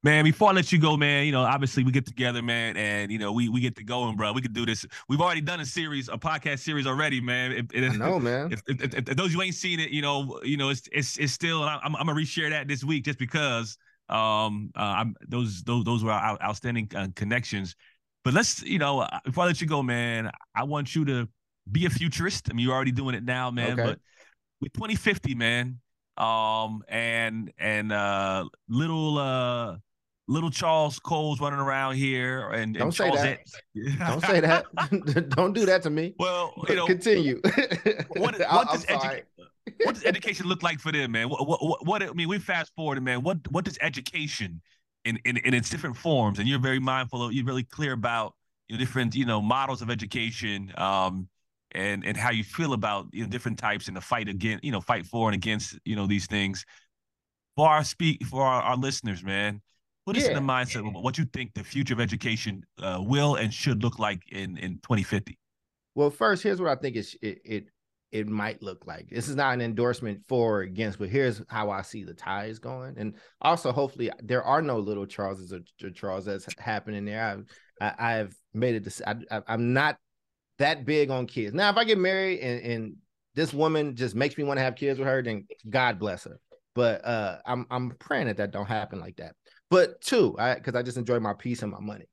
man, 0.04 0.24
before 0.24 0.50
I 0.50 0.54
let 0.54 0.72
you 0.72 0.80
go, 0.80 0.96
man, 0.96 1.26
you 1.26 1.32
know, 1.32 1.42
obviously 1.42 1.84
we 1.84 1.92
get 1.92 2.06
together, 2.06 2.42
man, 2.42 2.78
and 2.78 3.12
you 3.12 3.20
know, 3.20 3.32
we 3.32 3.50
we 3.50 3.60
get 3.60 3.76
to 3.78 3.84
going, 3.84 4.16
bro. 4.16 4.32
We 4.34 4.42
could 4.42 4.54
do 4.54 4.66
this. 4.66 4.86
We've 5.10 5.22
already 5.22 5.42
done 5.42 5.60
a 5.60 5.66
series, 5.66 6.10
a 6.10 6.18
podcast 6.18 6.60
series 6.60 6.88
already, 6.88 7.20
man. 7.20 7.52
If, 7.52 7.66
if, 7.74 7.94
I 7.94 7.96
know, 7.96 8.20
man. 8.20 8.52
If, 8.52 8.62
if, 8.68 8.94
if, 8.94 9.06
those 9.18 9.34
you 9.34 9.42
ain't 9.42 9.56
seen 9.56 9.80
it, 9.80 9.90
you 9.90 10.02
know, 10.02 10.40
you 10.44 10.58
know, 10.58 10.70
it's 10.70 10.88
it's 10.92 11.18
it's 11.18 11.34
still. 11.34 11.64
I'm 11.64 11.96
I'm 11.96 12.08
gonna 12.08 12.14
reshare 12.14 12.50
that 12.52 12.68
this 12.68 12.84
week 12.84 13.06
just 13.06 13.20
because 13.20 13.78
um, 14.10 14.72
uh, 14.76 14.82
I'm, 14.82 15.16
those 15.28 15.64
those 15.64 15.84
those 15.84 16.04
were 16.04 16.12
our 16.12 16.42
outstanding 16.42 16.90
uh, 16.96 17.08
connections. 17.16 17.76
But 18.24 18.34
let's, 18.34 18.62
you 18.64 18.78
know, 18.78 19.00
uh, 19.00 19.20
before 19.24 19.46
I 19.46 19.48
let 19.48 19.62
you 19.62 19.68
go, 19.68 19.82
man, 19.82 20.30
I 20.54 20.64
want 20.64 20.94
you 20.94 21.06
to 21.06 21.30
be 21.72 21.86
a 21.86 21.90
futurist. 21.90 22.50
I 22.50 22.54
mean, 22.54 22.66
you're 22.66 22.76
already 22.76 22.92
doing 22.92 23.16
it 23.16 23.24
now, 23.24 23.52
man. 23.52 23.74
Okay. 23.74 23.84
But 23.84 24.00
with 24.62 24.74
2050, 24.74 25.36
man, 25.36 25.80
um, 26.18 26.84
and 26.88 27.52
and 27.58 27.92
uh, 27.92 28.46
little 28.70 29.18
uh, 29.18 29.78
little 30.28 30.50
Charles 30.50 31.00
Cole's 31.00 31.40
running 31.40 31.60
around 31.60 31.96
here, 31.96 32.50
and, 32.50 32.76
don't 32.76 32.92
say 32.92 33.06
Charles 33.06 33.22
that. 33.22 33.40
don't 34.00 34.24
say 34.24 34.40
that. 34.40 35.30
don't 35.36 35.54
do 35.54 35.66
that 35.66 35.84
to 35.84 35.90
me. 35.90 36.14
Well, 36.20 36.54
you 36.68 36.76
know, 36.76 36.86
continue. 36.86 37.42
what, 38.10 38.38
what 38.40 38.72
does 38.72 38.86
edu- 38.86 39.22
what 39.84 39.96
does 39.96 40.06
education 40.06 40.48
look 40.48 40.64
like 40.64 40.80
for 40.80 40.92
them, 40.92 41.12
man? 41.12 41.30
What, 41.30 41.48
what, 41.48 41.86
what, 41.86 42.04
I 42.04 42.12
mean, 42.14 42.30
we 42.30 42.40
fast 42.40 42.74
forward, 42.76 43.02
man. 43.04 43.22
What 43.22 43.50
what 43.52 43.66
does 43.66 43.78
education 43.82 44.62
in, 45.06 45.20
in 45.26 45.38
in 45.38 45.54
its 45.54 45.70
different 45.70 45.98
forms? 45.98 46.40
And 46.40 46.48
you're 46.48 46.60
very 46.60 46.80
mindful 46.80 47.24
of, 47.24 47.34
you're 47.34 47.46
really 47.46 47.64
clear 47.64 47.94
about 47.94 48.34
you 48.68 48.76
know, 48.76 48.80
different 48.80 49.16
you 49.16 49.26
know 49.26 49.42
models 49.42 49.82
of 49.82 49.90
education, 49.90 50.74
um, 50.78 51.28
and 51.72 52.06
and 52.06 52.16
how 52.16 52.32
you 52.32 52.44
feel 52.44 52.74
about 52.74 53.08
you 53.12 53.24
know 53.24 53.30
different 53.30 53.60
types 53.60 53.88
and 53.88 53.98
the 53.98 54.02
fight 54.02 54.28
against 54.28 54.64
you 54.64 54.72
know 54.72 54.82
fight 54.82 55.06
for 55.06 55.28
and 55.28 55.36
against 55.36 55.78
you 55.86 55.96
know 55.96 56.08
these 56.08 56.28
things. 56.28 56.66
For 57.56 57.68
our 57.68 57.84
speak 57.84 58.24
for 58.26 58.44
our, 58.44 58.62
our 58.62 58.78
listeners, 58.78 59.24
man, 59.24 59.62
put 60.06 60.18
us 60.18 60.28
in 60.28 60.36
the 60.36 60.40
mindset 60.40 60.88
of 60.88 61.04
what 61.04 61.18
you 61.18 61.26
think 61.26 61.54
the 61.54 61.64
future 61.64 61.94
of 61.94 62.00
education 62.00 62.64
uh, 62.82 63.00
will 63.02 63.36
and 63.36 63.54
should 63.54 63.84
look 63.84 64.00
like 64.00 64.22
in 64.32 64.58
in 64.58 64.76
2050. 64.76 65.38
Well, 65.96 66.12
first, 66.12 66.44
here's 66.44 66.62
what 66.62 66.70
I 66.70 66.80
think 66.80 66.96
is 66.96 67.18
it, 67.22 67.42
it 67.44 67.66
it 68.12 68.28
might 68.28 68.62
look 68.62 68.86
like. 68.88 69.10
This 69.10 69.28
is 69.28 69.36
not 69.36 69.54
an 69.54 69.62
endorsement 69.62 70.22
for 70.28 70.60
or 70.60 70.62
against, 70.62 70.98
but 70.98 71.10
here's 71.10 71.42
how 71.50 71.70
I 71.70 71.82
see 71.82 72.04
the 72.04 72.14
ties 72.14 72.58
going. 72.58 72.96
And 72.98 73.16
also, 73.42 73.72
hopefully, 73.72 74.10
there 74.24 74.44
are 74.44 74.62
no 74.62 74.80
little 74.80 75.06
Charleses 75.06 75.52
or, 75.52 75.60
or 75.84 75.90
Charles 75.90 76.26
that's 76.26 76.48
happening 76.58 77.04
there. 77.04 77.24
I've, 77.82 77.96
I, 78.00 78.14
have 78.14 78.34
made 78.54 78.76
it. 78.76 79.02
I, 79.06 79.42
I'm 79.48 79.74
not 79.74 79.98
that 80.60 80.86
big 80.86 81.10
on 81.10 81.28
kids. 81.28 81.54
Now, 81.54 81.70
if 81.70 81.78
I 81.78 81.84
get 81.84 81.98
married 81.98 82.40
and, 82.40 82.62
and 82.62 82.96
this 83.36 83.54
woman 83.54 83.96
just 83.96 84.16
makes 84.16 84.38
me 84.38 84.44
want 84.44 84.58
to 84.58 84.64
have 84.64 84.76
kids 84.76 85.00
with 85.00 85.08
her, 85.08 85.22
then 85.22 85.48
God 85.70 86.00
bless 86.00 86.24
her. 86.24 86.40
But 86.76 87.06
uh, 87.06 87.40
I'm 87.46 87.66
I'm 87.70 87.92
praying 88.00 88.28
that 88.28 88.38
that 88.38 88.52
don't 88.52 88.68
happen 88.68 89.00
like 89.00 89.18
that. 89.18 89.36
But 89.70 90.02
two, 90.02 90.36
I 90.38 90.56
because 90.56 90.76
I 90.76 90.84
just 90.84 90.98
enjoy 90.98 91.20
my 91.20 91.34
peace 91.34 91.62
and 91.64 91.72
my 91.72 91.80
money. 91.80 92.06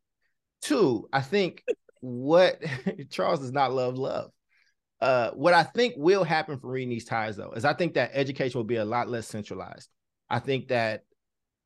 Two, 0.63 1.09
I 1.13 1.21
think 1.21 1.63
what 2.01 2.63
Charles 3.11 3.41
does 3.41 3.53
not 3.53 3.73
love 3.73 3.99
love. 3.99 4.31
Uh, 5.01 5.31
what 5.33 5.53
I 5.53 5.65
think 5.65 5.95
will 5.97 6.25
happen 6.25 6.59
for 6.59 6.71
reading 6.71 6.89
these 6.89 7.05
ties, 7.05 7.37
though, 7.37 7.53
is 7.53 7.65
I 7.65 7.75
think 7.75 7.95
that 7.95 8.13
education 8.15 8.59
will 8.59 8.65
be 8.65 8.77
a 8.77 8.85
lot 8.85 9.09
less 9.09 9.27
centralized. 9.27 9.91
I 10.31 10.39
think 10.39 10.69
that 10.69 11.05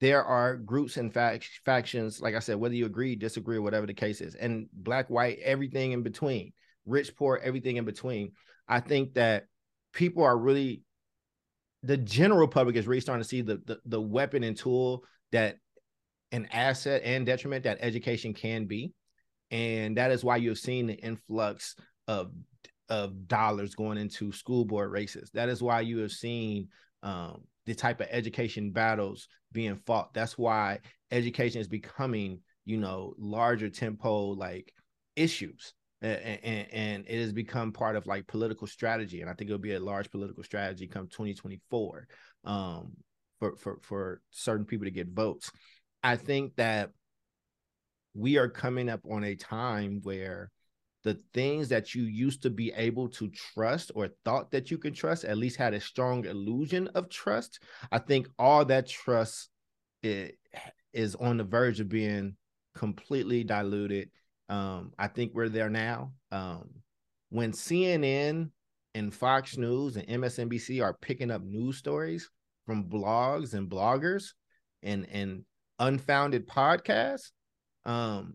there 0.00 0.24
are 0.24 0.56
groups 0.56 0.96
and 0.96 1.12
fac- 1.12 1.44
factions, 1.64 2.20
like 2.20 2.34
I 2.34 2.40
said, 2.40 2.56
whether 2.56 2.74
you 2.74 2.86
agree, 2.86 3.16
disagree, 3.16 3.56
or 3.56 3.62
whatever 3.62 3.86
the 3.86 3.94
case 3.94 4.20
is, 4.20 4.34
and 4.34 4.68
black, 4.72 5.08
white, 5.08 5.38
everything 5.42 5.92
in 5.92 6.02
between, 6.02 6.52
rich, 6.88 7.14
poor, 7.16 7.40
everything 7.42 7.76
in 7.76 7.84
between. 7.84 8.32
I 8.66 8.80
think 8.80 9.14
that 9.14 9.44
people 9.92 10.24
are 10.24 10.36
really, 10.36 10.82
the 11.82 11.96
general 11.96 12.48
public 12.48 12.76
is 12.76 12.86
really 12.86 13.00
starting 13.00 13.22
to 13.22 13.28
see 13.28 13.42
the 13.42 13.60
the, 13.64 13.78
the 13.84 14.00
weapon 14.00 14.42
and 14.42 14.56
tool 14.56 15.04
that 15.32 15.56
an 16.32 16.48
asset 16.52 17.02
and 17.04 17.24
detriment 17.24 17.64
that 17.64 17.78
education 17.80 18.34
can 18.34 18.66
be, 18.66 18.92
and 19.50 19.96
that 19.96 20.10
is 20.10 20.24
why 20.24 20.36
you've 20.36 20.58
seen 20.58 20.86
the 20.86 20.94
influx 20.94 21.76
of 22.06 22.32
of 22.88 23.28
dollars 23.28 23.74
going 23.74 23.98
into 23.98 24.32
school 24.32 24.64
board 24.64 24.90
races. 24.90 25.30
That 25.34 25.48
is 25.48 25.62
why 25.62 25.82
you 25.82 25.98
have 25.98 26.12
seen 26.12 26.68
um, 27.02 27.42
the 27.66 27.74
type 27.74 28.00
of 28.00 28.08
education 28.10 28.72
battles 28.72 29.28
being 29.52 29.76
fought. 29.86 30.14
That's 30.14 30.38
why 30.38 30.80
education 31.10 31.60
is 31.60 31.68
becoming, 31.68 32.40
you 32.64 32.78
know, 32.78 33.14
larger 33.18 33.68
tempo 33.70 34.28
like 34.28 34.72
issues. 35.16 35.74
And, 36.00 36.66
and, 36.72 37.04
it 37.08 37.20
has 37.20 37.32
become 37.32 37.72
part 37.72 37.96
of 37.96 38.06
like 38.06 38.26
political 38.28 38.66
strategy. 38.66 39.20
And 39.20 39.28
I 39.28 39.34
think 39.34 39.50
it'll 39.50 39.58
be 39.58 39.74
a 39.74 39.80
large 39.80 40.10
political 40.10 40.44
strategy 40.44 40.86
come 40.86 41.08
2024 41.08 42.06
um, 42.44 42.92
for, 43.40 43.56
for, 43.56 43.78
for 43.82 44.20
certain 44.30 44.64
people 44.64 44.84
to 44.84 44.92
get 44.92 45.08
votes. 45.08 45.50
I 46.02 46.14
think 46.16 46.54
that 46.56 46.90
we 48.14 48.38
are 48.38 48.48
coming 48.48 48.88
up 48.88 49.00
on 49.10 49.24
a 49.24 49.34
time 49.34 50.00
where 50.02 50.50
the 51.04 51.18
things 51.32 51.68
that 51.68 51.94
you 51.94 52.02
used 52.02 52.42
to 52.42 52.50
be 52.50 52.72
able 52.76 53.08
to 53.08 53.30
trust 53.30 53.92
or 53.94 54.08
thought 54.24 54.50
that 54.50 54.70
you 54.70 54.78
could 54.78 54.94
trust 54.94 55.24
at 55.24 55.38
least 55.38 55.56
had 55.56 55.74
a 55.74 55.80
strong 55.80 56.24
illusion 56.24 56.88
of 56.88 57.08
trust 57.08 57.60
i 57.92 57.98
think 57.98 58.28
all 58.38 58.64
that 58.64 58.88
trust 58.88 59.48
is 60.02 61.14
on 61.16 61.36
the 61.36 61.44
verge 61.44 61.80
of 61.80 61.88
being 61.88 62.36
completely 62.74 63.44
diluted 63.44 64.10
um, 64.48 64.92
i 64.98 65.06
think 65.06 65.32
we're 65.34 65.48
there 65.48 65.70
now 65.70 66.12
um, 66.32 66.68
when 67.30 67.52
cnn 67.52 68.50
and 68.94 69.14
fox 69.14 69.56
news 69.56 69.96
and 69.96 70.08
msnbc 70.08 70.82
are 70.82 70.94
picking 70.94 71.30
up 71.30 71.42
news 71.42 71.76
stories 71.76 72.30
from 72.66 72.84
blogs 72.84 73.54
and 73.54 73.70
bloggers 73.70 74.32
and 74.82 75.06
and 75.10 75.44
unfounded 75.78 76.48
podcasts 76.48 77.30
um, 77.84 78.34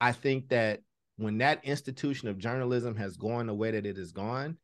i 0.00 0.12
think 0.12 0.48
that 0.48 0.80
when 1.20 1.36
that 1.36 1.62
institution 1.66 2.28
of 2.28 2.38
journalism 2.38 2.96
has 2.96 3.18
gone 3.18 3.46
the 3.46 3.54
way 3.54 3.70
that 3.70 3.84
it 3.84 3.98
has 3.98 4.10
gone, 4.10 4.56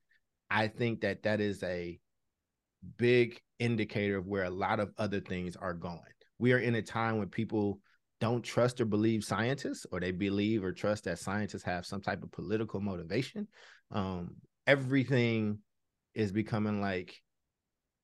I 0.50 0.68
think 0.68 1.02
that 1.02 1.22
that 1.24 1.38
is 1.38 1.62
a 1.62 1.98
big 2.96 3.38
indicator 3.58 4.16
of 4.16 4.26
where 4.26 4.44
a 4.44 4.50
lot 4.50 4.80
of 4.80 4.90
other 4.96 5.20
things 5.20 5.54
are 5.54 5.74
going. 5.74 6.00
We 6.38 6.54
are 6.54 6.58
in 6.58 6.74
a 6.74 6.80
time 6.80 7.18
when 7.18 7.28
people 7.28 7.80
don't 8.20 8.42
trust 8.42 8.80
or 8.80 8.86
believe 8.86 9.24
scientists, 9.24 9.86
or 9.92 10.00
they 10.00 10.10
believe 10.10 10.64
or 10.64 10.72
trust 10.72 11.04
that 11.04 11.18
scientists 11.18 11.62
have 11.64 11.84
some 11.84 12.00
type 12.00 12.22
of 12.22 12.32
political 12.32 12.80
motivation. 12.80 13.46
Um, 13.90 14.36
everything 14.66 15.58
is 16.14 16.32
becoming 16.32 16.80
like 16.80 17.14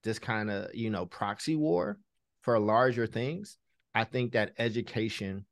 this 0.04 0.18
kind 0.18 0.50
of 0.50 0.74
you 0.74 0.90
know 0.90 1.06
proxy 1.06 1.56
war 1.56 1.98
for 2.42 2.58
larger 2.58 3.06
things. 3.06 3.56
I 3.94 4.04
think 4.04 4.32
that 4.32 4.52
education 4.58 5.46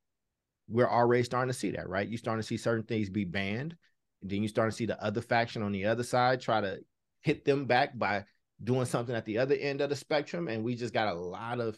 we're 0.67 0.89
already 0.89 1.23
starting 1.23 1.51
to 1.51 1.57
see 1.57 1.71
that, 1.71 1.89
right? 1.89 2.07
You're 2.07 2.17
starting 2.17 2.41
to 2.41 2.47
see 2.47 2.57
certain 2.57 2.85
things 2.85 3.09
be 3.09 3.25
banned. 3.25 3.75
Then 4.21 4.41
you 4.41 4.47
start 4.47 4.71
to 4.71 4.75
see 4.75 4.85
the 4.85 5.03
other 5.03 5.21
faction 5.21 5.63
on 5.63 5.73
the 5.73 5.85
other 5.85 6.03
side 6.03 6.39
try 6.39 6.61
to 6.61 6.79
hit 7.21 7.43
them 7.43 7.65
back 7.65 7.97
by 7.97 8.23
doing 8.63 8.85
something 8.85 9.15
at 9.15 9.25
the 9.25 9.39
other 9.39 9.55
end 9.55 9.81
of 9.81 9.89
the 9.89 9.95
spectrum. 9.95 10.47
And 10.47 10.63
we 10.63 10.75
just 10.75 10.93
got 10.93 11.13
a 11.13 11.19
lot 11.19 11.59
of 11.59 11.77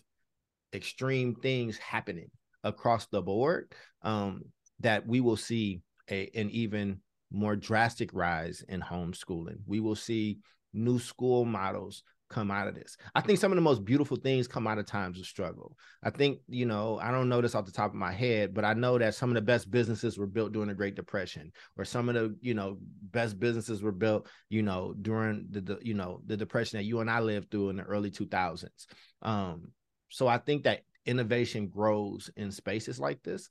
extreme 0.74 1.36
things 1.36 1.78
happening 1.78 2.30
across 2.64 3.08
the 3.08 3.22
board 3.22 3.74
um, 4.02 4.42
that 4.80 5.06
we 5.06 5.22
will 5.22 5.38
see 5.38 5.82
a, 6.10 6.30
an 6.36 6.50
even 6.52 7.00
more 7.32 7.56
drastic 7.56 8.12
rise 8.14 8.64
in 8.68 8.82
homeschooling. 8.82 9.58
We 9.66 9.80
will 9.80 9.96
see 9.96 10.40
new 10.74 11.00
school 11.00 11.46
models 11.46 12.04
come 12.30 12.50
out 12.50 12.68
of 12.68 12.74
this. 12.74 12.98
I 13.14 13.22
think 13.22 13.38
some 13.38 13.52
of 13.52 13.56
the 13.56 13.62
most 13.62 13.86
beautiful 13.86 14.18
things 14.18 14.48
come 14.48 14.66
out 14.66 14.80
of 14.80 14.86
times 14.88 15.20
of 15.20 15.26
struggle. 15.26 15.78
I 16.04 16.10
think, 16.10 16.40
you 16.48 16.66
know, 16.66 17.00
I 17.02 17.12
don't 17.12 17.30
know 17.30 17.42
this 17.42 17.54
off 17.54 17.66
the 17.66 17.72
top 17.72 17.92
of 17.92 17.96
my 17.96 18.12
head, 18.12 18.54
but 18.54 18.66
I 18.66 18.74
know 18.74 18.98
that 18.98 19.14
some 19.14 19.30
of 19.30 19.36
the 19.36 19.42
best 19.42 19.70
businesses 19.70 20.18
were 20.18 20.26
built 20.28 20.52
during 20.52 20.70
the 20.70 20.74
Great 20.74 20.96
Depression, 20.96 21.52
or 21.78 21.86
some 21.86 22.10
of 22.10 22.16
the, 22.16 22.36
you 22.42 22.56
know, 22.56 22.78
best 23.12 23.40
businesses 23.40 23.84
were 23.84 23.92
built, 23.92 24.28
you 24.50 24.64
know, 24.64 24.96
during 25.00 25.46
the, 25.52 25.62
the 25.62 25.80
you 25.84 25.94
know, 25.94 26.22
the 26.26 26.36
depression 26.36 26.78
that 26.78 26.86
you 26.86 27.00
and 27.02 27.10
I 27.10 27.20
lived 27.20 27.52
through 27.52 27.70
in 27.70 27.78
the 27.78 27.84
early 27.84 28.10
2000s. 28.10 28.88
Um, 29.22 29.72
so 30.10 30.28
I 30.28 30.40
think 30.40 30.64
that 30.64 30.82
innovation 31.06 31.68
grows 31.68 32.30
in 32.36 32.52
spaces 32.52 33.00
like 33.00 33.22
this. 33.24 33.50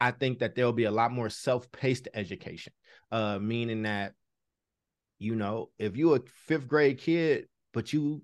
I 0.00 0.10
think 0.12 0.38
that 0.38 0.54
there'll 0.54 0.72
be 0.72 0.84
a 0.84 0.90
lot 0.90 1.12
more 1.12 1.28
self-paced 1.28 2.08
education, 2.14 2.72
uh, 3.12 3.38
meaning 3.38 3.82
that 3.82 4.14
you 5.20 5.36
know, 5.36 5.68
if 5.78 5.96
you're 5.96 6.16
a 6.16 6.22
fifth 6.46 6.66
grade 6.66 6.98
kid 6.98 7.46
but 7.72 7.92
you 7.92 8.22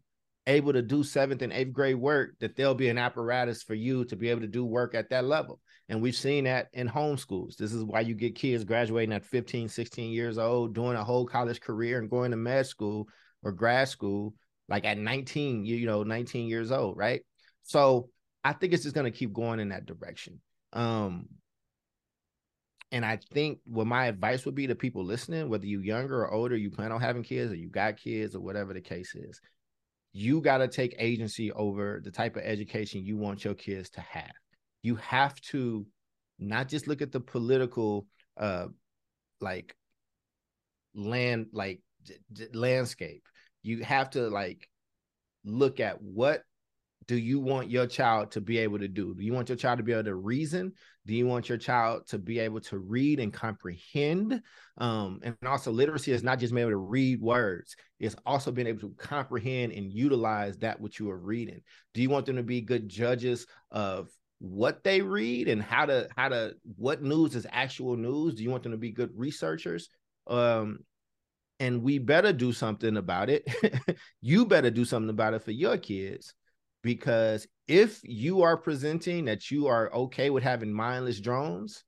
able 0.48 0.72
to 0.72 0.82
do 0.82 1.04
seventh 1.04 1.42
and 1.42 1.52
eighth 1.52 1.72
grade 1.72 1.96
work, 1.96 2.30
that 2.40 2.56
there'll 2.56 2.74
be 2.74 2.88
an 2.88 2.98
apparatus 2.98 3.62
for 3.62 3.74
you 3.74 4.04
to 4.06 4.16
be 4.16 4.28
able 4.28 4.40
to 4.40 4.46
do 4.46 4.64
work 4.64 4.94
at 4.94 5.10
that 5.10 5.24
level. 5.24 5.60
And 5.88 6.00
we've 6.00 6.16
seen 6.16 6.44
that 6.44 6.68
in 6.72 6.88
homeschools. 6.88 7.56
This 7.56 7.72
is 7.72 7.84
why 7.84 8.00
you 8.00 8.14
get 8.14 8.34
kids 8.34 8.64
graduating 8.64 9.12
at 9.12 9.24
15, 9.24 9.68
16 9.68 10.10
years 10.10 10.38
old, 10.38 10.74
doing 10.74 10.96
a 10.96 11.04
whole 11.04 11.26
college 11.26 11.60
career 11.60 11.98
and 11.98 12.10
going 12.10 12.30
to 12.30 12.36
med 12.36 12.66
school 12.66 13.08
or 13.42 13.52
grad 13.52 13.88
school, 13.88 14.34
like 14.68 14.84
at 14.84 14.98
19, 14.98 15.64
you, 15.64 15.76
you 15.76 15.86
know, 15.86 16.02
19 16.02 16.48
years 16.48 16.72
old, 16.72 16.96
right? 16.96 17.22
So 17.62 18.08
I 18.46 18.52
think 18.52 18.72
it's 18.72 18.84
just 18.84 18.94
going 18.94 19.10
to 19.10 19.18
keep 19.18 19.32
going 19.32 19.58
in 19.58 19.70
that 19.70 19.86
direction. 19.86 20.40
Um, 20.72 21.26
and 22.92 23.04
I 23.04 23.18
think 23.34 23.58
what 23.64 23.88
my 23.88 24.06
advice 24.06 24.44
would 24.44 24.54
be 24.54 24.68
to 24.68 24.76
people 24.76 25.04
listening, 25.04 25.48
whether 25.48 25.66
you're 25.66 25.82
younger 25.82 26.22
or 26.22 26.32
older, 26.32 26.56
you 26.56 26.70
plan 26.70 26.92
on 26.92 27.00
having 27.00 27.24
kids 27.24 27.50
or 27.50 27.56
you 27.56 27.68
got 27.68 27.96
kids 27.96 28.36
or 28.36 28.40
whatever 28.40 28.72
the 28.72 28.80
case 28.80 29.16
is, 29.16 29.40
you 30.12 30.40
got 30.40 30.58
to 30.58 30.68
take 30.68 30.94
agency 30.96 31.50
over 31.50 32.00
the 32.04 32.12
type 32.12 32.36
of 32.36 32.44
education 32.44 33.04
you 33.04 33.16
want 33.16 33.44
your 33.44 33.54
kids 33.54 33.90
to 33.90 34.00
have. 34.00 34.30
You 34.84 34.94
have 34.94 35.34
to 35.50 35.84
not 36.38 36.68
just 36.68 36.86
look 36.86 37.02
at 37.02 37.10
the 37.10 37.18
political 37.18 38.06
uh 38.36 38.66
like 39.40 39.74
land 40.94 41.46
like 41.52 41.80
d- 42.32 42.46
landscape. 42.54 43.24
You 43.64 43.82
have 43.82 44.10
to 44.10 44.30
like 44.30 44.68
look 45.44 45.80
at 45.80 46.00
what 46.00 46.42
do 47.08 47.16
you 47.16 47.38
want 47.38 47.70
your 47.70 47.86
child 47.86 48.32
to 48.32 48.40
be 48.40 48.58
able 48.58 48.80
to 48.80 48.88
do? 48.88 49.14
Do 49.14 49.22
you 49.22 49.32
want 49.32 49.48
your 49.48 49.56
child 49.56 49.78
to 49.78 49.84
be 49.84 49.92
able 49.92 50.04
to 50.04 50.14
reason? 50.16 50.72
Do 51.06 51.14
you 51.14 51.26
want 51.26 51.48
your 51.48 51.58
child 51.58 52.08
to 52.08 52.18
be 52.18 52.40
able 52.40 52.60
to 52.62 52.78
read 52.78 53.20
and 53.20 53.32
comprehend? 53.32 54.42
Um, 54.78 55.20
and 55.22 55.36
also, 55.46 55.70
literacy 55.70 56.10
is 56.10 56.24
not 56.24 56.40
just 56.40 56.52
being 56.52 56.62
able 56.62 56.72
to 56.72 56.78
read 56.78 57.20
words; 57.20 57.76
it's 58.00 58.16
also 58.26 58.50
being 58.50 58.66
able 58.66 58.80
to 58.80 58.94
comprehend 58.98 59.72
and 59.72 59.92
utilize 59.92 60.58
that 60.58 60.80
which 60.80 60.98
you 60.98 61.08
are 61.10 61.18
reading. 61.18 61.60
Do 61.94 62.02
you 62.02 62.10
want 62.10 62.26
them 62.26 62.36
to 62.36 62.42
be 62.42 62.60
good 62.60 62.88
judges 62.88 63.46
of 63.70 64.08
what 64.38 64.82
they 64.82 65.00
read 65.00 65.48
and 65.48 65.62
how 65.62 65.86
to 65.86 66.08
how 66.16 66.28
to 66.30 66.54
what 66.76 67.02
news 67.02 67.36
is 67.36 67.46
actual 67.52 67.96
news? 67.96 68.34
Do 68.34 68.42
you 68.42 68.50
want 68.50 68.64
them 68.64 68.72
to 68.72 68.78
be 68.78 68.90
good 68.90 69.10
researchers? 69.14 69.90
Um, 70.26 70.80
and 71.60 71.82
we 71.82 71.98
better 71.98 72.32
do 72.32 72.52
something 72.52 72.96
about 72.96 73.30
it. 73.30 73.48
you 74.20 74.44
better 74.44 74.70
do 74.70 74.84
something 74.84 75.08
about 75.08 75.34
it 75.34 75.42
for 75.42 75.52
your 75.52 75.78
kids 75.78 76.34
because 76.86 77.48
if 77.66 78.00
you 78.04 78.42
are 78.42 78.56
presenting 78.56 79.24
that 79.24 79.50
you 79.50 79.66
are 79.66 79.92
okay 79.92 80.30
with 80.30 80.44
having 80.44 80.72
mindless 80.72 81.18
drones, 81.18 81.82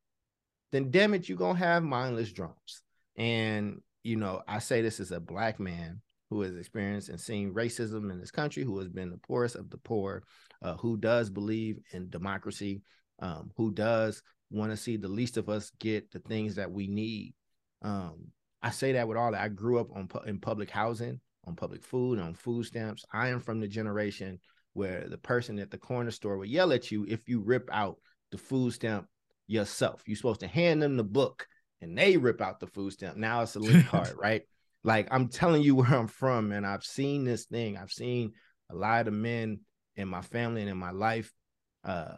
then 0.72 0.90
damn 0.90 1.14
it, 1.14 1.28
you're 1.28 1.38
gonna 1.38 1.56
have 1.56 1.84
mindless 1.84 2.32
drones. 2.32 2.82
And 3.16 3.80
you 4.02 4.16
know, 4.16 4.42
I 4.48 4.58
say 4.58 4.82
this 4.82 4.98
as 4.98 5.12
a 5.12 5.20
black 5.20 5.60
man 5.60 6.00
who 6.30 6.40
has 6.40 6.56
experienced 6.56 7.10
and 7.10 7.20
seen 7.20 7.54
racism 7.54 8.10
in 8.10 8.18
this 8.18 8.32
country, 8.32 8.64
who 8.64 8.76
has 8.80 8.88
been 8.88 9.10
the 9.10 9.18
poorest 9.18 9.54
of 9.54 9.70
the 9.70 9.78
poor, 9.78 10.24
uh, 10.62 10.74
who 10.74 10.96
does 10.96 11.30
believe 11.30 11.78
in 11.92 12.10
democracy, 12.10 12.82
um, 13.20 13.52
who 13.56 13.70
does 13.70 14.20
want 14.50 14.72
to 14.72 14.76
see 14.76 14.96
the 14.96 15.06
least 15.06 15.36
of 15.36 15.48
us 15.48 15.70
get 15.78 16.10
the 16.10 16.18
things 16.18 16.56
that 16.56 16.72
we 16.72 16.88
need. 16.88 17.34
Um, 17.82 18.32
I 18.62 18.70
say 18.70 18.90
that 18.94 19.06
with 19.06 19.16
all 19.16 19.30
that. 19.30 19.42
I 19.42 19.48
grew 19.48 19.78
up 19.78 19.94
on 19.94 20.08
in 20.26 20.40
public 20.40 20.70
housing, 20.70 21.20
on 21.44 21.54
public 21.54 21.84
food, 21.84 22.18
on 22.18 22.34
food 22.34 22.66
stamps. 22.66 23.04
I 23.12 23.28
am 23.28 23.38
from 23.38 23.60
the 23.60 23.68
generation 23.68 24.40
where 24.78 25.08
the 25.08 25.18
person 25.18 25.58
at 25.58 25.70
the 25.72 25.76
corner 25.76 26.12
store 26.12 26.38
would 26.38 26.48
yell 26.48 26.72
at 26.72 26.92
you 26.92 27.04
if 27.08 27.28
you 27.28 27.40
rip 27.40 27.68
out 27.72 27.98
the 28.30 28.38
food 28.38 28.72
stamp 28.72 29.08
yourself. 29.48 30.02
You're 30.06 30.16
supposed 30.16 30.40
to 30.40 30.46
hand 30.46 30.80
them 30.80 30.96
the 30.96 31.02
book 31.02 31.48
and 31.80 31.98
they 31.98 32.16
rip 32.16 32.40
out 32.40 32.60
the 32.60 32.68
food 32.68 32.92
stamp. 32.92 33.16
Now 33.16 33.42
it's 33.42 33.56
a 33.56 33.58
link 33.58 33.86
card, 33.88 34.14
right? 34.16 34.42
Like 34.84 35.08
I'm 35.10 35.28
telling 35.28 35.62
you 35.62 35.74
where 35.76 35.92
I'm 35.92 36.06
from, 36.06 36.52
and 36.52 36.64
I've 36.64 36.84
seen 36.84 37.24
this 37.24 37.46
thing. 37.46 37.76
I've 37.76 37.90
seen 37.90 38.32
a 38.70 38.76
lot 38.76 39.08
of 39.08 39.14
men 39.14 39.60
in 39.96 40.06
my 40.06 40.22
family 40.22 40.60
and 40.62 40.70
in 40.70 40.76
my 40.76 40.92
life 40.92 41.32
uh, 41.84 42.16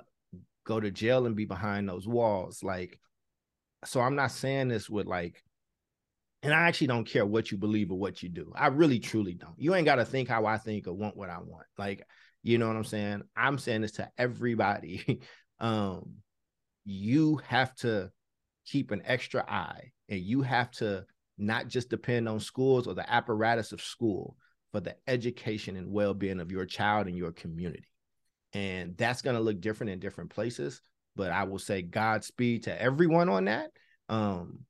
go 0.64 0.80
to 0.80 0.90
jail 0.90 1.26
and 1.26 1.36
be 1.36 1.46
behind 1.46 1.88
those 1.88 2.06
walls. 2.06 2.62
Like, 2.62 2.98
so 3.86 4.00
I'm 4.00 4.16
not 4.16 4.32
saying 4.32 4.68
this 4.68 4.90
with 4.90 5.06
like, 5.06 5.42
and 6.42 6.52
I 6.52 6.68
actually 6.68 6.88
don't 6.88 7.06
care 7.06 7.24
what 7.24 7.50
you 7.50 7.58
believe 7.58 7.90
or 7.90 7.98
what 7.98 8.22
you 8.22 8.28
do. 8.28 8.52
I 8.54 8.68
really 8.68 8.98
truly 8.98 9.34
don't. 9.34 9.54
You 9.58 9.74
ain't 9.74 9.84
got 9.84 9.96
to 9.96 10.04
think 10.04 10.28
how 10.28 10.46
I 10.46 10.58
think 10.58 10.86
or 10.86 10.92
want 10.92 11.16
what 11.16 11.30
I 11.30 11.38
want. 11.38 11.66
Like 11.78 12.06
you 12.42 12.58
know 12.58 12.68
what 12.68 12.76
I'm 12.76 12.84
saying? 12.84 13.22
I'm 13.36 13.58
saying 13.58 13.82
this 13.82 13.92
to 13.92 14.10
everybody. 14.16 15.20
um, 15.60 16.14
you 16.84 17.40
have 17.46 17.74
to 17.76 18.10
keep 18.66 18.90
an 18.90 19.02
extra 19.04 19.44
eye 19.48 19.92
and 20.08 20.20
you 20.20 20.42
have 20.42 20.70
to 20.72 21.04
not 21.38 21.68
just 21.68 21.90
depend 21.90 22.28
on 22.28 22.40
schools 22.40 22.86
or 22.86 22.94
the 22.94 23.10
apparatus 23.10 23.72
of 23.72 23.80
school 23.80 24.36
for 24.72 24.80
the 24.80 24.96
education 25.06 25.76
and 25.76 25.90
well-being 25.90 26.40
of 26.40 26.52
your 26.52 26.64
child 26.64 27.06
and 27.06 27.16
your 27.16 27.32
community. 27.32 27.88
And 28.52 28.96
that's 28.96 29.22
going 29.22 29.36
to 29.36 29.42
look 29.42 29.60
different 29.60 29.92
in 29.92 30.00
different 30.00 30.30
places, 30.30 30.80
but 31.16 31.30
I 31.30 31.44
will 31.44 31.58
say 31.58 31.82
Godspeed 31.82 32.64
to 32.64 32.82
everyone 32.82 33.28
on 33.28 33.46
that. 33.46 33.70
Um, 34.08 34.60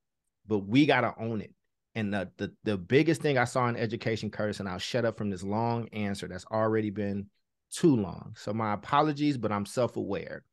but 0.47 0.61
we 0.61 0.87
got 0.87 1.03
to 1.03 1.14
own 1.18 1.41
it. 1.41 1.53
And 1.95 2.14
the, 2.14 2.31
the 2.37 2.53
the 2.62 2.79
biggest 2.79 3.21
thing 3.21 3.37
I 3.37 3.45
saw 3.45 3.66
in 3.66 3.77
education, 3.77 4.31
Curtis, 4.31 4.61
and 4.61 4.68
I'll 4.68 4.79
shut 4.79 5.05
up 5.05 5.18
from 5.18 5.29
this 5.29 5.43
long 5.43 5.89
answer 5.89 6.29
that's 6.29 6.45
already 6.47 6.91
been 6.91 7.27
too 7.71 7.97
long. 7.97 8.35
So 8.37 8.53
my 8.53 8.73
apologies, 8.73 9.37
but 9.37 9.53
I'm 9.53 9.66
self-aware. 9.66 10.45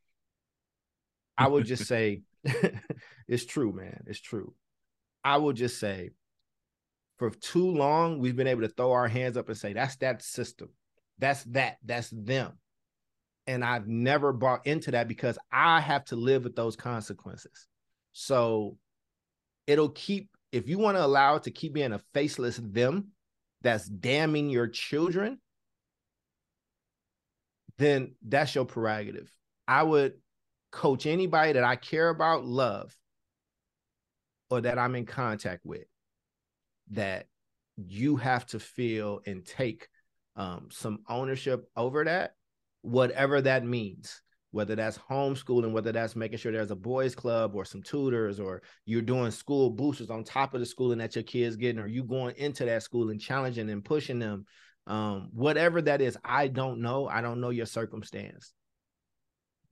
I 1.38 1.47
would 1.47 1.65
just 1.65 1.86
say 1.88 2.22
it's 3.28 3.45
true, 3.45 3.74
man. 3.74 4.03
It's 4.07 4.22
true. 4.22 4.53
I 5.24 5.38
will 5.38 5.53
just 5.53 5.80
say 5.80 6.11
for 7.18 7.30
too 7.30 7.72
long, 7.72 8.20
we've 8.20 8.36
been 8.36 8.47
able 8.47 8.61
to 8.61 8.70
throw 8.70 8.91
our 8.91 9.07
hands 9.07 9.38
up 9.38 9.49
and 9.49 9.57
say, 9.57 9.74
that's 9.74 9.95
that 9.97 10.22
system. 10.22 10.70
That's 11.18 11.43
that. 11.45 11.78
That's 11.84 12.09
them. 12.11 12.53
And 13.47 13.63
I've 13.63 13.88
never 13.88 14.34
bought 14.34 14.68
into 14.68 14.91
that 14.91 15.07
because 15.07 15.38
I 15.51 15.80
have 15.80 16.05
to 16.05 16.15
live 16.15 16.43
with 16.43 16.55
those 16.55 16.76
consequences. 16.76 17.68
So 18.11 18.78
it'll 19.65 19.89
keep, 19.89 20.30
if 20.51 20.68
you 20.68 20.78
want 20.78 20.97
to 20.97 21.05
allow 21.05 21.36
it 21.36 21.43
to 21.43 21.51
keep 21.51 21.74
being 21.74 21.93
a 21.93 22.01
faceless 22.13 22.57
them 22.57 23.09
that's 23.61 23.88
damning 23.88 24.49
your 24.49 24.68
children, 24.68 25.39
then 27.78 28.15
that's 28.28 28.55
your 28.55 28.65
prerogative. 28.65 29.32
I 29.67 29.84
would 29.84 30.13
coach 30.71 31.05
anybody 31.05 31.53
that 31.53 31.63
I 31.63 31.75
care 31.75 32.09
about, 32.09 32.45
love, 32.45 32.95
or 34.49 34.61
that 34.61 34.80
I'm 34.80 34.95
in 34.95 35.05
contact 35.05 35.65
with, 35.65 35.86
that 36.91 37.28
you 37.75 38.15
have 38.15 38.45
to 38.47 38.59
feel 38.59 39.21
and 39.25 39.45
take 39.45 39.88
um, 40.36 40.69
some 40.71 40.99
ownership 41.09 41.65
over 41.75 42.03
that, 42.05 42.36
whatever 42.82 43.41
that 43.41 43.65
means, 43.65 44.21
whether 44.51 44.75
that's 44.75 44.97
homeschooling, 44.97 45.71
whether 45.71 45.91
that's 45.91 46.15
making 46.15 46.38
sure 46.38 46.51
there's 46.51 46.71
a 46.71 46.75
boys 46.75 47.13
club 47.13 47.55
or 47.55 47.65
some 47.65 47.84
tutors, 47.84 48.39
or 48.39 48.61
you're 48.86 49.01
doing 49.01 49.32
school 49.32 49.69
boosters 49.69 50.09
on 50.09 50.23
top 50.23 50.53
of 50.53 50.59
the 50.59 50.65
schooling 50.65 50.99
that 50.99 51.15
your 51.15 51.23
kids 51.23 51.55
getting, 51.55 51.80
or 51.80 51.88
you 51.88 52.03
going 52.03 52.36
into 52.38 52.65
that 52.65 52.84
school 52.84 53.09
and 53.09 53.19
challenging 53.19 53.69
and 53.69 53.84
pushing 53.86 54.19
them. 54.19 54.45
Um, 54.88 55.29
whatever 55.33 55.81
that 55.81 56.01
is, 56.01 56.17
I 56.23 56.47
don't 56.47 56.81
know. 56.81 57.07
I 57.07 57.21
don't 57.21 57.41
know 57.41 57.49
your 57.49 57.65
circumstance, 57.65 58.53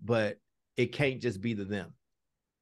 but 0.04 0.38
it 0.76 0.92
can't 0.92 1.22
just 1.22 1.40
be 1.40 1.54
the 1.54 1.64
them. 1.64 1.94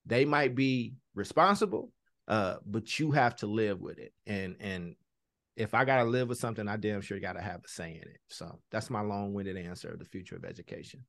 They 0.05 0.23
might 0.23 0.53
be 0.53 0.93
responsible, 1.15 1.91
uh, 2.27 2.57
but 2.65 2.99
you 2.99 3.11
have 3.11 3.35
to 3.37 3.47
live 3.47 3.81
with 3.81 3.97
it. 3.97 4.13
And 4.27 4.55
and 4.59 4.95
if 5.55 5.73
I 5.73 5.83
gotta 5.83 6.03
live 6.03 6.29
with 6.29 6.37
something, 6.37 6.67
I 6.67 6.77
damn 6.77 7.01
sure 7.01 7.19
gotta 7.19 7.41
have 7.41 7.61
a 7.65 7.67
say 7.67 7.91
in 7.91 8.07
it. 8.07 8.19
So 8.29 8.59
that's 8.71 8.89
my 8.89 9.01
long-winded 9.01 9.57
answer 9.57 9.89
of 9.89 9.99
the 9.99 10.05
future 10.05 10.35
of 10.35 10.45
education. 10.45 11.05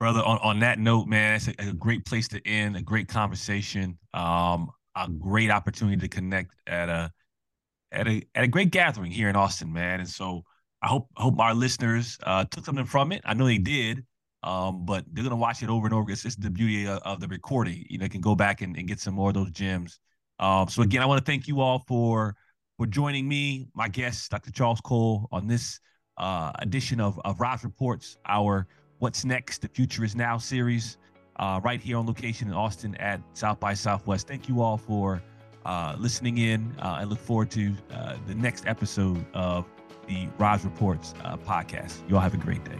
Brother, 0.00 0.20
on, 0.20 0.38
on 0.38 0.60
that 0.60 0.78
note, 0.78 1.06
man, 1.06 1.36
it's 1.36 1.48
a, 1.48 1.54
a 1.58 1.72
great 1.72 2.04
place 2.04 2.28
to 2.28 2.46
end, 2.46 2.76
a 2.76 2.82
great 2.82 3.08
conversation, 3.08 3.98
um, 4.12 4.70
a 4.96 5.08
great 5.08 5.50
opportunity 5.50 5.96
to 5.98 6.08
connect 6.08 6.54
at 6.66 6.88
a 6.88 7.12
at 7.92 8.08
a 8.08 8.22
at 8.34 8.44
a 8.44 8.48
great 8.48 8.70
gathering 8.70 9.10
here 9.10 9.28
in 9.28 9.36
Austin, 9.36 9.72
man. 9.72 10.00
And 10.00 10.08
so 10.08 10.44
I 10.84 10.88
hope 10.88 11.08
hope 11.16 11.40
our 11.40 11.54
listeners 11.54 12.18
uh, 12.24 12.44
took 12.44 12.66
something 12.66 12.84
from 12.84 13.10
it. 13.10 13.22
I 13.24 13.32
know 13.32 13.46
they 13.46 13.58
did. 13.58 14.04
Um, 14.42 14.84
but 14.84 15.06
they're 15.10 15.24
gonna 15.24 15.36
watch 15.36 15.62
it 15.62 15.70
over 15.70 15.86
and 15.86 15.94
over. 15.94 16.10
It's 16.12 16.22
just 16.22 16.42
the 16.42 16.50
beauty 16.50 16.86
of, 16.86 16.98
of 16.98 17.20
the 17.20 17.28
recording. 17.28 17.86
You 17.88 17.96
know, 17.96 18.06
can 18.08 18.20
go 18.20 18.34
back 18.34 18.60
and, 18.60 18.76
and, 18.76 18.86
get 18.86 19.00
some 19.00 19.14
more 19.14 19.30
of 19.30 19.34
those 19.34 19.50
gems. 19.50 19.98
Um, 20.38 20.68
so 20.68 20.82
again, 20.82 21.00
I 21.00 21.06
want 21.06 21.24
to 21.24 21.24
thank 21.24 21.48
you 21.48 21.62
all 21.62 21.78
for 21.88 22.36
for 22.76 22.86
joining 22.86 23.26
me, 23.26 23.68
my 23.74 23.88
guest, 23.88 24.30
Dr. 24.30 24.50
Charles 24.50 24.82
Cole, 24.82 25.28
on 25.32 25.46
this 25.46 25.80
uh, 26.18 26.52
edition 26.58 27.00
of 27.00 27.18
of 27.24 27.40
Rise 27.40 27.64
Reports, 27.64 28.18
our 28.26 28.66
"What's 28.98 29.24
Next: 29.24 29.62
The 29.62 29.68
Future 29.68 30.04
Is 30.04 30.14
Now" 30.14 30.36
series, 30.36 30.98
uh, 31.36 31.62
right 31.64 31.80
here 31.80 31.96
on 31.96 32.06
location 32.06 32.48
in 32.48 32.54
Austin 32.54 32.94
at 32.96 33.22
South 33.32 33.58
by 33.58 33.72
Southwest. 33.72 34.28
Thank 34.28 34.50
you 34.50 34.60
all 34.60 34.76
for 34.76 35.22
uh, 35.64 35.96
listening 35.98 36.36
in, 36.36 36.74
uh, 36.80 36.98
and 37.00 37.08
look 37.08 37.20
forward 37.20 37.50
to 37.52 37.74
uh, 37.90 38.16
the 38.26 38.34
next 38.34 38.66
episode 38.66 39.24
of 39.32 39.64
the 40.06 40.28
Rise 40.38 40.64
Reports 40.64 41.14
uh, 41.24 41.36
podcast. 41.36 42.08
You 42.08 42.16
all 42.16 42.22
have 42.22 42.34
a 42.34 42.38
great 42.38 42.64
day. 42.64 42.78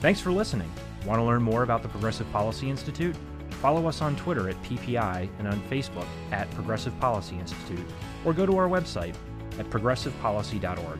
Thanks 0.00 0.20
for 0.20 0.30
listening. 0.30 0.70
Want 1.04 1.18
to 1.18 1.24
learn 1.24 1.42
more 1.42 1.62
about 1.62 1.82
the 1.82 1.88
Progressive 1.88 2.30
Policy 2.32 2.68
Institute? 2.68 3.16
Follow 3.62 3.86
us 3.86 4.02
on 4.02 4.16
Twitter 4.16 4.48
at 4.48 4.62
PPI 4.62 5.28
and 5.38 5.48
on 5.48 5.60
Facebook 5.62 6.06
at 6.32 6.50
Progressive 6.50 6.98
Policy 7.00 7.38
Institute, 7.38 7.86
or 8.24 8.32
go 8.32 8.44
to 8.44 8.56
our 8.58 8.68
website 8.68 9.14
at 9.58 9.68
progressivepolicy.org. 9.70 10.98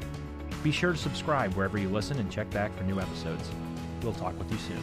Be 0.62 0.72
sure 0.72 0.92
to 0.92 0.98
subscribe 0.98 1.54
wherever 1.54 1.78
you 1.78 1.88
listen 1.88 2.18
and 2.18 2.30
check 2.30 2.48
back 2.50 2.76
for 2.76 2.84
new 2.84 2.98
episodes. 2.98 3.50
We'll 4.02 4.14
talk 4.14 4.38
with 4.38 4.50
you 4.50 4.58
soon. 4.58 4.82